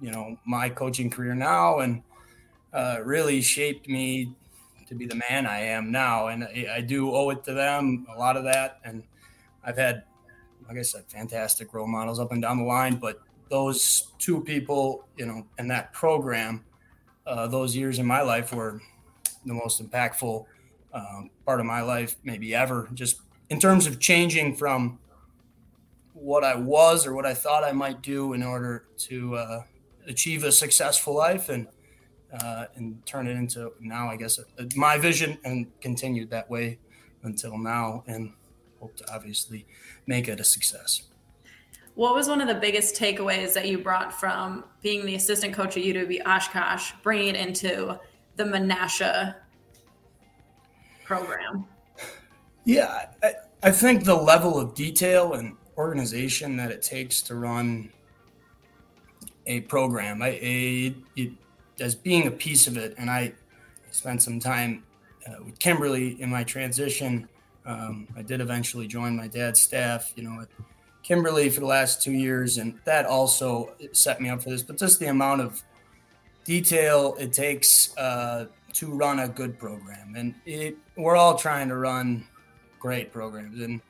you 0.00 0.10
know, 0.10 0.38
my 0.46 0.68
coaching 0.68 1.10
career 1.10 1.34
now, 1.34 1.80
and 1.80 2.02
uh, 2.72 2.98
really 3.04 3.40
shaped 3.42 3.88
me 3.88 4.32
to 4.88 4.94
be 4.94 5.06
the 5.06 5.20
man 5.30 5.46
I 5.46 5.60
am 5.60 5.90
now. 5.90 6.28
And 6.28 6.44
I, 6.44 6.66
I 6.76 6.80
do 6.80 7.12
owe 7.14 7.30
it 7.30 7.44
to 7.44 7.52
them 7.52 8.06
a 8.14 8.18
lot 8.18 8.36
of 8.36 8.44
that. 8.44 8.80
And 8.84 9.02
I've 9.64 9.76
had, 9.76 10.04
like 10.68 10.78
I 10.78 10.82
said, 10.82 11.04
fantastic 11.08 11.74
role 11.74 11.86
models 11.86 12.18
up 12.18 12.32
and 12.32 12.40
down 12.40 12.58
the 12.58 12.64
line, 12.64 12.96
but 12.96 13.20
those 13.50 14.12
two 14.18 14.40
people, 14.40 15.06
you 15.16 15.26
know, 15.26 15.44
in 15.58 15.68
that 15.68 15.92
program, 15.92 16.64
uh, 17.26 17.46
those 17.48 17.76
years 17.76 17.98
in 17.98 18.06
my 18.06 18.22
life 18.22 18.52
were 18.52 18.80
the 19.44 19.54
most 19.54 19.82
impactful 19.82 20.44
um, 20.92 21.30
part 21.46 21.60
of 21.60 21.66
my 21.66 21.82
life, 21.82 22.16
maybe 22.24 22.54
ever. 22.54 22.88
Just 22.94 23.20
in 23.48 23.60
terms 23.60 23.86
of 23.86 24.00
changing 24.00 24.56
from 24.56 24.98
what 26.14 26.44
I 26.44 26.54
was 26.54 27.06
or 27.06 27.14
what 27.14 27.26
I 27.26 27.34
thought 27.34 27.64
I 27.64 27.72
might 27.72 28.02
do 28.02 28.32
in 28.32 28.42
order 28.42 28.84
to 28.98 29.36
uh, 29.36 29.62
achieve 30.06 30.44
a 30.44 30.52
successful 30.52 31.14
life 31.14 31.48
and 31.48 31.66
uh, 32.32 32.66
and 32.76 33.04
turn 33.06 33.26
it 33.26 33.36
into 33.36 33.72
now, 33.80 34.08
I 34.08 34.16
guess, 34.16 34.38
uh, 34.38 34.44
my 34.76 34.98
vision 34.98 35.38
and 35.44 35.66
continued 35.80 36.30
that 36.30 36.48
way 36.48 36.78
until 37.24 37.58
now, 37.58 38.04
and 38.06 38.32
hope 38.78 38.96
to 38.96 39.14
obviously 39.14 39.66
make 40.06 40.28
it 40.28 40.38
a 40.38 40.44
success. 40.44 41.02
What 41.96 42.14
was 42.14 42.28
one 42.28 42.40
of 42.40 42.46
the 42.46 42.54
biggest 42.54 42.94
takeaways 42.94 43.52
that 43.54 43.68
you 43.68 43.78
brought 43.78 44.12
from 44.18 44.64
being 44.80 45.04
the 45.04 45.16
assistant 45.16 45.54
coach 45.54 45.76
at 45.76 45.82
UW 45.82 46.24
Oshkosh, 46.24 46.92
bringing 47.02 47.34
it 47.34 47.36
into 47.36 47.98
the 48.40 48.46
Menasha 48.46 49.34
program? 51.04 51.66
Yeah, 52.64 53.06
I, 53.22 53.34
I 53.62 53.70
think 53.70 54.04
the 54.04 54.14
level 54.14 54.58
of 54.58 54.74
detail 54.74 55.34
and 55.34 55.56
organization 55.76 56.56
that 56.56 56.70
it 56.70 56.82
takes 56.82 57.20
to 57.22 57.34
run 57.34 57.92
a 59.46 59.60
program, 59.62 60.22
I, 60.22 60.38
a, 60.40 60.94
it, 61.16 61.32
as 61.80 61.94
being 61.94 62.26
a 62.26 62.30
piece 62.30 62.66
of 62.66 62.76
it, 62.76 62.94
and 62.96 63.10
I 63.10 63.32
spent 63.90 64.22
some 64.22 64.40
time 64.40 64.84
uh, 65.26 65.42
with 65.44 65.58
Kimberly 65.58 66.20
in 66.20 66.30
my 66.30 66.44
transition. 66.44 67.28
Um, 67.66 68.08
I 68.16 68.22
did 68.22 68.40
eventually 68.40 68.86
join 68.86 69.16
my 69.16 69.28
dad's 69.28 69.60
staff, 69.60 70.12
you 70.16 70.22
know, 70.22 70.40
at 70.40 70.48
Kimberly 71.02 71.50
for 71.50 71.60
the 71.60 71.66
last 71.66 72.02
two 72.02 72.12
years, 72.12 72.56
and 72.56 72.78
that 72.84 73.04
also 73.04 73.72
set 73.92 74.20
me 74.20 74.30
up 74.30 74.42
for 74.42 74.50
this. 74.50 74.62
But 74.62 74.78
just 74.78 74.98
the 74.98 75.08
amount 75.08 75.42
of 75.42 75.62
detail 76.44 77.16
it 77.18 77.32
takes 77.32 77.96
uh, 77.96 78.46
to 78.74 78.92
run 78.92 79.20
a 79.20 79.28
good 79.28 79.58
program. 79.58 80.14
And 80.16 80.34
it, 80.46 80.76
we're 80.96 81.16
all 81.16 81.36
trying 81.36 81.68
to 81.68 81.76
run 81.76 82.26
great 82.78 83.12
programs, 83.12 83.60
and 83.60 83.80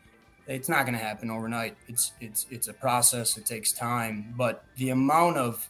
it's 0.47 0.69
not 0.69 0.85
going 0.85 0.99
to 0.99 1.05
happen 1.05 1.31
overnight. 1.31 1.77
It's 1.87 2.13
it's 2.21 2.47
it's 2.51 2.69
a 2.69 2.73
process. 2.73 3.37
It 3.37 3.47
takes 3.47 3.73
time, 3.73 4.35
but 4.37 4.65
the 4.77 4.91
amount 4.91 5.37
of 5.37 5.69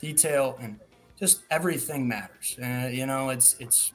detail 0.00 0.56
and 0.60 0.78
just 1.18 1.42
everything 1.50 2.06
matters. 2.06 2.56
Uh, 2.62 2.88
you 2.92 3.06
know, 3.06 3.30
it's 3.30 3.56
it's 3.58 3.92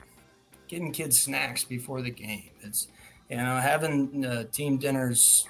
getting 0.67 0.91
kids 0.91 1.19
snacks 1.19 1.63
before 1.63 2.01
the 2.01 2.11
game. 2.11 2.49
It's 2.61 2.87
you 3.29 3.37
know 3.37 3.57
having 3.57 4.25
uh, 4.25 4.43
team 4.45 4.77
dinners 4.77 5.47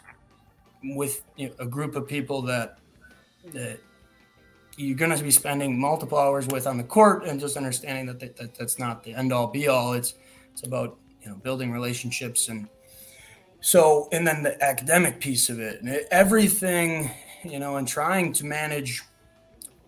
with 0.84 1.24
you 1.36 1.49
know, 1.49 1.55
a 1.59 1.65
group 1.65 1.95
of 1.95 2.07
people 2.07 2.41
that 2.43 2.80
that 3.53 3.80
you're 4.80 4.95
going 4.95 5.15
to 5.15 5.21
be 5.21 5.30
spending 5.30 5.77
multiple 5.77 6.17
hours 6.17 6.47
with 6.47 6.65
on 6.65 6.77
the 6.77 6.84
court 6.84 7.25
and 7.25 7.38
just 7.38 7.57
understanding 7.57 8.05
that, 8.05 8.17
that, 8.17 8.38
that 8.38 8.55
that's 8.55 8.80
not 8.80 9.03
the 9.03 9.13
end 9.13 9.34
all 9.34 9.47
be 9.47 9.67
all. 9.67 9.91
It's, 9.91 10.13
it's 10.53 10.63
about, 10.63 10.97
you 11.21 11.27
know, 11.27 11.36
building 11.36 11.69
relationships 11.69 12.47
and 12.47 12.69
so, 13.59 14.07
and 14.13 14.25
then 14.25 14.41
the 14.41 14.61
academic 14.63 15.19
piece 15.19 15.49
of 15.49 15.59
it, 15.59 15.82
and 15.82 15.89
everything, 16.11 17.11
you 17.43 17.59
know, 17.59 17.75
and 17.75 17.86
trying 17.86 18.32
to 18.32 18.45
manage 18.45 19.03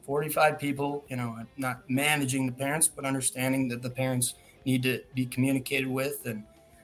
45 0.06 0.60
people, 0.60 1.06
you 1.08 1.16
know, 1.16 1.38
not 1.56 1.90
managing 1.90 2.46
the 2.46 2.52
parents, 2.52 2.90
but 2.90 3.06
understanding 3.06 3.70
that 3.70 3.82
the 3.82 3.90
parents 3.90 4.34
need 4.66 4.84
to 4.84 5.02
be 5.16 5.26
communicated 5.26 5.88
with 5.88 6.26
and 6.26 6.44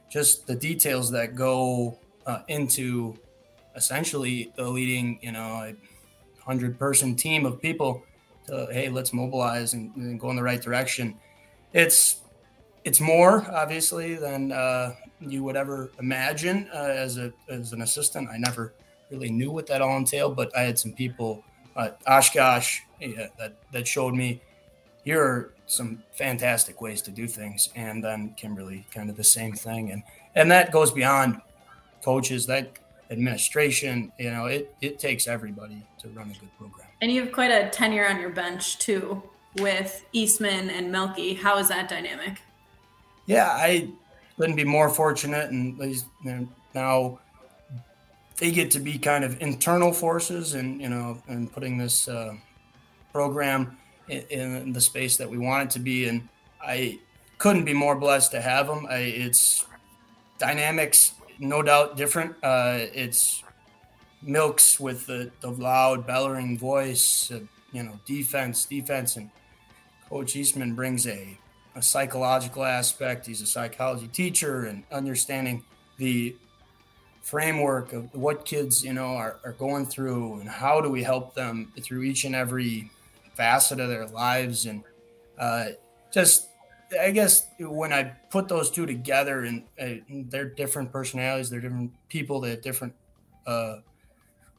just 0.09 0.47
the 0.47 0.55
details 0.55 1.11
that 1.11 1.35
go 1.35 1.99
uh, 2.25 2.43
into 2.47 3.19
essentially 3.75 4.53
the 4.55 4.63
leading, 4.63 5.19
you 5.21 5.33
know, 5.33 5.73
100 6.47 6.79
person 6.79 7.13
team 7.13 7.45
of 7.45 7.61
people 7.61 8.03
to, 8.47 8.67
hey, 8.71 8.87
let's 8.87 9.11
mobilize 9.11 9.73
and, 9.73 9.93
and, 9.97 10.17
go 10.17 10.29
in 10.29 10.37
the 10.37 10.43
right 10.43 10.61
direction. 10.61 11.13
It's 11.73 12.21
it's 12.85 13.01
more 13.01 13.45
obviously 13.51 14.15
than 14.15 14.53
uh, 14.53 14.95
you 15.19 15.43
would 15.43 15.57
ever 15.57 15.91
imagine 15.99 16.69
uh, 16.73 16.77
as 16.77 17.17
a 17.17 17.33
as 17.49 17.73
an 17.73 17.81
assistant. 17.81 18.29
I 18.31 18.37
never 18.37 18.73
really 19.11 19.29
knew 19.29 19.51
what 19.51 19.67
that 19.67 19.81
all 19.81 19.97
entailed, 19.97 20.37
but 20.37 20.55
I 20.55 20.61
had 20.61 20.79
some 20.79 20.93
people, 20.93 21.43
uh, 21.75 21.89
Oshkosh, 22.07 22.79
yeah, 23.01 23.27
that 23.37 23.55
that 23.73 23.85
showed 23.85 24.13
me 24.13 24.41
here 25.03 25.21
are 25.21 25.53
some 25.65 26.01
fantastic 26.13 26.81
ways 26.81 27.01
to 27.01 27.11
do 27.11 27.27
things, 27.27 27.69
and 27.75 28.01
then 28.01 28.33
Kimberly, 28.37 28.85
kind 28.93 29.09
of 29.09 29.17
the 29.17 29.23
same 29.23 29.53
thing, 29.53 29.91
and 29.91 30.03
and 30.35 30.49
that 30.51 30.71
goes 30.71 30.91
beyond 30.91 31.41
coaches. 32.01 32.45
That 32.45 32.71
administration, 33.09 34.11
you 34.19 34.31
know, 34.31 34.45
it, 34.45 34.73
it 34.81 34.99
takes 34.99 35.27
everybody 35.27 35.85
to 35.99 36.09
run 36.09 36.29
a 36.29 36.39
good 36.39 36.57
program. 36.57 36.87
And 37.01 37.11
you 37.11 37.21
have 37.21 37.31
quite 37.31 37.51
a 37.51 37.69
tenure 37.69 38.07
on 38.07 38.19
your 38.19 38.29
bench 38.29 38.79
too 38.79 39.21
with 39.59 40.05
Eastman 40.13 40.69
and 40.69 40.91
Melky. 40.91 41.33
How 41.33 41.57
is 41.57 41.69
that 41.69 41.89
dynamic? 41.89 42.41
Yeah, 43.25 43.47
I 43.49 43.89
couldn't 44.37 44.55
be 44.55 44.63
more 44.63 44.89
fortunate. 44.89 45.51
And 45.51 45.77
now 46.73 47.19
they 48.37 48.51
get 48.51 48.71
to 48.71 48.79
be 48.79 48.97
kind 48.97 49.23
of 49.23 49.41
internal 49.41 49.91
forces 49.91 50.53
and, 50.53 50.81
you 50.81 50.89
know, 50.89 51.21
and 51.27 51.51
putting 51.51 51.77
this 51.77 52.07
uh, 52.07 52.35
program 53.11 53.77
in, 54.07 54.23
in, 54.29 54.73
the 54.73 54.81
space 54.81 55.17
that 55.17 55.29
we 55.29 55.37
want 55.37 55.63
it 55.63 55.69
to 55.71 55.79
be. 55.79 56.07
And 56.07 56.27
I 56.61 56.99
couldn't 57.37 57.65
be 57.65 57.73
more 57.73 57.95
blessed 57.95 58.31
to 58.31 58.41
have 58.41 58.67
them. 58.67 58.87
I, 58.89 58.97
it's 58.97 59.65
dynamics, 60.37 61.13
no 61.39 61.61
doubt 61.61 61.97
different. 61.97 62.35
Uh, 62.43 62.79
it's 62.93 63.43
milks 64.21 64.79
with 64.79 65.05
the, 65.05 65.31
the 65.41 65.49
loud 65.49 66.07
bellowing 66.07 66.57
voice, 66.57 67.31
uh, 67.31 67.39
you 67.71 67.83
know, 67.83 67.99
defense, 68.05 68.65
defense. 68.65 69.15
And 69.17 69.29
Coach 70.09 70.35
Eastman 70.35 70.75
brings 70.75 71.05
a, 71.07 71.37
a 71.75 71.81
psychological 71.81 72.63
aspect. 72.63 73.25
He's 73.25 73.41
a 73.41 73.45
psychology 73.45 74.07
teacher 74.07 74.65
and 74.65 74.83
understanding 74.91 75.63
the 75.97 76.35
framework 77.21 77.93
of 77.93 78.13
what 78.15 78.45
kids, 78.45 78.83
you 78.83 78.93
know, 78.93 79.15
are, 79.15 79.37
are 79.43 79.53
going 79.53 79.85
through 79.85 80.39
and 80.39 80.49
how 80.49 80.79
do 80.81 80.89
we 80.89 81.03
help 81.03 81.35
them 81.35 81.71
through 81.81 82.03
each 82.03 82.23
and 82.23 82.33
every 82.33 82.89
facet 83.35 83.79
of 83.79 83.89
their 83.89 84.07
lives. 84.07 84.65
And 84.65 84.83
uh, 85.37 85.65
just, 86.11 86.47
I 86.99 87.11
guess 87.11 87.47
when 87.59 87.91
I 87.91 88.03
put 88.03 88.47
those 88.47 88.69
two 88.69 88.85
together 88.85 89.43
and 89.43 89.63
uh, 89.79 89.95
they're 90.29 90.49
different 90.49 90.91
personalities, 90.91 91.49
they're 91.49 91.59
different 91.59 91.91
people, 92.09 92.39
they 92.39 92.51
have 92.51 92.61
different 92.61 92.93
uh, 93.45 93.77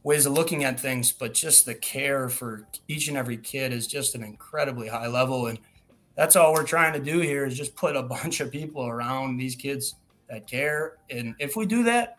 ways 0.03 0.27
of 0.27 0.33
looking 0.33 0.65
at 0.65 0.79
things, 0.79 1.13
but 1.13 1.35
just 1.35 1.67
the 1.67 1.75
care 1.75 2.29
for 2.29 2.67
each 2.87 3.09
and 3.09 3.17
every 3.17 3.37
kid 3.37 3.73
is 3.73 3.87
just 3.87 4.15
an 4.15 4.23
incredibly 4.23 4.89
high 4.89 5.07
level. 5.07 5.47
And 5.47 5.59
that's 6.15 6.37
all 6.37 6.53
we're 6.53 6.67
trying 6.67 6.93
to 6.93 7.01
do 7.01 7.21
here 7.21 7.47
is 7.47 7.57
just 7.57 7.77
put 7.77 7.97
a 7.97 8.03
bunch 8.15 8.41
of 8.41 8.51
people 8.51 8.87
around 8.87 9.37
these 9.37 9.55
kids 9.55 9.95
that 10.29 10.47
care. 10.47 10.99
And 11.11 11.35
if 11.39 11.57
we 11.57 11.67
do 11.67 11.83
that, 11.85 12.19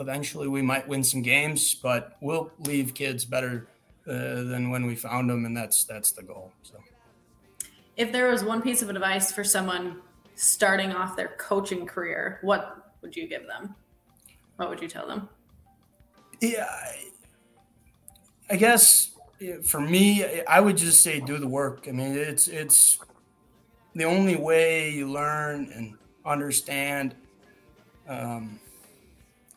eventually 0.00 0.48
we 0.48 0.62
might 0.62 0.86
win 0.88 1.04
some 1.04 1.22
games, 1.22 1.74
but 1.74 2.16
we'll 2.20 2.50
leave 2.60 2.94
kids 2.94 3.24
better 3.24 3.68
uh, 4.06 4.42
than 4.44 4.70
when 4.70 4.86
we 4.86 4.94
found 4.94 5.30
them, 5.30 5.44
and 5.44 5.56
that's 5.56 5.84
that's 5.84 6.12
the 6.12 6.22
goal. 6.22 6.52
So, 6.62 6.76
if 7.96 8.12
there 8.12 8.30
was 8.30 8.42
one 8.44 8.62
piece 8.62 8.82
of 8.82 8.90
advice 8.90 9.30
for 9.32 9.44
someone 9.44 10.00
starting 10.34 10.92
off 10.92 11.16
their 11.16 11.34
coaching 11.38 11.86
career, 11.86 12.38
what 12.42 12.92
would 13.02 13.16
you 13.16 13.28
give 13.28 13.46
them? 13.46 13.74
What 14.56 14.68
would 14.68 14.80
you 14.80 14.88
tell 14.88 15.06
them? 15.06 15.28
Yeah, 16.40 16.68
I, 18.50 18.56
guess 18.56 19.10
for 19.64 19.80
me, 19.80 20.42
I 20.46 20.60
would 20.60 20.76
just 20.76 21.00
say 21.00 21.20
do 21.20 21.38
the 21.38 21.48
work. 21.48 21.86
I 21.88 21.92
mean, 21.92 22.16
it's 22.16 22.48
it's 22.48 22.98
the 23.94 24.04
only 24.04 24.36
way 24.36 24.90
you 24.90 25.10
learn 25.10 25.70
and 25.74 25.96
understand 26.26 27.14
um, 28.08 28.58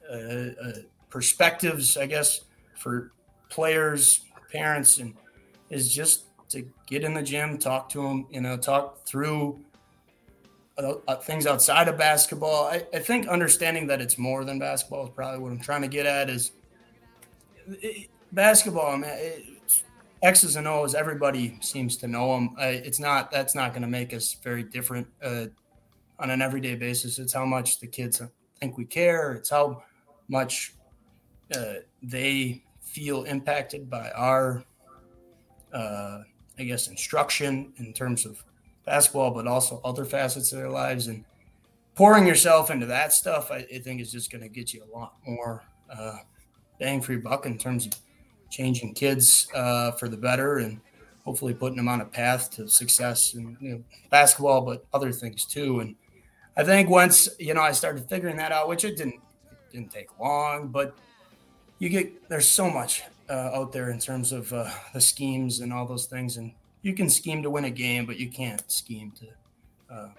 uh, 0.10 0.16
uh, 0.16 0.74
perspectives, 1.10 1.98
I 1.98 2.06
guess, 2.06 2.42
for 2.76 3.12
players, 3.50 4.22
parents, 4.52 5.00
and 5.00 5.16
is 5.70 5.94
just 5.94 6.27
to 6.50 6.68
get 6.86 7.04
in 7.04 7.14
the 7.14 7.22
gym, 7.22 7.58
talk 7.58 7.90
to 7.90 8.02
them, 8.02 8.28
you 8.30 8.42
know, 8.42 8.58
talk 8.58 9.06
through 9.06 9.60
uh, 10.78 10.96
uh, 11.08 11.16
things 11.16 11.48
outside 11.48 11.88
of 11.88 11.98
basketball. 11.98 12.66
I, 12.68 12.86
I, 12.94 13.00
think 13.00 13.28
understanding 13.28 13.88
that 13.88 14.00
it's 14.00 14.18
more 14.18 14.46
than 14.46 14.60
basketball 14.60 15.06
is 15.06 15.10
probably 15.10 15.40
what 15.40 15.52
I'm 15.52 15.60
trying 15.60 15.82
to 15.82 15.88
get 15.88 16.06
at. 16.06 16.30
Is 16.30 16.52
it, 17.68 18.10
basketball, 18.32 18.98
man, 18.98 19.42
X's 20.22 20.56
and 20.56 20.68
O's. 20.68 20.96
Everybody 20.96 21.58
seems 21.62 21.98
to 21.98 22.08
know 22.08 22.34
them. 22.34 22.56
it's 22.60 23.00
not 23.00 23.32
that's 23.32 23.56
not 23.56 23.72
going 23.72 23.82
to 23.82 23.88
make 23.88 24.14
us 24.14 24.38
very 24.44 24.64
different 24.64 25.08
uh, 25.22 25.46
on 26.20 26.30
an 26.30 26.42
everyday 26.42 26.76
basis. 26.76 27.20
It's 27.20 27.34
how 27.34 27.46
much 27.46 27.80
the 27.80 27.88
kids 27.88 28.22
think 28.60 28.78
we 28.78 28.86
care. 28.86 29.34
It's 29.34 29.50
how 29.50 29.84
much 30.28 30.74
uh, 31.56 31.76
they 32.02 32.64
feel 32.82 33.24
impacted 33.24 33.90
by 33.90 34.12
our, 34.12 34.64
uh, 35.74 36.22
I 36.60 36.64
guess, 36.64 36.88
instruction 36.88 37.74
in 37.78 37.94
terms 37.94 38.26
of 38.26 38.44
basketball, 38.86 39.32
but 39.32 39.48
also 39.48 39.82
other 39.84 40.06
facets 40.06 40.52
of 40.52 40.60
their 40.60 40.70
lives. 40.70 41.08
And 41.08 41.24
pouring 41.96 42.26
yourself 42.26 42.72
into 42.72 42.86
that 42.88 43.14
stuff, 43.14 43.52
I, 43.52 43.68
I 43.74 43.80
think, 43.80 44.02
is 44.02 44.12
just 44.12 44.32
going 44.32 44.42
to 44.42 44.50
get 44.50 44.74
you 44.74 44.84
a 44.84 44.98
lot 44.98 45.14
more 45.26 45.64
uh, 45.90 46.18
bang 46.80 47.02
for 47.02 47.12
your 47.14 47.22
buck 47.22 47.46
in 47.46 47.58
terms 47.58 47.86
of 47.86 47.94
changing 48.50 48.94
kids 48.94 49.48
uh, 49.54 49.92
for 49.92 50.08
the 50.08 50.18
better 50.18 50.60
and 50.60 50.80
hopefully 51.26 51.54
putting 51.54 51.76
them 51.76 51.90
on 51.90 52.00
a 52.00 52.06
path 52.06 52.50
to 52.52 52.70
success 52.70 53.34
in 53.34 53.58
you 53.60 53.72
know, 53.72 53.84
basketball, 54.10 54.62
but 54.62 54.86
other 54.94 55.12
things 55.12 55.44
too. 55.44 55.82
And 55.82 55.96
I 56.56 56.64
think 56.64 56.90
once 56.90 57.28
you 57.38 57.54
know 57.54 57.62
I 57.62 57.74
started 57.74 58.08
figuring 58.08 58.38
that 58.38 58.52
out, 58.52 58.70
which 58.70 58.86
it 58.86 58.96
didn't 58.96 59.20
didn't 59.72 59.92
take 59.92 60.18
long, 60.20 60.70
but 60.70 60.98
you 61.80 61.90
get 61.90 62.30
there's 62.30 62.48
so 62.48 62.70
much 62.70 63.04
uh, 63.30 63.52
out 63.54 63.72
there 63.72 63.90
in 63.92 64.00
terms 64.00 64.32
of 64.32 64.52
uh, 64.54 64.70
the 64.94 65.02
schemes 65.02 65.60
and 65.60 65.74
all 65.74 65.86
those 65.86 66.06
things, 66.06 66.38
and 66.38 66.54
you 66.82 66.94
can 66.94 67.10
scheme 67.10 67.44
to 67.44 67.50
win 67.50 67.66
a 67.66 67.70
game, 67.70 68.06
but 68.06 68.18
you 68.18 68.30
can't 68.30 68.70
scheme 68.72 69.12
to 69.12 69.94
uh, 69.94 70.10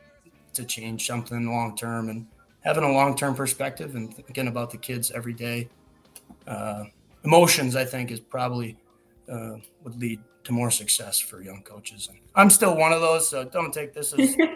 to 0.54 0.64
change 0.64 1.06
something 1.06 1.46
long 1.46 1.76
term. 1.76 2.08
And 2.08 2.26
having 2.60 2.84
a 2.84 2.92
long 2.92 3.16
term 3.16 3.34
perspective 3.34 3.94
and 3.94 4.14
thinking 4.14 4.48
about 4.48 4.70
the 4.70 4.76
kids 4.76 5.10
every 5.10 5.32
day, 5.32 5.68
uh, 6.46 6.84
emotions 7.24 7.76
I 7.76 7.84
think 7.84 8.10
is 8.10 8.20
probably 8.20 8.76
uh, 9.30 9.56
would 9.84 9.98
lead 9.98 10.20
to 10.44 10.52
more 10.52 10.70
success 10.70 11.18
for 11.18 11.42
young 11.42 11.62
coaches. 11.62 12.08
And 12.08 12.18
I'm 12.34 12.50
still 12.50 12.76
one 12.76 12.92
of 12.92 13.00
those, 13.00 13.28
so 13.28 13.44
don't 13.44 13.72
take 13.72 13.92
this 13.92 14.12
as 14.12 14.36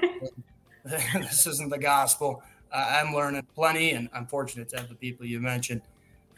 this 0.84 1.46
isn't 1.46 1.70
the 1.70 1.78
gospel. 1.78 2.42
I'm 2.72 3.14
learning 3.14 3.46
plenty, 3.54 3.90
and 3.90 4.08
I'm 4.14 4.26
fortunate 4.26 4.68
to 4.70 4.78
have 4.78 4.88
the 4.88 4.94
people 4.94 5.26
you 5.26 5.40
mentioned 5.40 5.82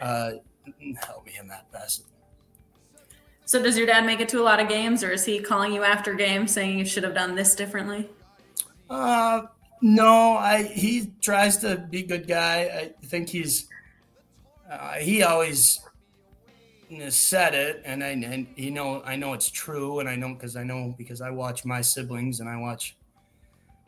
uh, 0.00 0.32
help 1.02 1.26
me 1.26 1.32
in 1.38 1.48
that 1.48 1.70
facet. 1.72 2.04
So, 3.46 3.62
does 3.62 3.76
your 3.76 3.86
dad 3.86 4.06
make 4.06 4.20
it 4.20 4.28
to 4.30 4.40
a 4.40 4.42
lot 4.42 4.60
of 4.60 4.68
games, 4.68 5.04
or 5.04 5.10
is 5.10 5.24
he 5.24 5.38
calling 5.38 5.72
you 5.72 5.82
after 5.82 6.14
games 6.14 6.52
saying 6.52 6.78
you 6.78 6.84
should 6.84 7.04
have 7.04 7.14
done 7.14 7.34
this 7.34 7.54
differently? 7.54 8.08
Uh, 8.88 9.42
no, 9.82 10.36
I 10.36 10.62
he 10.62 11.12
tries 11.20 11.58
to 11.58 11.76
be 11.76 12.00
a 12.00 12.06
good 12.06 12.26
guy. 12.26 12.92
I 13.02 13.06
think 13.06 13.28
he's 13.28 13.68
uh, 14.70 14.94
he 14.94 15.22
always 15.22 15.80
said 17.10 17.54
it, 17.54 17.82
and 17.84 18.02
I 18.02 18.08
and 18.08 18.46
he 18.56 18.70
know 18.70 19.02
I 19.04 19.16
know 19.16 19.34
it's 19.34 19.50
true, 19.50 20.00
and 20.00 20.08
I 20.08 20.16
know 20.16 20.32
because 20.32 20.56
I 20.56 20.64
know 20.64 20.94
because 20.96 21.20
I 21.20 21.30
watch 21.30 21.66
my 21.66 21.82
siblings 21.82 22.40
and 22.40 22.48
I 22.48 22.56
watch, 22.56 22.96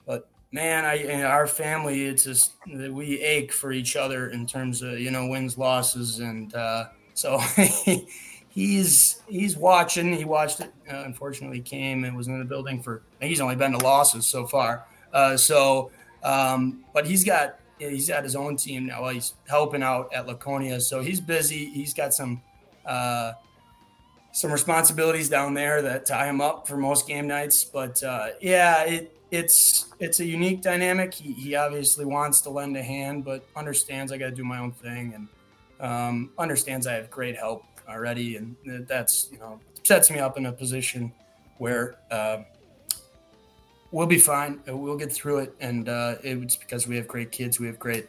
but 0.05 0.29
man, 0.57 0.87
I 0.87 0.95
in 0.95 1.23
our 1.23 1.47
family, 1.47 2.07
it's 2.07 2.25
just 2.25 2.55
we 2.67 3.21
ache 3.21 3.53
for 3.53 3.73
each 3.73 3.95
other 3.95 4.31
in 4.31 4.47
terms 4.47 4.81
of 4.81 4.99
you 4.99 5.11
know 5.11 5.27
wins, 5.29 5.59
losses, 5.59 6.19
and 6.19 6.53
uh, 6.55 6.87
so 7.13 7.39
he's 8.49 9.23
he's 9.29 9.57
watching. 9.57 10.15
He 10.15 10.25
watched 10.25 10.61
it. 10.61 10.73
Uh, 10.91 11.03
unfortunately, 11.05 11.61
came 11.61 12.05
and 12.05 12.17
was 12.17 12.27
in 12.27 12.39
the 12.39 12.45
building 12.45 12.83
for. 12.83 13.03
He's 13.21 13.41
only 13.41 13.55
been 13.55 13.73
to 13.73 13.79
losses 13.79 14.27
so 14.27 14.47
far. 14.47 14.87
Uh, 15.13 15.37
so, 15.37 15.91
um, 16.25 16.85
but 16.95 17.07
he's 17.07 17.23
got 17.23 17.61
he's 17.79 18.09
got 18.09 18.25
his 18.25 18.35
own 18.35 18.57
team 18.57 18.87
now. 18.87 19.07
He's 19.09 19.35
helping 19.47 19.83
out 19.83 20.13
at 20.15 20.27
Laconia, 20.27 20.81
so 20.81 21.03
he's 21.03 21.21
busy. 21.21 21.67
He's 21.67 21.93
got 21.93 22.15
some 22.15 22.41
uh, 22.87 23.33
some 24.37 24.53
responsibilities 24.53 25.31
down 25.31 25.55
there 25.55 25.81
that 25.81 26.05
tie 26.05 26.27
him 26.27 26.43
up 26.43 26.69
for 26.69 26.77
most 26.77 27.09
game 27.09 27.27
nights. 27.27 27.65
But 27.65 28.03
uh, 28.03 28.33
yeah, 28.43 28.83
it 28.83 29.17
it's 29.31 29.87
it's 29.99 30.21
a 30.21 30.27
unique 30.27 30.61
dynamic. 30.61 31.15
He, 31.15 31.33
he 31.33 31.55
obviously 31.55 32.05
wants 32.05 32.43
to 32.43 32.51
lend 32.51 32.77
a 32.77 32.83
hand, 32.83 33.25
but 33.25 33.47
understands 33.57 34.13
I 34.13 34.19
got 34.19 34.27
to 34.27 34.33
do 34.33 34.45
my 34.45 34.59
own 34.59 34.73
thing, 34.73 35.15
and 35.15 35.29
um, 35.81 36.31
understands 36.39 36.87
I 36.87 36.93
have 36.93 37.11
great 37.11 37.35
help 37.35 37.65
already, 37.89 38.37
and 38.37 38.57
that's 38.87 39.31
you 39.33 39.39
know 39.39 39.59
sets 39.85 40.11
me 40.11 40.19
up 40.19 40.37
in 40.37 40.45
a 40.45 40.53
position 40.53 41.15
where 41.57 41.97
uh, 42.11 42.43
we'll 43.91 44.07
be 44.07 44.19
fine. 44.19 44.61
We'll 44.67 44.99
get 44.99 45.11
through 45.11 45.39
it, 45.39 45.55
and 45.61 45.89
uh, 45.89 46.17
it's 46.23 46.57
because 46.57 46.87
we 46.87 46.97
have 46.97 47.09
great 47.09 47.33
kids. 47.33 47.59
We 47.59 47.69
have 47.69 47.79
great 47.79 48.07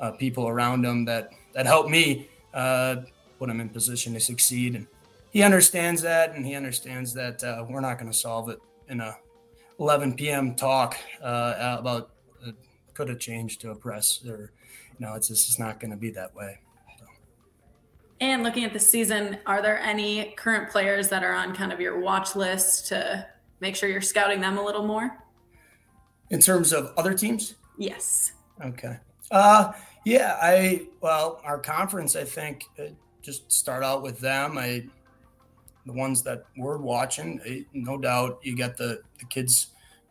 uh, 0.00 0.10
people 0.10 0.48
around 0.48 0.82
them 0.82 1.04
that 1.04 1.30
that 1.52 1.66
help 1.66 1.88
me 1.88 2.28
uh, 2.52 2.96
put 3.38 3.46
them 3.46 3.60
in 3.60 3.68
position 3.68 4.12
to 4.14 4.18
succeed. 4.18 4.74
And 4.74 4.88
he 5.30 5.42
understands 5.42 6.02
that, 6.02 6.34
and 6.34 6.46
he 6.46 6.54
understands 6.54 7.12
that 7.14 7.42
uh, 7.44 7.64
we're 7.68 7.80
not 7.80 7.98
going 7.98 8.10
to 8.10 8.16
solve 8.16 8.48
it 8.48 8.60
in 8.88 9.00
a 9.00 9.16
11 9.78 10.14
p.m. 10.14 10.54
talk 10.54 10.96
uh, 11.22 11.76
about 11.78 12.10
uh, 12.46 12.52
could 12.94 13.08
have 13.08 13.18
changed 13.18 13.60
to 13.60 13.70
a 13.70 13.74
press 13.74 14.24
or 14.26 14.52
you 14.98 15.06
know 15.06 15.14
it's 15.14 15.28
just 15.28 15.60
not 15.60 15.78
going 15.78 15.90
to 15.90 15.96
be 15.96 16.10
that 16.10 16.34
way. 16.34 16.58
And 18.20 18.42
looking 18.42 18.64
at 18.64 18.72
the 18.72 18.80
season, 18.80 19.38
are 19.46 19.62
there 19.62 19.78
any 19.78 20.34
current 20.36 20.70
players 20.70 21.08
that 21.10 21.22
are 21.22 21.34
on 21.34 21.54
kind 21.54 21.72
of 21.72 21.80
your 21.80 22.00
watch 22.00 22.34
list 22.34 22.88
to 22.88 23.24
make 23.60 23.76
sure 23.76 23.88
you're 23.88 24.00
scouting 24.00 24.40
them 24.40 24.58
a 24.58 24.64
little 24.64 24.84
more? 24.84 25.16
In 26.30 26.40
terms 26.40 26.72
of 26.72 26.92
other 26.96 27.14
teams? 27.14 27.54
Yes. 27.76 28.32
Okay. 28.64 28.96
Uh 29.30 29.72
yeah, 30.04 30.38
I 30.40 30.88
well, 31.00 31.40
our 31.44 31.58
conference 31.58 32.16
I 32.16 32.24
think 32.24 32.64
uh, 32.78 32.84
just 33.22 33.52
start 33.52 33.84
out 33.84 34.02
with 34.02 34.18
them. 34.18 34.58
I 34.58 34.86
the 35.88 35.94
ones 35.94 36.22
that 36.22 36.44
we're 36.56 36.78
watching, 36.78 37.40
I, 37.44 37.64
no 37.72 37.98
doubt 37.98 38.38
you 38.42 38.56
got 38.56 38.76
the 38.76 39.00
the 39.18 39.24
kids 39.24 39.68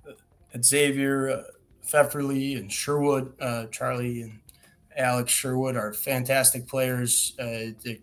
uh, 0.07 0.13
at 0.53 0.65
Xavier, 0.65 1.29
uh, 1.29 1.43
Pfefferly 1.85 2.57
and 2.57 2.71
Sherwood, 2.71 3.31
uh, 3.39 3.67
Charlie 3.67 4.23
and 4.23 4.39
Alex 4.97 5.31
Sherwood 5.31 5.77
are 5.77 5.93
fantastic 5.93 6.67
players. 6.67 7.33
Uh, 7.39 7.71
the, 7.83 8.01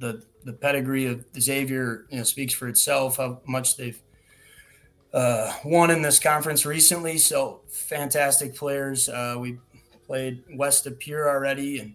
the 0.00 0.22
the 0.44 0.52
pedigree 0.52 1.06
of 1.06 1.24
Xavier 1.38 2.06
you 2.10 2.18
know, 2.18 2.24
speaks 2.24 2.52
for 2.52 2.68
itself. 2.68 3.16
How 3.16 3.40
much 3.46 3.76
they've 3.76 4.02
uh, 5.14 5.52
won 5.64 5.90
in 5.90 6.02
this 6.02 6.18
conference 6.18 6.66
recently. 6.66 7.16
So 7.18 7.60
fantastic 7.70 8.54
players. 8.54 9.08
Uh, 9.08 9.36
we 9.38 9.58
played 10.06 10.42
West 10.56 10.84
De 10.84 10.90
Pere 10.90 11.28
already, 11.28 11.78
and 11.78 11.94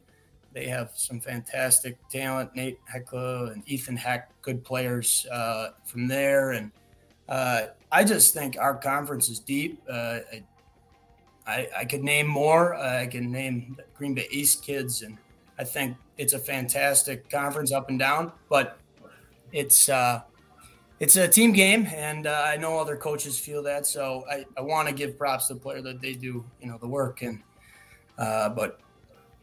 they 0.53 0.67
have 0.67 0.91
some 0.95 1.19
fantastic 1.19 1.97
talent. 2.09 2.55
Nate 2.55 2.79
Heckla 2.85 3.53
and 3.53 3.63
Ethan 3.67 3.95
Heck, 3.95 4.29
good 4.41 4.63
players 4.63 5.27
uh, 5.31 5.69
from 5.85 6.07
there. 6.07 6.51
And 6.51 6.71
uh, 7.27 7.67
I 7.91 8.03
just 8.03 8.33
think 8.33 8.57
our 8.59 8.75
conference 8.75 9.29
is 9.29 9.39
deep. 9.39 9.81
Uh, 9.89 10.19
I, 11.45 11.67
I, 11.77 11.85
could 11.85 12.03
name 12.03 12.27
more. 12.27 12.75
Uh, 12.75 13.01
I 13.01 13.07
can 13.07 13.31
name 13.31 13.77
Green 13.95 14.13
Bay 14.13 14.27
East 14.31 14.63
kids, 14.63 15.03
and 15.03 15.17
I 15.57 15.63
think 15.63 15.97
it's 16.17 16.33
a 16.33 16.39
fantastic 16.39 17.29
conference 17.29 17.71
up 17.71 17.89
and 17.89 17.99
down. 17.99 18.31
But 18.49 18.79
it's 19.51 19.89
uh, 19.89 20.21
it's 20.99 21.15
a 21.15 21.27
team 21.27 21.53
game, 21.53 21.87
and 21.87 22.27
uh, 22.27 22.43
I 22.45 22.57
know 22.57 22.77
other 22.77 22.95
coaches 22.95 23.39
feel 23.39 23.63
that. 23.63 23.85
So 23.85 24.25
I, 24.29 24.45
I 24.57 24.61
want 24.61 24.87
to 24.87 24.93
give 24.93 25.17
props 25.17 25.47
to 25.47 25.55
the 25.55 25.59
player 25.59 25.81
that 25.83 26.01
they 26.01 26.13
do, 26.13 26.43
you 26.59 26.67
know, 26.67 26.77
the 26.77 26.87
work. 26.87 27.21
And 27.21 27.41
but 28.17 28.79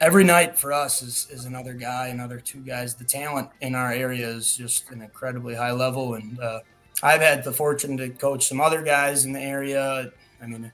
every 0.01 0.25
night 0.25 0.59
for 0.59 0.73
us 0.73 1.03
is 1.03 1.27
is 1.31 1.45
another 1.45 1.73
guy, 1.73 2.09
another 2.09 2.41
two 2.41 2.61
guys. 2.61 2.95
The 2.95 3.05
talent 3.05 3.51
in 3.61 3.75
our 3.75 3.93
area 3.93 4.29
is 4.29 4.57
just 4.57 4.91
an 4.91 5.03
incredibly 5.03 5.55
high 5.55 5.73
level, 5.73 6.15
and 6.15 6.39
uh, 6.41 6.61
I've 7.03 7.21
had 7.21 7.45
the 7.45 7.53
fortune 7.53 7.97
to 7.99 8.11
coach 8.11 8.49
some 8.49 8.61
other 8.61 8.83
guys 8.83 9.25
in 9.25 9.33
the 9.33 9.41
area. 9.41 10.11
I 10.43 10.47
mean, 10.47 10.71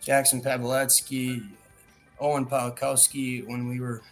Jackson 0.00 0.42
Pavletsky, 0.42 1.46
Owen 2.20 2.46
Palkowski, 2.46 3.46
when 3.46 3.68
we 3.68 3.80
were 3.80 4.02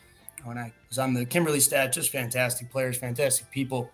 when 0.45 0.57
I 0.59 0.73
was 0.89 0.99
on 0.99 1.15
the 1.15 1.25
Kimberly 1.25 1.61
stat, 1.61 1.93
just 1.93 2.11
fantastic 2.11 2.71
players, 2.71 2.97
fantastic 2.97 3.51
people. 3.51 3.91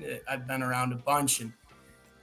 Uh, 0.00 0.16
I've 0.28 0.46
been 0.46 0.62
around 0.62 0.92
a 0.92 0.96
bunch, 0.96 1.40
and 1.40 1.52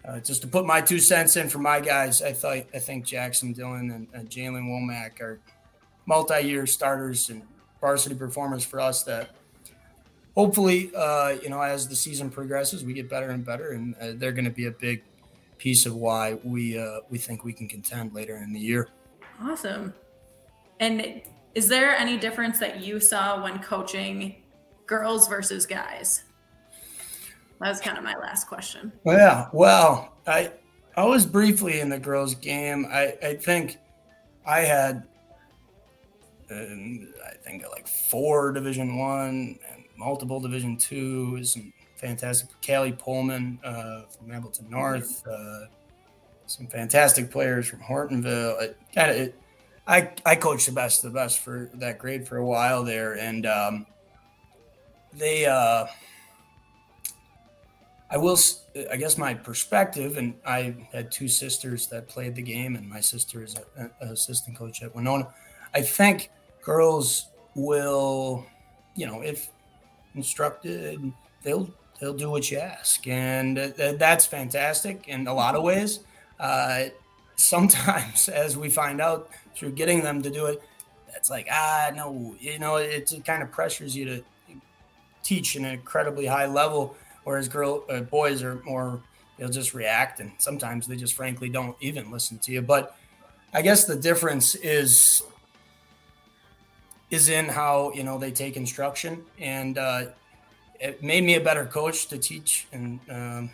uh, 0.07 0.19
just 0.19 0.41
to 0.43 0.47
put 0.47 0.65
my 0.65 0.81
two 0.81 0.99
cents 0.99 1.35
in 1.35 1.49
for 1.49 1.59
my 1.59 1.79
guys, 1.79 2.21
I 2.21 2.31
thought 2.31 2.57
I 2.73 2.79
think 2.79 3.05
Jackson 3.05 3.53
Dillon 3.53 3.89
and, 3.91 4.07
and 4.13 4.29
Jalen 4.29 4.69
Womack 4.69 5.19
are 5.19 5.39
multi-year 6.05 6.67
starters 6.67 7.31
and 7.31 7.41
varsity 7.85 8.15
performers 8.15 8.65
for 8.65 8.79
us. 8.79 9.03
That 9.03 9.29
hopefully, 10.35 10.91
uh, 10.95 11.37
you 11.43 11.49
know, 11.49 11.61
as 11.61 11.87
the 11.87 11.95
season 11.95 12.29
progresses, 12.31 12.83
we 12.83 12.93
get 12.93 13.07
better 13.09 13.29
and 13.29 13.45
better, 13.45 13.71
and 13.73 13.95
uh, 14.01 14.13
they're 14.15 14.31
going 14.31 14.45
to 14.45 14.57
be 14.63 14.65
a 14.65 14.71
big 14.71 15.03
piece 15.57 15.85
of 15.85 15.95
why 15.95 16.37
we 16.43 16.79
uh, 16.79 16.99
we 17.09 17.17
think 17.17 17.43
we 17.43 17.53
can 17.53 17.67
contend 17.67 18.13
later 18.13 18.37
in 18.37 18.53
the 18.53 18.59
year. 18.59 18.89
Awesome. 19.39 19.93
And 20.79 21.21
is 21.53 21.67
there 21.67 21.95
any 21.95 22.17
difference 22.17 22.59
that 22.59 22.81
you 22.81 22.99
saw 22.99 23.41
when 23.43 23.59
coaching 23.59 24.43
girls 24.87 25.27
versus 25.27 25.65
guys? 25.65 26.23
That 27.61 27.69
was 27.69 27.79
kind 27.79 27.97
of 27.97 28.03
my 28.03 28.15
last 28.17 28.47
question. 28.47 28.91
Yeah. 29.05 29.47
Well, 29.53 30.17
I 30.27 30.51
I 30.97 31.05
was 31.05 31.25
briefly 31.25 31.79
in 31.79 31.89
the 31.89 31.99
girls' 31.99 32.35
game. 32.35 32.87
I 32.91 33.15
I 33.21 33.33
think 33.35 33.77
I 34.45 34.61
had 34.61 35.07
um, 36.51 37.13
I 37.25 37.35
think 37.43 37.63
like 37.71 37.87
four 37.87 38.51
Division 38.51 38.97
One 38.97 39.59
and 39.71 39.83
multiple 39.97 40.39
Division 40.39 40.77
Twos 40.77 41.55
and 41.55 41.71
fantastic 41.95 42.49
Callie 42.65 42.91
Pullman 42.91 43.59
uh, 43.63 44.03
from 44.03 44.29
Hamilton 44.29 44.67
North. 44.69 45.25
Uh, 45.27 45.65
some 46.45 46.67
fantastic 46.67 47.31
players 47.31 47.67
from 47.67 47.79
Hortonville. 47.79 48.61
It 48.61 48.77
kind 48.93 49.11
of, 49.11 49.33
I 49.87 50.11
I 50.25 50.35
coached 50.35 50.67
the 50.67 50.71
best 50.71 51.03
of 51.03 51.11
the 51.11 51.19
best 51.19 51.39
for 51.39 51.69
that 51.75 51.99
grade 51.99 52.27
for 52.27 52.37
a 52.37 52.45
while 52.45 52.83
there, 52.83 53.17
and 53.17 53.45
um, 53.45 53.85
they. 55.13 55.45
Uh, 55.45 55.87
I 58.09 58.17
will. 58.17 58.37
I 58.91 58.97
guess 58.97 59.17
my 59.17 59.33
perspective, 59.33 60.17
and 60.17 60.35
I 60.45 60.75
had 60.91 61.11
two 61.11 61.27
sisters 61.27 61.87
that 61.87 62.07
played 62.07 62.35
the 62.35 62.41
game, 62.41 62.75
and 62.75 62.87
my 62.87 62.99
sister 62.99 63.43
is 63.43 63.55
an 63.75 63.89
assistant 64.01 64.57
coach 64.57 64.83
at 64.83 64.93
Winona. 64.95 65.33
I 65.75 65.81
think 65.81 66.31
girls 66.63 67.27
will, 67.53 68.45
you 68.95 69.05
know, 69.05 69.21
if 69.21 69.49
instructed, 70.15 71.11
they'll 71.43 71.69
they'll 71.99 72.13
do 72.13 72.31
what 72.31 72.49
you 72.49 72.59
ask, 72.59 73.05
and 73.07 73.57
that's 73.57 74.25
fantastic 74.25 75.07
in 75.07 75.27
a 75.27 75.33
lot 75.33 75.53
of 75.53 75.63
ways. 75.63 75.99
Uh, 76.39 76.85
sometimes, 77.35 78.29
as 78.43 78.57
we 78.57 78.69
find 78.69 79.01
out 79.01 79.29
through 79.53 79.71
getting 79.71 80.01
them 80.01 80.21
to 80.21 80.29
do 80.29 80.45
it, 80.45 80.63
it's 81.13 81.29
like 81.29 81.47
ah 81.51 81.91
no, 81.93 82.35
you 82.39 82.57
know, 82.57 82.77
it, 82.77 83.11
it 83.11 83.25
kind 83.25 83.43
of 83.43 83.51
pressures 83.51 83.95
you 83.95 84.05
to 84.05 84.23
teach 85.23 85.57
in 85.57 85.65
an 85.65 85.73
incredibly 85.73 86.25
high 86.25 86.45
level, 86.45 86.95
whereas 87.25 87.49
girl 87.49 87.83
uh, 87.89 87.99
boys 87.99 88.43
are 88.43 88.61
more 88.63 89.01
they'll 89.37 89.49
just 89.49 89.73
react, 89.73 90.21
and 90.21 90.31
sometimes 90.37 90.87
they 90.87 90.95
just 90.95 91.15
frankly 91.15 91.49
don't 91.49 91.75
even 91.81 92.11
listen 92.11 92.39
to 92.39 92.53
you. 92.53 92.61
But 92.61 92.95
I 93.53 93.61
guess 93.61 93.83
the 93.83 93.95
difference 93.97 94.55
is 94.55 95.21
is 97.09 97.29
in 97.29 97.45
how 97.45 97.91
you 97.93 98.03
know 98.03 98.17
they 98.17 98.31
take 98.31 98.57
instruction 98.57 99.23
and 99.39 99.77
uh, 99.77 100.05
it 100.79 101.01
made 101.03 101.23
me 101.23 101.35
a 101.35 101.41
better 101.41 101.65
coach 101.65 102.07
to 102.07 102.17
teach 102.17 102.67
and 102.71 102.99
um, 103.09 103.49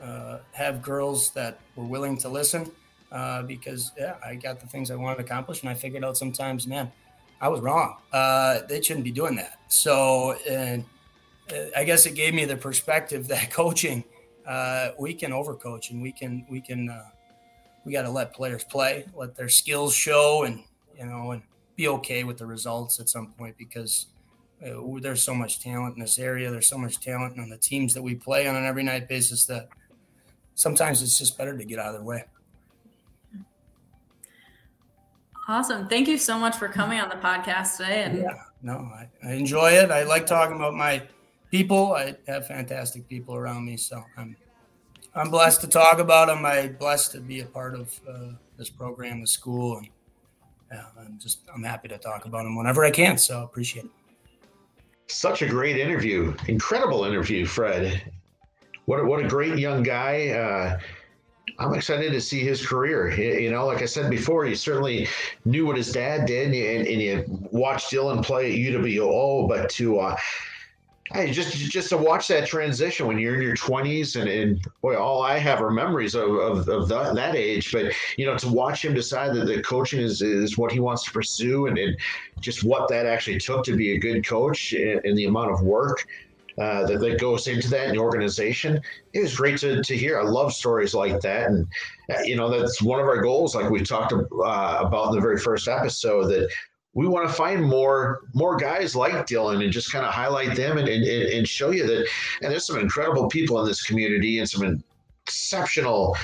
uh, 0.00 0.38
have 0.52 0.82
girls 0.82 1.30
that 1.30 1.58
were 1.74 1.84
willing 1.84 2.16
to 2.18 2.28
listen 2.28 2.70
uh, 3.12 3.42
because 3.42 3.92
yeah, 3.96 4.16
I 4.24 4.34
got 4.34 4.60
the 4.60 4.66
things 4.66 4.90
I 4.90 4.96
wanted 4.96 5.16
to 5.16 5.24
accomplish, 5.24 5.62
and 5.62 5.70
I 5.70 5.74
figured 5.74 6.04
out 6.04 6.16
sometimes, 6.16 6.66
man, 6.66 6.90
I 7.40 7.48
was 7.48 7.60
wrong. 7.60 7.96
Uh, 8.12 8.60
they 8.68 8.82
shouldn't 8.82 9.04
be 9.04 9.10
doing 9.10 9.36
that. 9.36 9.58
So, 9.68 10.36
and 10.48 10.84
uh, 11.52 11.66
I 11.76 11.84
guess 11.84 12.06
it 12.06 12.14
gave 12.14 12.34
me 12.34 12.44
the 12.44 12.56
perspective 12.56 13.28
that 13.28 13.50
coaching, 13.50 14.04
uh, 14.46 14.90
we 14.98 15.14
can 15.14 15.32
overcoach, 15.32 15.90
and 15.90 16.02
we 16.02 16.12
can 16.12 16.46
we 16.50 16.60
can 16.60 16.88
uh, 16.88 17.04
we 17.84 17.92
got 17.92 18.02
to 18.02 18.10
let 18.10 18.34
players 18.34 18.64
play, 18.64 19.06
let 19.14 19.36
their 19.36 19.48
skills 19.48 19.94
show, 19.94 20.44
and 20.44 20.62
you 20.98 21.06
know, 21.06 21.32
and 21.32 21.42
be 21.76 21.88
okay 21.88 22.24
with 22.24 22.38
the 22.38 22.46
results 22.46 22.98
at 22.98 23.08
some 23.08 23.28
point 23.38 23.56
because 23.58 24.06
uh, 24.64 24.80
there's 25.00 25.22
so 25.22 25.34
much 25.34 25.60
talent 25.60 25.94
in 25.96 26.00
this 26.00 26.18
area. 26.18 26.50
There's 26.50 26.68
so 26.68 26.78
much 26.78 27.00
talent 27.00 27.38
on 27.38 27.50
the 27.50 27.58
teams 27.58 27.94
that 27.94 28.02
we 28.02 28.14
play 28.14 28.48
on 28.48 28.56
an 28.56 28.64
every 28.64 28.82
night 28.82 29.08
basis 29.08 29.44
that 29.46 29.68
sometimes 30.54 31.02
it's 31.02 31.18
just 31.18 31.36
better 31.36 31.56
to 31.56 31.64
get 31.64 31.78
out 31.78 31.88
of 31.88 31.94
their 31.94 32.02
way. 32.02 32.24
Awesome. 35.48 35.86
Thank 35.86 36.08
you 36.08 36.18
so 36.18 36.38
much 36.38 36.56
for 36.56 36.66
coming 36.66 36.98
on 36.98 37.08
the 37.08 37.16
podcast 37.16 37.76
today. 37.76 38.02
And 38.02 38.18
yeah, 38.18 38.42
no, 38.62 38.90
I, 38.92 39.08
I 39.22 39.34
enjoy 39.34 39.72
it. 39.72 39.92
I 39.92 40.02
like 40.02 40.26
talking 40.26 40.56
about 40.56 40.74
my 40.74 41.02
people. 41.52 41.92
I 41.92 42.16
have 42.26 42.48
fantastic 42.48 43.08
people 43.08 43.36
around 43.36 43.64
me, 43.64 43.76
so 43.76 44.02
I'm 44.16 44.36
I'm 45.14 45.30
blessed 45.30 45.60
to 45.60 45.68
talk 45.68 45.98
about 45.98 46.26
them. 46.26 46.44
I'm 46.44 46.74
blessed 46.74 47.12
to 47.12 47.20
be 47.20 47.40
a 47.40 47.46
part 47.46 47.74
of 47.74 48.00
uh, 48.08 48.32
this 48.58 48.68
program, 48.68 49.20
the 49.20 49.26
school, 49.26 49.78
and 49.78 49.88
I'm 50.70 51.18
just 51.18 51.40
I'm 51.54 51.62
happy 51.62 51.88
to 51.88 51.98
talk 51.98 52.24
about 52.24 52.46
him 52.46 52.56
whenever 52.56 52.84
I 52.84 52.90
can. 52.90 53.18
So 53.18 53.42
appreciate 53.42 53.86
it. 53.86 53.90
Such 55.08 55.42
a 55.42 55.46
great 55.46 55.76
interview, 55.76 56.34
incredible 56.48 57.04
interview, 57.04 57.46
Fred. 57.46 58.12
What 58.86 59.00
a, 59.00 59.04
what 59.04 59.24
a 59.24 59.28
great 59.28 59.56
young 59.58 59.82
guy. 59.82 60.30
Uh, 60.30 60.78
I'm 61.58 61.74
excited 61.74 62.12
to 62.12 62.20
see 62.20 62.40
his 62.40 62.66
career. 62.66 63.10
You 63.12 63.50
know, 63.50 63.66
like 63.66 63.82
I 63.82 63.86
said 63.86 64.10
before, 64.10 64.44
he 64.44 64.54
certainly 64.54 65.08
knew 65.44 65.64
what 65.64 65.76
his 65.76 65.92
dad 65.92 66.26
did, 66.26 66.48
and, 66.48 66.86
and 66.86 67.00
you 67.00 67.24
watched 67.52 67.92
Dylan 67.92 68.24
play 68.24 68.52
at 68.52 68.58
UWO. 68.58 69.48
But 69.48 69.70
to 69.70 70.00
uh, 70.00 70.16
Hey, 71.12 71.30
just 71.30 71.56
just 71.56 71.88
to 71.90 71.96
watch 71.96 72.28
that 72.28 72.46
transition 72.46 73.06
when 73.06 73.18
you're 73.18 73.34
in 73.34 73.42
your 73.42 73.54
20s 73.54 74.20
and, 74.20 74.28
and 74.28 74.60
boy, 74.82 74.96
all 74.96 75.22
I 75.22 75.38
have 75.38 75.62
are 75.62 75.70
memories 75.70 76.14
of, 76.14 76.30
of, 76.30 76.68
of 76.68 76.88
the, 76.88 77.12
that 77.12 77.34
age. 77.36 77.72
But 77.72 77.92
you 78.16 78.26
know, 78.26 78.36
to 78.38 78.48
watch 78.48 78.84
him 78.84 78.94
decide 78.94 79.34
that 79.34 79.46
the 79.46 79.62
coaching 79.62 80.00
is, 80.00 80.22
is 80.22 80.58
what 80.58 80.72
he 80.72 80.80
wants 80.80 81.04
to 81.04 81.12
pursue 81.12 81.66
and, 81.66 81.78
and 81.78 81.96
just 82.40 82.64
what 82.64 82.88
that 82.88 83.06
actually 83.06 83.38
took 83.38 83.64
to 83.64 83.76
be 83.76 83.92
a 83.92 83.98
good 83.98 84.26
coach 84.26 84.72
and, 84.72 85.04
and 85.04 85.16
the 85.16 85.26
amount 85.26 85.52
of 85.52 85.62
work 85.62 86.06
uh, 86.58 86.86
that, 86.86 87.00
that 87.00 87.20
goes 87.20 87.48
into 87.48 87.68
that 87.68 87.88
in 87.88 87.94
the 87.94 88.00
organization. 88.00 88.80
It 89.12 89.20
was 89.20 89.36
great 89.36 89.58
to, 89.58 89.82
to 89.82 89.96
hear. 89.96 90.18
I 90.18 90.24
love 90.24 90.52
stories 90.52 90.94
like 90.94 91.20
that. 91.20 91.50
And, 91.50 91.66
uh, 92.10 92.22
you 92.22 92.34
know, 92.34 92.48
that's 92.48 92.80
one 92.80 92.98
of 92.98 93.06
our 93.06 93.20
goals, 93.20 93.54
like 93.54 93.68
we 93.70 93.80
talked 93.82 94.12
uh, 94.12 94.18
about 94.80 95.08
in 95.08 95.14
the 95.16 95.20
very 95.20 95.38
first 95.38 95.68
episode, 95.68 96.28
that 96.28 96.50
we 96.96 97.06
want 97.06 97.28
to 97.28 97.34
find 97.34 97.62
more 97.62 98.22
more 98.32 98.56
guys 98.56 98.96
like 98.96 99.12
Dylan 99.26 99.62
and 99.62 99.70
just 99.70 99.92
kind 99.92 100.04
of 100.06 100.14
highlight 100.14 100.56
them 100.56 100.78
and, 100.78 100.88
and, 100.88 101.04
and 101.04 101.46
show 101.46 101.70
you 101.70 101.86
that. 101.86 102.08
And 102.40 102.50
there's 102.50 102.66
some 102.66 102.78
incredible 102.78 103.28
people 103.28 103.60
in 103.60 103.66
this 103.66 103.82
community 103.82 104.38
and 104.38 104.48
some 104.48 104.82
exceptional 105.22 106.16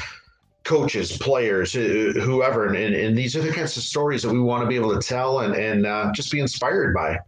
coaches, 0.64 1.18
players, 1.18 1.74
whoever. 1.74 2.72
And, 2.72 2.94
and, 2.94 3.18
these 3.18 3.36
are 3.36 3.42
the 3.42 3.52
kinds 3.52 3.76
of 3.76 3.82
stories 3.82 4.22
that 4.22 4.30
we 4.30 4.40
want 4.40 4.62
to 4.62 4.68
be 4.68 4.76
able 4.76 4.98
to 4.98 5.06
tell 5.06 5.40
and, 5.40 5.54
and 5.54 5.86
uh, 5.86 6.10
just 6.14 6.32
be 6.32 6.40
inspired 6.40 6.94
by. 6.94 7.18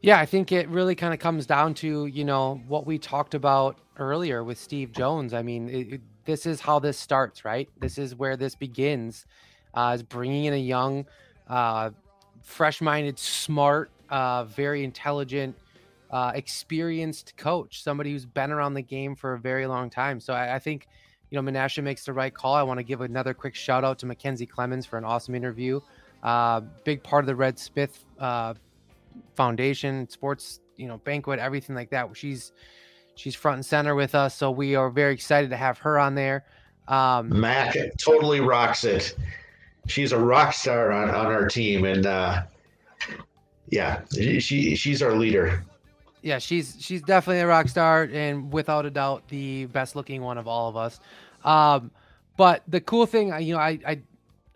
Yeah, 0.00 0.18
I 0.18 0.26
think 0.26 0.50
it 0.50 0.68
really 0.68 0.94
kind 0.94 1.12
of 1.12 1.20
comes 1.20 1.44
down 1.44 1.74
to, 1.74 2.06
you 2.06 2.24
know, 2.24 2.62
what 2.68 2.86
we 2.86 2.98
talked 2.98 3.34
about 3.34 3.76
earlier 3.98 4.44
with 4.44 4.58
Steve 4.58 4.92
Jones. 4.92 5.34
I 5.34 5.42
mean, 5.42 5.68
it, 5.68 5.94
it, 5.94 6.00
this 6.24 6.46
is 6.46 6.60
how 6.60 6.78
this 6.78 6.98
starts, 6.98 7.44
right? 7.44 7.68
This 7.80 7.98
is 7.98 8.14
where 8.14 8.36
this 8.36 8.54
begins, 8.54 9.26
uh, 9.74 9.92
is 9.94 10.02
bringing 10.02 10.44
in 10.44 10.54
a 10.54 10.58
young 10.58 11.04
uh, 11.48 11.90
fresh 12.42 12.80
minded, 12.80 13.18
smart, 13.18 13.90
uh, 14.10 14.44
very 14.44 14.84
intelligent, 14.84 15.56
uh, 16.10 16.32
experienced 16.34 17.36
coach, 17.36 17.82
somebody 17.82 18.12
who's 18.12 18.26
been 18.26 18.50
around 18.50 18.74
the 18.74 18.82
game 18.82 19.16
for 19.16 19.34
a 19.34 19.38
very 19.38 19.66
long 19.66 19.90
time. 19.90 20.20
So 20.20 20.32
I, 20.32 20.56
I 20.56 20.58
think, 20.58 20.86
you 21.30 21.40
know, 21.40 21.50
Menasha 21.50 21.82
makes 21.82 22.04
the 22.04 22.12
right 22.12 22.32
call. 22.32 22.54
I 22.54 22.62
want 22.62 22.78
to 22.78 22.84
give 22.84 23.00
another 23.00 23.34
quick 23.34 23.54
shout 23.54 23.84
out 23.84 23.98
to 24.00 24.06
McKenzie 24.06 24.48
Clemons 24.48 24.86
for 24.86 24.98
an 24.98 25.04
awesome 25.04 25.34
interview. 25.34 25.80
Uh, 26.22 26.60
big 26.84 27.02
part 27.02 27.24
of 27.24 27.26
the 27.26 27.34
Red 27.34 27.58
Smith 27.58 28.04
uh, 28.18 28.54
Foundation, 29.34 30.08
sports, 30.08 30.60
you 30.76 30.86
know, 30.86 30.98
banquet, 30.98 31.38
everything 31.38 31.74
like 31.74 31.90
that. 31.90 32.08
She's 32.16 32.52
she's 33.14 33.34
front 33.34 33.56
and 33.56 33.66
center 33.66 33.94
with 33.94 34.14
us, 34.14 34.34
so 34.34 34.50
we 34.50 34.74
are 34.74 34.90
very 34.90 35.12
excited 35.12 35.50
to 35.50 35.56
have 35.56 35.78
her 35.78 35.98
on 35.98 36.14
there. 36.14 36.44
Um, 36.88 37.40
Mac 37.40 37.76
totally 37.98 38.40
rocks 38.40 38.84
it 38.84 39.16
she's 39.86 40.12
a 40.12 40.18
rock 40.18 40.52
star 40.52 40.92
on, 40.92 41.10
on 41.10 41.26
our 41.26 41.46
team, 41.48 41.84
and 41.84 42.06
uh, 42.06 42.42
yeah, 43.68 44.02
she 44.12 44.74
she's 44.74 45.02
our 45.02 45.12
leader. 45.12 45.64
Yeah, 46.22 46.38
she's 46.38 46.76
she's 46.80 47.02
definitely 47.02 47.40
a 47.40 47.46
rock 47.46 47.68
star, 47.68 48.08
and 48.12 48.52
without 48.52 48.86
a 48.86 48.90
doubt, 48.90 49.28
the 49.28 49.66
best 49.66 49.96
looking 49.96 50.22
one 50.22 50.38
of 50.38 50.48
all 50.48 50.68
of 50.68 50.76
us. 50.76 51.00
Um, 51.44 51.90
but 52.36 52.62
the 52.66 52.80
cool 52.80 53.06
thing, 53.06 53.28
you 53.40 53.54
know, 53.54 53.60
I, 53.60 53.78
I 53.86 54.00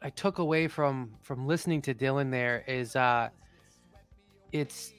I 0.01 0.11
took 0.11 0.39
away 0.39 0.69
from 0.69 1.11
from 1.23 1.47
listening 1.47 1.83
to 1.83 1.95
Dylan 1.95 2.31
there 2.31 2.65
is 2.67 2.97
uh, 2.97 3.29
it's 4.53 4.93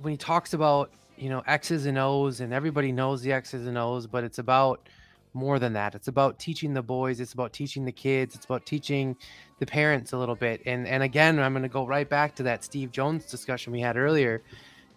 when 0.00 0.12
he 0.12 0.16
talks 0.16 0.52
about 0.52 0.90
you 1.16 1.28
know 1.28 1.42
X's 1.46 1.86
and 1.86 1.98
O's, 1.98 2.40
and 2.40 2.52
everybody 2.52 2.92
knows 2.92 3.22
the 3.22 3.32
X's 3.32 3.66
and 3.66 3.78
O's, 3.78 4.06
but 4.06 4.24
it's 4.24 4.38
about 4.38 4.88
more 5.32 5.58
than 5.58 5.72
that. 5.74 5.94
It's 5.94 6.08
about 6.08 6.38
teaching 6.38 6.74
the 6.74 6.82
boys. 6.82 7.20
It's 7.20 7.32
about 7.32 7.52
teaching 7.52 7.84
the 7.84 7.92
kids. 7.92 8.34
It's 8.34 8.44
about 8.44 8.66
teaching 8.66 9.16
the 9.60 9.66
parents 9.66 10.12
a 10.12 10.18
little 10.18 10.34
bit. 10.34 10.60
And 10.66 10.88
and 10.88 11.02
again, 11.04 11.38
I'm 11.38 11.52
going 11.52 11.62
to 11.62 11.68
go 11.68 11.86
right 11.86 12.08
back 12.08 12.34
to 12.36 12.42
that 12.44 12.64
Steve 12.64 12.90
Jones 12.90 13.26
discussion 13.26 13.72
we 13.72 13.80
had 13.80 13.96
earlier. 13.96 14.42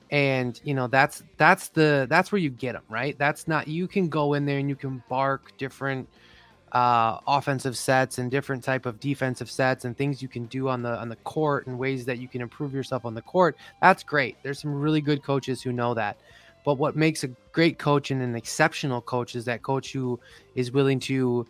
And 0.10 0.60
you 0.64 0.74
know 0.74 0.88
that's 0.88 1.24
that's 1.38 1.68
the 1.70 2.08
that's 2.10 2.32
where 2.32 2.40
you 2.40 2.50
get 2.50 2.74
them 2.74 2.84
right. 2.90 3.18
That's 3.18 3.48
not 3.48 3.68
you 3.68 3.88
can 3.88 4.10
go 4.10 4.34
in 4.34 4.46
there 4.46 4.58
and 4.58 4.70
you 4.70 4.76
can 4.76 5.04
bark 5.10 5.56
different 5.58 6.08
uh, 6.72 7.20
offensive 7.28 7.78
sets 7.78 8.18
and 8.18 8.32
different 8.32 8.64
type 8.64 8.86
of 8.86 9.00
defensive 9.00 9.50
sets 9.50 9.86
and 9.86 9.96
things 9.96 10.22
you 10.22 10.28
can 10.28 10.46
do 10.46 10.70
on 10.70 10.82
the 10.82 10.98
on 10.98 11.10
the 11.10 11.16
court 11.18 11.68
and 11.68 11.78
ways 11.78 12.06
that 12.06 12.18
you 12.18 12.28
can 12.28 12.42
improve 12.42 12.74
yourself 12.74 13.06
on 13.06 13.14
the 13.14 13.22
court. 13.22 13.58
That's 13.82 14.04
great. 14.04 14.38
There's 14.44 14.60
some 14.60 14.74
really 14.74 15.02
good 15.02 15.24
coaches 15.24 15.62
who 15.62 15.72
know 15.72 15.94
that. 15.94 16.18
But 16.64 16.76
what 16.76 16.96
makes 16.96 17.24
a 17.24 17.28
great 17.52 17.78
coach 17.78 18.10
and 18.10 18.22
an 18.22 18.36
exceptional 18.36 19.02
coach 19.02 19.36
is 19.36 19.46
that 19.46 19.62
coach 19.62 19.92
who 19.92 20.20
is 20.56 20.72
willing 20.72 21.00
to 21.02 21.46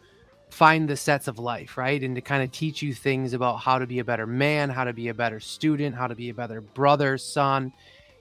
find 0.53 0.87
the 0.87 0.95
sets 0.95 1.27
of 1.27 1.39
life, 1.39 1.77
right? 1.77 2.01
And 2.01 2.15
to 2.15 2.21
kind 2.21 2.43
of 2.43 2.51
teach 2.51 2.81
you 2.81 2.93
things 2.93 3.33
about 3.33 3.57
how 3.57 3.79
to 3.79 3.87
be 3.87 3.99
a 3.99 4.03
better 4.03 4.27
man, 4.27 4.69
how 4.69 4.83
to 4.83 4.93
be 4.93 5.09
a 5.09 5.13
better 5.13 5.39
student, 5.39 5.95
how 5.95 6.07
to 6.07 6.15
be 6.15 6.29
a 6.29 6.33
better 6.33 6.61
brother, 6.61 7.17
son, 7.17 7.73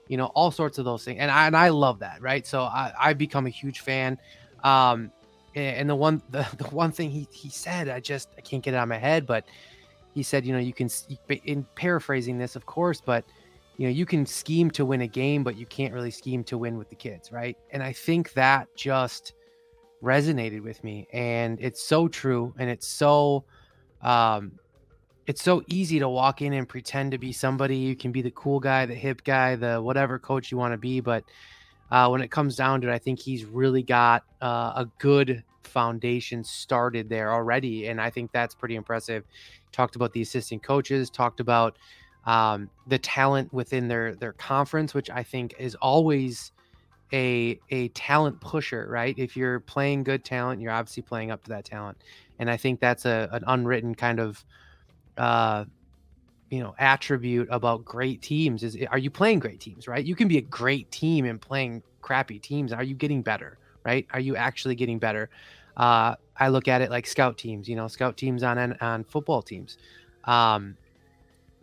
you 0.07 0.17
know, 0.17 0.25
all 0.27 0.51
sorts 0.51 0.77
of 0.77 0.85
those 0.85 1.05
things. 1.05 1.19
And 1.19 1.29
I, 1.29 1.47
and 1.47 1.55
I 1.55 1.69
love 1.69 1.99
that, 1.99 2.21
right? 2.21 2.45
So 2.45 2.63
I, 2.63 2.91
I 2.99 3.13
become 3.13 3.45
a 3.45 3.51
huge 3.51 3.81
fan. 3.81 4.17
Um, 4.63 5.11
and 5.55 5.87
the 5.87 5.95
one, 5.95 6.21
the, 6.31 6.47
the 6.57 6.65
one 6.65 6.91
thing 6.91 7.11
he, 7.11 7.27
he 7.31 7.49
said, 7.49 7.87
I 7.87 7.99
just, 7.99 8.29
I 8.37 8.41
can't 8.41 8.63
get 8.63 8.73
it 8.73 8.77
out 8.77 8.83
of 8.83 8.89
my 8.89 8.97
head, 8.97 9.27
but 9.27 9.45
he 10.13 10.23
said, 10.23 10.45
you 10.45 10.53
know, 10.53 10.59
you 10.59 10.73
can, 10.73 10.89
in 11.45 11.65
paraphrasing 11.75 12.37
this, 12.37 12.55
of 12.55 12.65
course, 12.65 12.99
but 12.99 13.23
you 13.77 13.87
know, 13.87 13.91
you 13.91 14.05
can 14.05 14.25
scheme 14.25 14.69
to 14.71 14.85
win 14.85 15.01
a 15.01 15.07
game, 15.07 15.43
but 15.43 15.57
you 15.57 15.65
can't 15.65 15.93
really 15.93 16.11
scheme 16.11 16.43
to 16.45 16.57
win 16.57 16.77
with 16.77 16.89
the 16.89 16.95
kids, 16.95 17.31
right? 17.31 17.57
And 17.71 17.81
I 17.81 17.91
think 17.91 18.33
that 18.33 18.67
just 18.75 19.33
resonated 20.03 20.61
with 20.61 20.83
me, 20.83 21.07
and 21.13 21.57
it's 21.61 21.81
so 21.81 22.07
true, 22.07 22.53
and 22.57 22.69
it's 22.69 22.87
so, 22.87 23.45
um, 24.01 24.53
it's 25.25 25.41
so 25.41 25.63
easy 25.67 25.99
to 25.99 26.09
walk 26.09 26.41
in 26.41 26.53
and 26.53 26.67
pretend 26.67 27.11
to 27.11 27.17
be 27.17 27.31
somebody. 27.31 27.77
You 27.77 27.95
can 27.95 28.11
be 28.11 28.21
the 28.21 28.31
cool 28.31 28.59
guy, 28.59 28.85
the 28.85 28.95
hip 28.95 29.23
guy, 29.23 29.55
the 29.55 29.81
whatever 29.81 30.19
coach 30.19 30.51
you 30.51 30.57
want 30.57 30.73
to 30.73 30.77
be, 30.77 30.99
but 30.99 31.23
uh, 31.91 32.09
when 32.09 32.21
it 32.21 32.31
comes 32.31 32.55
down 32.55 32.81
to 32.81 32.89
it, 32.89 32.93
I 32.93 32.99
think 32.99 33.19
he's 33.19 33.45
really 33.45 33.83
got 33.83 34.23
uh, 34.41 34.73
a 34.75 34.89
good 34.99 35.43
foundation 35.63 36.43
started 36.43 37.09
there 37.09 37.31
already, 37.31 37.87
and 37.87 38.01
I 38.01 38.09
think 38.09 38.31
that's 38.31 38.55
pretty 38.55 38.75
impressive. 38.75 39.23
Talked 39.71 39.95
about 39.95 40.11
the 40.13 40.21
assistant 40.21 40.63
coaches, 40.63 41.09
talked 41.09 41.39
about 41.39 41.77
um, 42.25 42.69
the 42.87 42.97
talent 42.97 43.53
within 43.53 43.87
their 43.87 44.15
their 44.15 44.33
conference, 44.33 44.93
which 44.93 45.09
I 45.09 45.23
think 45.23 45.55
is 45.59 45.75
always 45.75 46.51
a 47.13 47.59
a 47.69 47.89
talent 47.89 48.41
pusher, 48.41 48.87
right? 48.89 49.17
If 49.17 49.37
you're 49.37 49.59
playing 49.61 50.03
good 50.03 50.25
talent, 50.25 50.61
you're 50.61 50.71
obviously 50.71 51.03
playing 51.03 51.31
up 51.31 51.43
to 51.43 51.49
that 51.51 51.65
talent, 51.65 51.97
and 52.39 52.49
I 52.49 52.57
think 52.57 52.79
that's 52.79 53.05
a 53.05 53.29
an 53.31 53.43
unwritten 53.47 53.95
kind 53.95 54.19
of 54.19 54.43
uh, 55.17 55.65
you 56.49 56.59
know 56.59 56.75
attribute 56.79 57.47
about 57.51 57.85
great 57.85 58.21
teams 58.21 58.63
is 58.63 58.77
are 58.89 58.97
you 58.97 59.11
playing 59.11 59.39
great 59.39 59.59
teams, 59.59 59.87
right? 59.87 60.03
You 60.03 60.15
can 60.15 60.27
be 60.27 60.37
a 60.39 60.41
great 60.41 60.91
team 60.91 61.25
and 61.25 61.39
playing 61.39 61.83
crappy 62.01 62.39
teams. 62.39 62.73
Are 62.73 62.83
you 62.83 62.95
getting 62.95 63.21
better, 63.21 63.57
right? 63.85 64.07
Are 64.11 64.19
you 64.19 64.35
actually 64.35 64.75
getting 64.75 64.99
better? 64.99 65.29
Uh, 65.77 66.15
I 66.37 66.49
look 66.49 66.67
at 66.67 66.81
it 66.81 66.89
like 66.89 67.05
scout 67.05 67.37
teams, 67.37 67.69
you 67.69 67.75
know, 67.75 67.87
scout 67.87 68.17
teams 68.17 68.43
on 68.43 68.73
on 68.81 69.03
football 69.03 69.41
teams. 69.41 69.77
Um, 70.25 70.77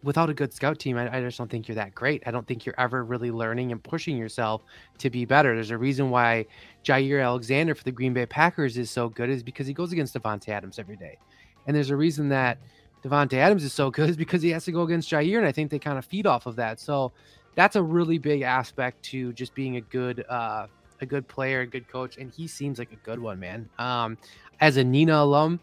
without 0.03 0.30
a 0.30 0.34
good 0.34 0.53
scout 0.53 0.78
team, 0.78 0.96
I, 0.96 1.18
I, 1.18 1.20
just 1.20 1.38
don't 1.38 1.51
think 1.51 1.68
you're 1.68 1.74
that 1.74 1.94
great. 1.94 2.22
I 2.26 2.30
don't 2.30 2.46
think 2.46 2.64
you're 2.64 2.74
ever 2.78 3.05
really 3.05 3.30
learning 3.30 3.72
and 3.72 3.82
pushing 3.82 4.16
yourself 4.16 4.62
to 4.98 5.11
be 5.11 5.24
better. 5.24 5.55
There's 5.55 5.70
a 5.70 5.78
reason 5.78 6.11
why 6.11 6.46
Jaire 6.84 7.22
Alexander 7.22 7.74
for 7.74 7.84
the 7.84 7.92
Green 7.92 8.14
Bay 8.14 8.26
Packers 8.26 8.78
is 8.78 8.90
so 8.90 9.09
good 9.09 9.30
is 9.30 9.42
because 9.42 9.66
he 9.66 9.72
goes 9.72 9.92
against 9.92 10.14
Davante 10.14 10.48
Adams 10.48 10.78
every 10.78 10.96
day. 10.96 11.18
And 11.66 11.76
there's 11.76 11.90
a 11.90 11.96
reason 11.96 12.28
that 12.30 12.59
Davante 13.03 13.34
Adams 13.34 13.64
is 13.64 13.72
so 13.72 13.90
good 13.90 14.11
is 14.11 14.16
because 14.16 14.42
he 14.42 14.51
has 14.51 14.64
to 14.64 14.72
go 14.72 14.82
against 14.82 15.11
Jaire, 15.11 15.38
and 15.38 15.46
I 15.46 15.53
think 15.53 15.70
they 15.70 15.78
kind 15.78 15.98
of 15.98 16.05
feed 16.05 16.26
off 16.26 16.46
of 16.46 16.57
that. 16.57 16.80
So 16.80 17.12
that's 17.55 17.76
a 17.76 17.82
really 17.82 18.18
big 18.18 18.42
aspect 18.42 19.03
to 19.05 19.32
just 19.32 19.55
being 19.55 19.76
a 19.76 19.80
good 19.80 20.24
uh, 20.28 20.66
a 21.01 21.07
good 21.07 21.26
player, 21.28 21.61
a 21.61 21.66
good 21.66 21.88
coach, 21.88 22.18
and 22.18 22.30
he 22.30 22.46
seems 22.46 22.78
like 22.78 22.92
a 22.92 22.96
good 22.96 23.18
one, 23.18 23.40
man. 23.40 23.68
Um, 23.78 24.18
as 24.61 24.76
a 24.76 24.82
Neenah 24.82 25.22
alum, 25.22 25.61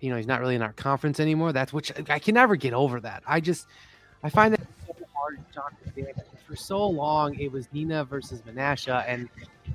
you 0.00 0.10
know 0.10 0.16
he's 0.16 0.26
not 0.26 0.40
really 0.40 0.54
in 0.54 0.62
our 0.62 0.72
conference 0.72 1.20
anymore. 1.20 1.52
That's 1.52 1.72
which 1.72 1.92
I 2.08 2.18
can 2.18 2.34
never 2.34 2.56
get 2.56 2.72
over 2.72 3.00
that. 3.00 3.22
I 3.26 3.40
just 3.40 3.66
I 4.22 4.30
find 4.30 4.52
that 4.54 4.60
so 4.86 4.94
hard 5.14 5.38
to 5.52 6.14
For 6.46 6.56
so 6.56 6.86
long, 6.86 7.34
it 7.38 7.50
was 7.50 7.68
Neenah 7.68 8.06
versus 8.06 8.42
Menasha, 8.42 9.04
and 9.06 9.28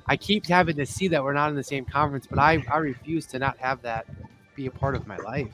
I 0.06 0.16
keep 0.16 0.46
having 0.46 0.76
to 0.76 0.86
see 0.86 1.08
that 1.08 1.22
we're 1.22 1.32
not 1.32 1.50
in 1.50 1.56
the 1.56 1.64
same 1.64 1.84
conference. 1.84 2.26
But 2.26 2.38
I 2.38 2.64
I 2.70 2.78
refuse 2.78 3.26
to 3.26 3.38
not 3.38 3.58
have 3.58 3.82
that 3.82 4.06
be 4.54 4.66
a 4.66 4.70
part 4.70 4.94
of 4.94 5.06
my 5.06 5.16
life. 5.18 5.48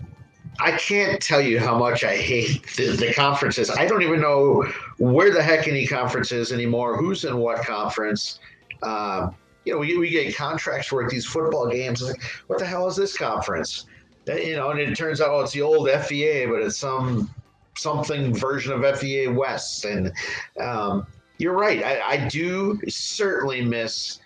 I 0.61 0.73
can't 0.73 1.21
tell 1.23 1.41
you 1.41 1.61
how 1.61 1.79
much 1.79 2.03
I 2.03 2.17
hate 2.17 2.67
the, 2.77 2.97
the, 2.97 3.13
conferences. 3.13 3.71
I 3.71 3.87
don't 3.87 4.03
even 4.03 4.21
know 4.21 4.65
where 4.99 5.33
the 5.33 5.43
heck 5.43 5.69
any 5.69 5.87
conference 5.87 6.33
is 6.33 6.53
anymore. 6.53 6.97
Who's 6.97 7.25
in 7.25 7.37
what 7.37 7.65
conference? 7.65 8.41
Uh, 8.83 9.31
you 9.65 9.73
know, 9.75 9.79
we, 9.79 9.97
we 9.99 10.11
get 10.11 10.35
contracts 10.35 10.89
for 10.89 11.09
these 11.09 11.27
football 11.27 11.69
games. 11.69 12.03
Like, 12.03 12.21
what 12.49 12.59
the 12.59 12.67
hell 12.67 12.89
is 12.89 12.97
this 12.97 13.17
conference? 13.17 13.87
You 14.29 14.57
know, 14.57 14.71
and 14.71 14.81
it 14.81 14.97
turns 14.97 15.21
out 15.21 15.31
oh, 15.31 15.41
it's 15.41 15.53
the 15.53 15.63
old 15.63 15.89
FVA, 15.89 16.49
but 16.49 16.63
it's 16.63 16.77
some 16.77 17.31
something 17.77 18.35
version 18.35 18.73
of 18.73 18.81
FVA 18.81 19.35
West. 19.35 19.85
And 19.85 20.13
um, 20.61 21.07
you're 21.39 21.57
right. 21.57 21.83
I, 21.83 22.01
I, 22.01 22.29
do 22.29 22.79
certainly 22.89 23.65
miss 23.65 24.19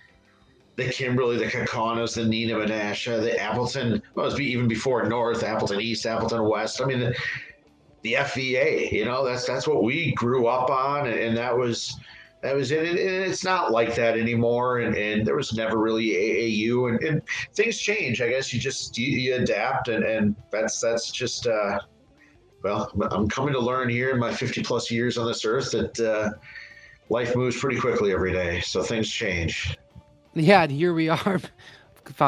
the 0.77 0.89
Kimberly, 0.89 1.37
the 1.37 1.47
Kaukauna, 1.47 2.13
the 2.15 2.23
Neenah 2.23 2.67
Menasha, 2.67 3.21
the 3.21 3.39
Appleton. 3.39 4.03
Well, 4.15 4.27
was 4.27 4.41
even 4.41 4.69
before 4.69 5.05
North, 5.05 5.43
Appleton 5.43 5.81
East, 5.81 6.07
Appleton 6.07 6.49
West. 6.49 6.81
I 6.81 6.87
mean, 6.87 7.01
the, 7.01 7.15
the 8.01 8.15
FVA. 8.15 8.91
You 8.91 9.05
know, 9.05 9.25
that's 9.25 9.47
that's 9.47 9.69
what 9.69 9.83
we 9.83 10.13
grew 10.13 10.47
up 10.47 10.71
on, 10.71 11.07
and, 11.07 11.19
and 11.19 11.37
that 11.37 11.57
was 11.57 11.99
that 12.43 12.55
was 12.55 12.71
it. 12.73 12.87
And 12.87 12.99
it's 12.99 13.45
not 13.45 13.71
like 13.71 13.95
that 13.95 14.19
anymore. 14.19 14.81
And, 14.81 14.97
and 14.97 15.27
there 15.27 15.37
was 15.37 15.53
never 15.53 15.79
really 15.79 16.09
AAU, 16.09 16.91
and, 16.91 17.03
and 17.03 17.23
things 17.55 17.79
change. 17.79 18.21
I 18.21 18.29
guess 18.29 18.53
you 18.53 18.61
just 18.61 18.99
you, 18.99 19.17
you 19.17 19.35
adapt, 19.37 19.89
and, 19.89 20.05
and 20.05 20.37
that's 20.51 20.81
that's 20.81 21.11
just. 21.11 21.47
Uh, 21.47 21.79
well, 22.63 22.93
I'm 23.11 23.29
coming 23.29 23.53
to 23.55 23.61
learn 23.61 23.89
here 23.89 24.11
in 24.11 24.21
my 24.21 24.33
50 24.33 24.63
plus 24.63 24.89
years 24.89 25.19
on 25.19 25.27
this 25.27 25.45
earth 25.45 25.73
that 25.73 25.99
uh, 25.99 26.31
life 27.09 27.35
moves 27.35 27.59
pretty 27.59 27.81
quickly 27.81 28.13
every 28.13 28.33
day. 28.33 28.61
So 28.61 28.83
things 28.83 29.11
change. 29.11 29.77
Yeah, 30.35 30.63
and 30.63 30.73
here 30.73 30.95
we 30.95 31.09
are. 31.09 31.41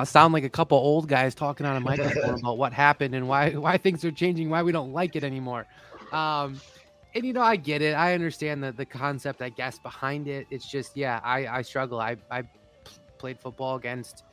Sound 0.05 0.33
like 0.33 0.45
a 0.45 0.49
couple 0.49 0.79
old 0.79 1.09
guys 1.09 1.35
talking 1.35 1.67
on 1.67 1.77
a 1.77 1.81
microphone 1.89 2.39
about 2.39 2.59
what 2.59 2.73
happened 2.73 3.15
and 3.15 3.29
why 3.29 3.51
why 3.51 3.77
things 3.77 4.05
are 4.05 4.13
changing, 4.13 4.51
why 4.51 4.63
we 4.63 4.73
don't 4.73 4.93
like 4.93 5.17
it 5.17 5.25
anymore. 5.25 5.67
Um, 6.13 6.61
and 7.15 7.25
you 7.25 7.33
know, 7.33 7.43
I 7.43 7.57
get 7.57 7.83
it. 7.83 7.95
I 7.95 8.15
understand 8.15 8.63
the 8.63 8.73
the 8.73 8.85
concept, 8.85 9.43
I 9.43 9.49
guess, 9.49 9.79
behind 9.79 10.29
it. 10.29 10.47
It's 10.51 10.69
just, 10.69 10.97
yeah, 10.97 11.21
I 11.23 11.47
I 11.47 11.63
struggle. 11.63 12.01
I 12.01 12.17
I 12.31 12.43
played 13.19 13.39
football 13.39 13.77
against 13.77 14.25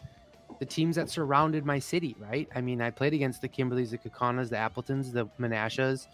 the 0.60 0.66
teams 0.66 0.96
that 0.96 1.10
surrounded 1.10 1.66
my 1.66 1.80
city, 1.80 2.16
right? 2.20 2.48
I 2.56 2.62
mean, 2.62 2.82
I 2.82 2.92
played 2.92 3.14
against 3.14 3.42
the 3.42 3.50
Kimberleys, 3.50 3.92
the 3.92 3.98
Kaukauna, 3.98 4.48
the 4.50 4.58
Appletons, 4.58 5.12
the 5.12 5.28
Menashas, 5.40 6.08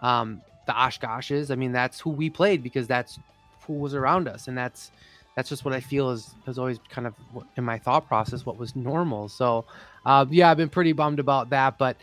um, 0.00 0.40
the 0.66 0.72
Oshkoshes. 0.72 1.50
I 1.50 1.56
mean, 1.56 1.72
that's 1.72 2.00
who 2.00 2.10
we 2.10 2.30
played 2.30 2.62
because 2.62 2.86
that's 2.86 3.18
who 3.66 3.74
was 3.74 3.94
around 3.94 4.28
us, 4.28 4.48
and 4.48 4.56
that's 4.56 4.90
that's 5.34 5.48
just 5.48 5.64
what 5.64 5.74
I 5.74 5.80
feel 5.80 6.10
is 6.10 6.34
has 6.46 6.58
always 6.58 6.78
kind 6.88 7.06
of 7.06 7.14
in 7.56 7.64
my 7.64 7.78
thought 7.78 8.06
process 8.06 8.46
what 8.46 8.58
was 8.58 8.76
normal. 8.76 9.28
So, 9.28 9.64
uh, 10.04 10.26
yeah, 10.30 10.50
I've 10.50 10.56
been 10.56 10.68
pretty 10.68 10.92
bummed 10.92 11.18
about 11.18 11.50
that, 11.50 11.78
but 11.78 11.96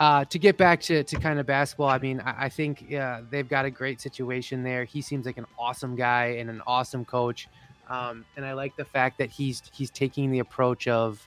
uh, 0.00 0.24
to 0.24 0.38
get 0.38 0.56
back 0.56 0.80
to, 0.80 1.04
to 1.04 1.16
kind 1.16 1.38
of 1.38 1.46
basketball, 1.46 1.88
I 1.88 1.98
mean, 1.98 2.20
I, 2.20 2.46
I 2.46 2.48
think 2.48 2.92
uh, 2.92 3.20
they've 3.30 3.48
got 3.48 3.64
a 3.64 3.70
great 3.70 4.00
situation 4.00 4.62
there. 4.62 4.84
He 4.84 5.00
seems 5.00 5.24
like 5.24 5.38
an 5.38 5.46
awesome 5.58 5.94
guy 5.94 6.36
and 6.38 6.50
an 6.50 6.62
awesome 6.66 7.04
coach, 7.04 7.48
um, 7.88 8.24
and 8.36 8.44
I 8.44 8.54
like 8.54 8.76
the 8.76 8.84
fact 8.84 9.18
that 9.18 9.30
he's 9.30 9.62
he's 9.72 9.90
taking 9.90 10.30
the 10.30 10.40
approach 10.40 10.88
of, 10.88 11.24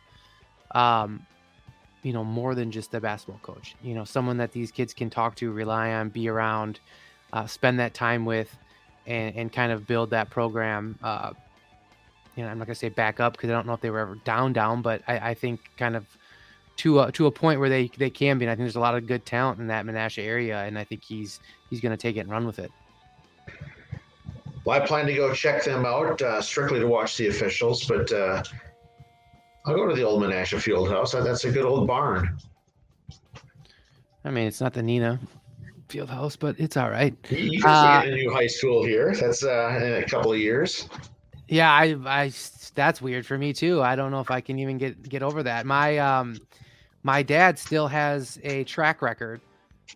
um, 0.72 1.26
you 2.04 2.12
know, 2.12 2.24
more 2.24 2.56
than 2.56 2.72
just 2.72 2.94
a 2.94 3.00
basketball 3.00 3.40
coach. 3.42 3.76
You 3.82 3.94
know, 3.94 4.04
someone 4.04 4.38
that 4.38 4.52
these 4.52 4.72
kids 4.72 4.94
can 4.94 5.10
talk 5.10 5.36
to, 5.36 5.52
rely 5.52 5.94
on, 5.94 6.10
be 6.10 6.28
around, 6.28 6.80
uh, 7.32 7.46
spend 7.46 7.80
that 7.80 7.94
time 7.94 8.26
with, 8.26 8.54
and, 9.06 9.36
and 9.36 9.54
kind 9.54 9.72
of 9.72 9.88
build 9.88 10.10
that 10.10 10.30
program. 10.30 10.98
Uh, 11.02 11.32
you 12.36 12.44
know, 12.44 12.50
I'm 12.50 12.58
not 12.58 12.68
gonna 12.68 12.76
say 12.76 12.90
back 12.90 13.20
up 13.22 13.34
because 13.34 13.50
I 13.50 13.54
don't 13.54 13.66
know 13.66 13.74
if 13.74 13.82
they 13.82 13.92
were 13.92 14.00
ever 14.00 14.16
down, 14.26 14.52
down, 14.52 14.82
but 14.82 15.02
I, 15.08 15.30
I 15.30 15.34
think 15.36 15.62
kind 15.78 15.96
of 15.96 16.06
to 16.78 17.02
a, 17.02 17.12
to 17.12 17.26
a 17.26 17.32
point 17.32 17.60
where 17.60 17.70
they 17.70 17.92
they 17.98 18.10
can 18.10 18.38
be. 18.38 18.46
And 18.46 18.52
I 18.52 18.56
think 18.56 18.66
there's 18.66 18.76
a 18.76 18.80
lot 18.80 18.96
of 18.96 19.08
good 19.08 19.26
talent 19.26 19.60
in 19.60 19.68
that 19.68 19.86
Menasha 19.86 20.24
area, 20.24 20.64
and 20.64 20.78
I 20.78 20.84
think 20.84 21.04
he's 21.04 21.40
he's 21.70 21.82
going 21.82 21.92
to 21.92 21.98
take 21.98 22.16
it 22.18 22.22
and 22.22 22.30
run 22.30 22.46
with 22.46 22.60
it. 22.60 22.72
Well, 24.66 24.82
I 24.82 24.86
plan 24.86 25.06
to 25.06 25.14
go 25.14 25.34
check 25.34 25.64
them 25.64 25.86
out 25.86 26.22
uh, 26.22 26.42
strictly 26.42 26.80
to 26.80 26.88
watch 26.88 27.16
the 27.18 27.28
officials, 27.28 27.86
but 27.86 28.12
uh, 28.12 28.44
I'll 29.66 29.76
go 29.76 29.88
to 29.88 29.96
the 29.96 30.04
old 30.04 30.22
Menasha 30.22 30.60
Field 30.60 30.90
House. 30.90 31.14
That's 31.14 31.46
a 31.46 31.52
good 31.52 31.66
old 31.66 31.88
barn. 31.88 32.38
I 34.26 34.30
mean, 34.30 34.46
it's 34.46 34.60
not 34.60 34.74
the 34.74 34.82
Neenah 34.82 35.20
Field 35.88 36.10
House, 36.10 36.36
but 36.36 36.60
it's 36.60 36.76
all 36.76 36.90
right. 36.90 37.16
You 37.30 37.62
can 37.62 37.70
uh, 37.70 38.02
get 38.02 38.14
a 38.14 38.16
new 38.16 38.32
high 38.32 38.48
school 38.48 38.84
here. 38.84 39.16
That's 39.16 39.44
uh, 39.44 39.80
in 39.82 40.04
a 40.04 40.06
couple 40.06 40.34
of 40.34 40.38
years. 40.38 40.90
Yeah, 41.48 41.72
I, 41.72 41.96
I, 42.06 42.32
that's 42.76 43.02
weird 43.02 43.26
for 43.26 43.38
me 43.38 43.54
too. 43.54 43.82
I 43.82 43.96
don't 43.96 44.12
know 44.12 44.20
if 44.20 44.32
I 44.32 44.42
can 44.42 44.60
even 44.60 44.78
get 44.78 45.08
get 45.08 45.24
over 45.24 45.44
that. 45.44 45.66
My 45.66 45.98
um, 45.98 46.38
my 47.08 47.24
dad 47.24 47.58
still 47.58 47.88
has 47.88 48.38
a 48.44 48.66
track 48.66 49.02
record 49.02 49.40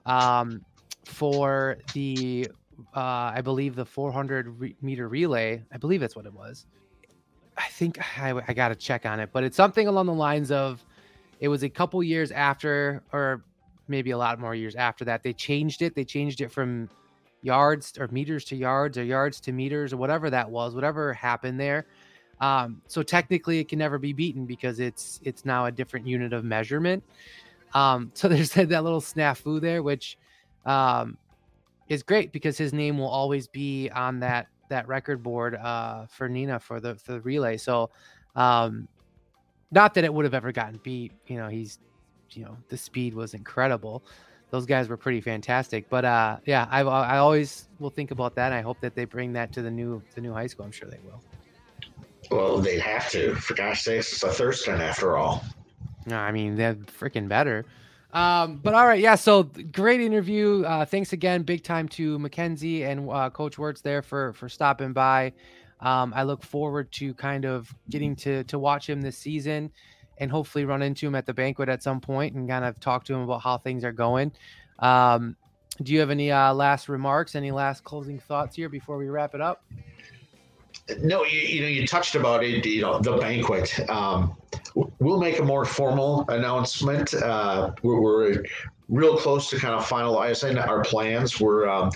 um, 0.05 0.63
for 1.03 1.77
the 1.93 2.47
uh, 2.95 3.33
I 3.35 3.41
believe 3.41 3.75
the 3.75 3.83
400 3.83 4.47
re- 4.57 4.75
meter 4.81 5.09
relay. 5.09 5.61
I 5.73 5.77
believe 5.77 5.99
that's 5.99 6.15
what 6.15 6.25
it 6.25 6.33
was. 6.33 6.65
I 7.57 7.67
think 7.67 7.99
I, 8.17 8.41
I 8.47 8.53
got 8.53 8.69
to 8.69 8.75
check 8.75 9.05
on 9.05 9.19
it, 9.19 9.29
but 9.33 9.43
it's 9.43 9.57
something 9.57 9.89
along 9.89 10.05
the 10.05 10.13
lines 10.13 10.51
of 10.53 10.85
it 11.41 11.49
was 11.49 11.63
a 11.63 11.69
couple 11.69 12.01
years 12.01 12.31
after, 12.31 13.03
or 13.11 13.43
maybe 13.89 14.11
a 14.11 14.17
lot 14.17 14.39
more 14.39 14.55
years 14.55 14.75
after 14.75 15.03
that. 15.03 15.21
They 15.21 15.33
changed 15.33 15.81
it. 15.81 15.93
They 15.93 16.05
changed 16.05 16.39
it 16.39 16.49
from 16.49 16.89
yards 17.41 17.97
or 17.99 18.07
meters 18.07 18.45
to 18.45 18.55
yards 18.55 18.97
or 18.97 19.03
yards 19.03 19.41
to 19.41 19.51
meters 19.51 19.91
or 19.91 19.97
whatever 19.97 20.29
that 20.29 20.49
was, 20.49 20.73
whatever 20.75 21.11
happened 21.13 21.59
there. 21.59 21.87
Um, 22.41 22.81
so 22.87 23.03
technically, 23.03 23.59
it 23.59 23.69
can 23.69 23.79
never 23.79 23.99
be 23.99 24.11
beaten 24.13 24.45
because 24.45 24.79
it's 24.79 25.21
it's 25.23 25.45
now 25.45 25.67
a 25.67 25.71
different 25.71 26.07
unit 26.07 26.33
of 26.33 26.43
measurement. 26.43 27.03
Um, 27.73 28.11
so 28.15 28.27
there's 28.27 28.51
that, 28.53 28.69
that 28.69 28.83
little 28.83 28.99
snafu 28.99 29.61
there, 29.61 29.83
which 29.83 30.17
um, 30.65 31.17
is 31.87 32.03
great 32.03 32.31
because 32.31 32.57
his 32.57 32.73
name 32.73 32.97
will 32.97 33.07
always 33.07 33.47
be 33.47 33.89
on 33.91 34.19
that 34.19 34.47
that 34.69 34.87
record 34.87 35.21
board 35.21 35.55
uh, 35.55 36.05
for 36.07 36.27
Neenah 36.27 36.61
for 36.61 36.79
the 36.79 36.95
for 36.95 37.13
the 37.13 37.21
relay. 37.21 37.57
So 37.57 37.91
um, 38.35 38.87
not 39.69 39.93
that 39.93 40.03
it 40.03 40.13
would 40.13 40.25
have 40.25 40.33
ever 40.33 40.51
gotten 40.51 40.79
beat. 40.83 41.13
You 41.27 41.37
know, 41.37 41.47
he's 41.47 41.79
you 42.31 42.43
know 42.43 42.57
the 42.69 42.77
speed 42.77 43.13
was 43.13 43.35
incredible. 43.35 44.03
Those 44.49 44.65
guys 44.65 44.89
were 44.89 44.97
pretty 44.97 45.21
fantastic. 45.21 45.89
But 45.89 46.05
uh, 46.05 46.37
yeah, 46.45 46.67
I 46.71 46.81
I 46.81 47.19
always 47.19 47.69
will 47.79 47.91
think 47.91 48.09
about 48.09 48.33
that. 48.35 48.51
I 48.51 48.61
hope 48.61 48.79
that 48.81 48.95
they 48.95 49.05
bring 49.05 49.31
that 49.33 49.53
to 49.53 49.61
the 49.61 49.71
new 49.71 50.01
the 50.15 50.21
new 50.21 50.33
high 50.33 50.47
school. 50.47 50.65
I'm 50.65 50.71
sure 50.71 50.89
they 50.89 50.99
will. 51.05 51.21
Well, 52.31 52.59
they'd 52.59 52.79
have 52.79 53.09
to. 53.11 53.35
For 53.35 53.53
gosh 53.53 53.83
sakes, 53.83 54.13
it's 54.13 54.23
a 54.23 54.29
Thurston 54.29 54.79
after 54.79 55.17
all. 55.17 55.43
No, 56.05 56.17
I 56.17 56.31
mean 56.31 56.55
they're 56.55 56.75
freaking 56.75 57.27
better. 57.27 57.65
Um, 58.13 58.57
but 58.57 58.73
all 58.73 58.87
right, 58.87 58.99
yeah. 58.99 59.15
So 59.15 59.43
great 59.43 60.01
interview. 60.01 60.63
Uh, 60.65 60.85
thanks 60.85 61.13
again, 61.13 61.43
big 61.43 61.63
time 61.63 61.87
to 61.89 62.17
McKenzie 62.19 62.83
and 62.85 63.09
uh, 63.09 63.29
Coach 63.29 63.57
Wurtz 63.57 63.81
there 63.81 64.01
for 64.01 64.33
for 64.33 64.49
stopping 64.49 64.93
by. 64.93 65.33
Um, 65.81 66.13
I 66.15 66.23
look 66.23 66.43
forward 66.43 66.91
to 66.93 67.13
kind 67.15 67.45
of 67.45 67.73
getting 67.89 68.15
to 68.17 68.43
to 68.45 68.57
watch 68.57 68.89
him 68.89 69.01
this 69.01 69.17
season, 69.17 69.71
and 70.17 70.31
hopefully 70.31 70.65
run 70.65 70.81
into 70.81 71.07
him 71.07 71.15
at 71.15 71.25
the 71.25 71.33
banquet 71.33 71.69
at 71.69 71.83
some 71.83 71.99
point 71.99 72.35
and 72.35 72.47
kind 72.47 72.63
of 72.63 72.79
talk 72.79 73.03
to 73.05 73.13
him 73.13 73.21
about 73.21 73.41
how 73.41 73.57
things 73.57 73.83
are 73.83 73.91
going. 73.91 74.31
Um, 74.79 75.35
do 75.83 75.93
you 75.93 75.99
have 75.99 76.09
any 76.09 76.31
uh, 76.31 76.53
last 76.53 76.89
remarks? 76.89 77.35
Any 77.35 77.51
last 77.51 77.83
closing 77.83 78.19
thoughts 78.19 78.55
here 78.55 78.69
before 78.69 78.97
we 78.97 79.07
wrap 79.09 79.35
it 79.35 79.41
up? 79.41 79.63
No, 80.99 81.23
you, 81.23 81.39
you 81.39 81.61
know, 81.61 81.67
you 81.67 81.87
touched 81.87 82.15
about 82.15 82.43
it, 82.43 82.65
you 82.65 82.81
know, 82.81 82.99
the 82.99 83.17
banquet. 83.17 83.89
Um, 83.89 84.35
we'll 84.99 85.19
make 85.19 85.39
a 85.39 85.43
more 85.43 85.65
formal 85.65 86.25
announcement. 86.29 87.13
Uh, 87.13 87.71
we're, 87.83 88.01
we're, 88.01 88.43
real 88.91 89.17
close 89.17 89.49
to 89.49 89.57
kind 89.57 89.73
of 89.73 89.87
finalizing 89.87 90.63
our 90.67 90.83
plans. 90.83 91.39
We're 91.39 91.67
um, 91.67 91.91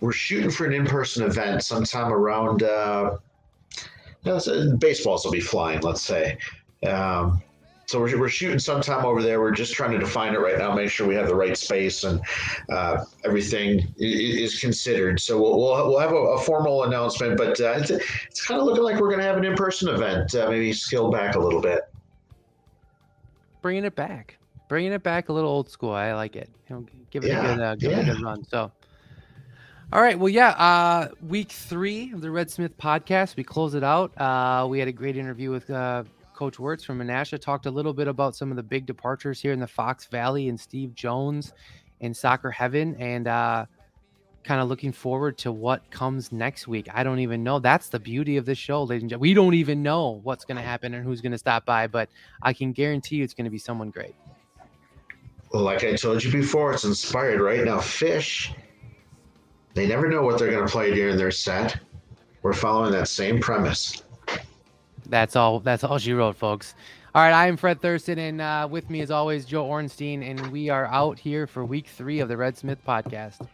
we're 0.00 0.12
shooting 0.12 0.50
for 0.50 0.64
an 0.64 0.72
in-person 0.72 1.24
event 1.24 1.62
sometime 1.62 2.12
around. 2.12 2.62
Uh, 2.62 3.18
you 4.22 4.32
know, 4.32 4.76
baseballs 4.78 5.24
will 5.24 5.32
be 5.32 5.40
flying, 5.40 5.80
let's 5.80 6.02
say. 6.02 6.38
Um, 6.86 7.42
so 7.90 7.98
we're, 7.98 8.16
we're 8.20 8.28
shooting 8.28 8.60
sometime 8.60 9.04
over 9.04 9.20
there. 9.20 9.40
We're 9.40 9.50
just 9.50 9.74
trying 9.74 9.90
to 9.90 9.98
define 9.98 10.32
it 10.32 10.38
right 10.38 10.56
now, 10.56 10.72
make 10.72 10.90
sure 10.90 11.08
we 11.08 11.16
have 11.16 11.26
the 11.26 11.34
right 11.34 11.56
space 11.56 12.04
and 12.04 12.20
uh, 12.68 13.04
everything 13.24 13.92
is 13.98 14.60
considered. 14.60 15.18
So 15.18 15.42
we'll, 15.42 15.58
we'll, 15.58 15.88
we'll 15.88 15.98
have 15.98 16.12
a, 16.12 16.14
a, 16.14 16.38
formal 16.38 16.84
announcement, 16.84 17.36
but 17.36 17.60
uh, 17.60 17.72
it's, 17.72 17.90
it's 17.90 18.46
kind 18.46 18.60
of 18.60 18.66
looking 18.66 18.84
like 18.84 19.00
we're 19.00 19.08
going 19.08 19.18
to 19.18 19.24
have 19.24 19.36
an 19.36 19.44
in-person 19.44 19.88
event, 19.88 20.36
uh, 20.36 20.48
maybe 20.48 20.72
scale 20.72 21.10
back 21.10 21.34
a 21.34 21.40
little 21.40 21.60
bit. 21.60 21.80
Bringing 23.60 23.84
it 23.84 23.96
back, 23.96 24.38
bringing 24.68 24.92
it 24.92 25.02
back 25.02 25.28
a 25.28 25.32
little 25.32 25.50
old 25.50 25.68
school. 25.68 25.90
I 25.90 26.12
like 26.12 26.36
it. 26.36 26.48
You 26.68 26.76
know, 26.76 26.86
give 27.10 27.24
it 27.24 27.30
yeah, 27.30 27.40
a 27.40 27.56
good, 27.56 27.60
uh, 27.60 27.74
give 27.74 27.90
yeah. 27.90 27.98
it 27.98 28.08
a 28.08 28.12
good 28.12 28.22
run. 28.22 28.44
So. 28.44 28.70
All 29.92 30.00
right. 30.00 30.16
Well, 30.16 30.28
yeah. 30.28 30.50
Uh, 30.50 31.08
week 31.26 31.50
three 31.50 32.12
of 32.12 32.20
the 32.20 32.30
Red 32.30 32.52
Smith 32.52 32.78
podcast. 32.78 33.34
We 33.34 33.42
close 33.42 33.74
it 33.74 33.82
out. 33.82 34.16
Uh, 34.16 34.68
we 34.68 34.78
had 34.78 34.86
a 34.86 34.92
great 34.92 35.16
interview 35.16 35.50
with 35.50 35.68
uh, 35.68 36.04
Coach 36.40 36.58
Wurtz 36.58 36.82
from 36.82 37.00
Menasha 37.00 37.38
talked 37.38 37.66
a 37.66 37.70
little 37.70 37.92
bit 37.92 38.08
about 38.08 38.34
some 38.34 38.50
of 38.50 38.56
the 38.56 38.62
big 38.62 38.86
departures 38.86 39.42
here 39.42 39.52
in 39.52 39.60
the 39.60 39.66
Fox 39.66 40.06
Valley 40.06 40.48
and 40.48 40.58
Steve 40.58 40.94
Jones 40.94 41.52
and 42.00 42.16
Soccer 42.16 42.50
Heaven, 42.50 42.96
and 42.98 43.28
uh, 43.28 43.66
kind 44.42 44.58
of 44.62 44.66
looking 44.66 44.90
forward 44.90 45.36
to 45.36 45.52
what 45.52 45.82
comes 45.90 46.32
next 46.32 46.66
week. 46.66 46.88
I 46.94 47.04
don't 47.04 47.18
even 47.18 47.44
know. 47.44 47.58
That's 47.58 47.90
the 47.90 47.98
beauty 47.98 48.38
of 48.38 48.46
this 48.46 48.56
show, 48.56 48.84
ladies 48.84 49.02
and 49.02 49.10
gentlemen. 49.10 49.28
We 49.28 49.34
don't 49.34 49.52
even 49.52 49.82
know 49.82 50.18
what's 50.22 50.46
going 50.46 50.56
to 50.56 50.62
happen 50.62 50.94
and 50.94 51.04
who's 51.04 51.20
going 51.20 51.32
to 51.32 51.38
stop 51.38 51.66
by, 51.66 51.86
but 51.86 52.08
I 52.40 52.54
can 52.54 52.72
guarantee 52.72 53.16
you 53.16 53.24
it's 53.24 53.34
going 53.34 53.44
to 53.44 53.50
be 53.50 53.58
someone 53.58 53.90
great. 53.90 54.14
Well, 55.52 55.62
like 55.62 55.84
I 55.84 55.94
told 55.94 56.24
you 56.24 56.32
before, 56.32 56.72
it's 56.72 56.84
inspired 56.84 57.42
right 57.42 57.62
now. 57.66 57.80
Phish, 57.80 58.50
they 59.74 59.86
never 59.86 60.08
know 60.08 60.22
what 60.22 60.38
they're 60.38 60.50
going 60.50 60.66
to 60.66 60.72
play 60.72 60.94
during 60.94 61.18
their 61.18 61.32
set. 61.32 61.78
We're 62.40 62.54
following 62.54 62.92
that 62.92 63.08
same 63.08 63.40
premise. 63.40 64.04
That's 65.10 65.36
all. 65.36 65.60
That's 65.60 65.84
all 65.84 65.98
she 65.98 66.12
wrote, 66.12 66.36
folks. 66.36 66.74
All 67.14 67.22
right, 67.22 67.32
I 67.32 67.48
am 67.48 67.56
Fred 67.56 67.82
Thurston, 67.82 68.20
and 68.20 68.40
uh, 68.40 68.68
with 68.70 68.88
me, 68.88 69.00
as 69.00 69.10
always, 69.10 69.44
Joe 69.44 69.66
Ornstein, 69.66 70.22
and 70.22 70.52
we 70.52 70.68
are 70.68 70.86
out 70.86 71.18
here 71.18 71.48
for 71.48 71.64
week 71.64 71.88
three 71.88 72.20
of 72.20 72.28
the 72.28 72.36
Red 72.36 72.56
Smith 72.56 72.78
podcast. 72.86 73.46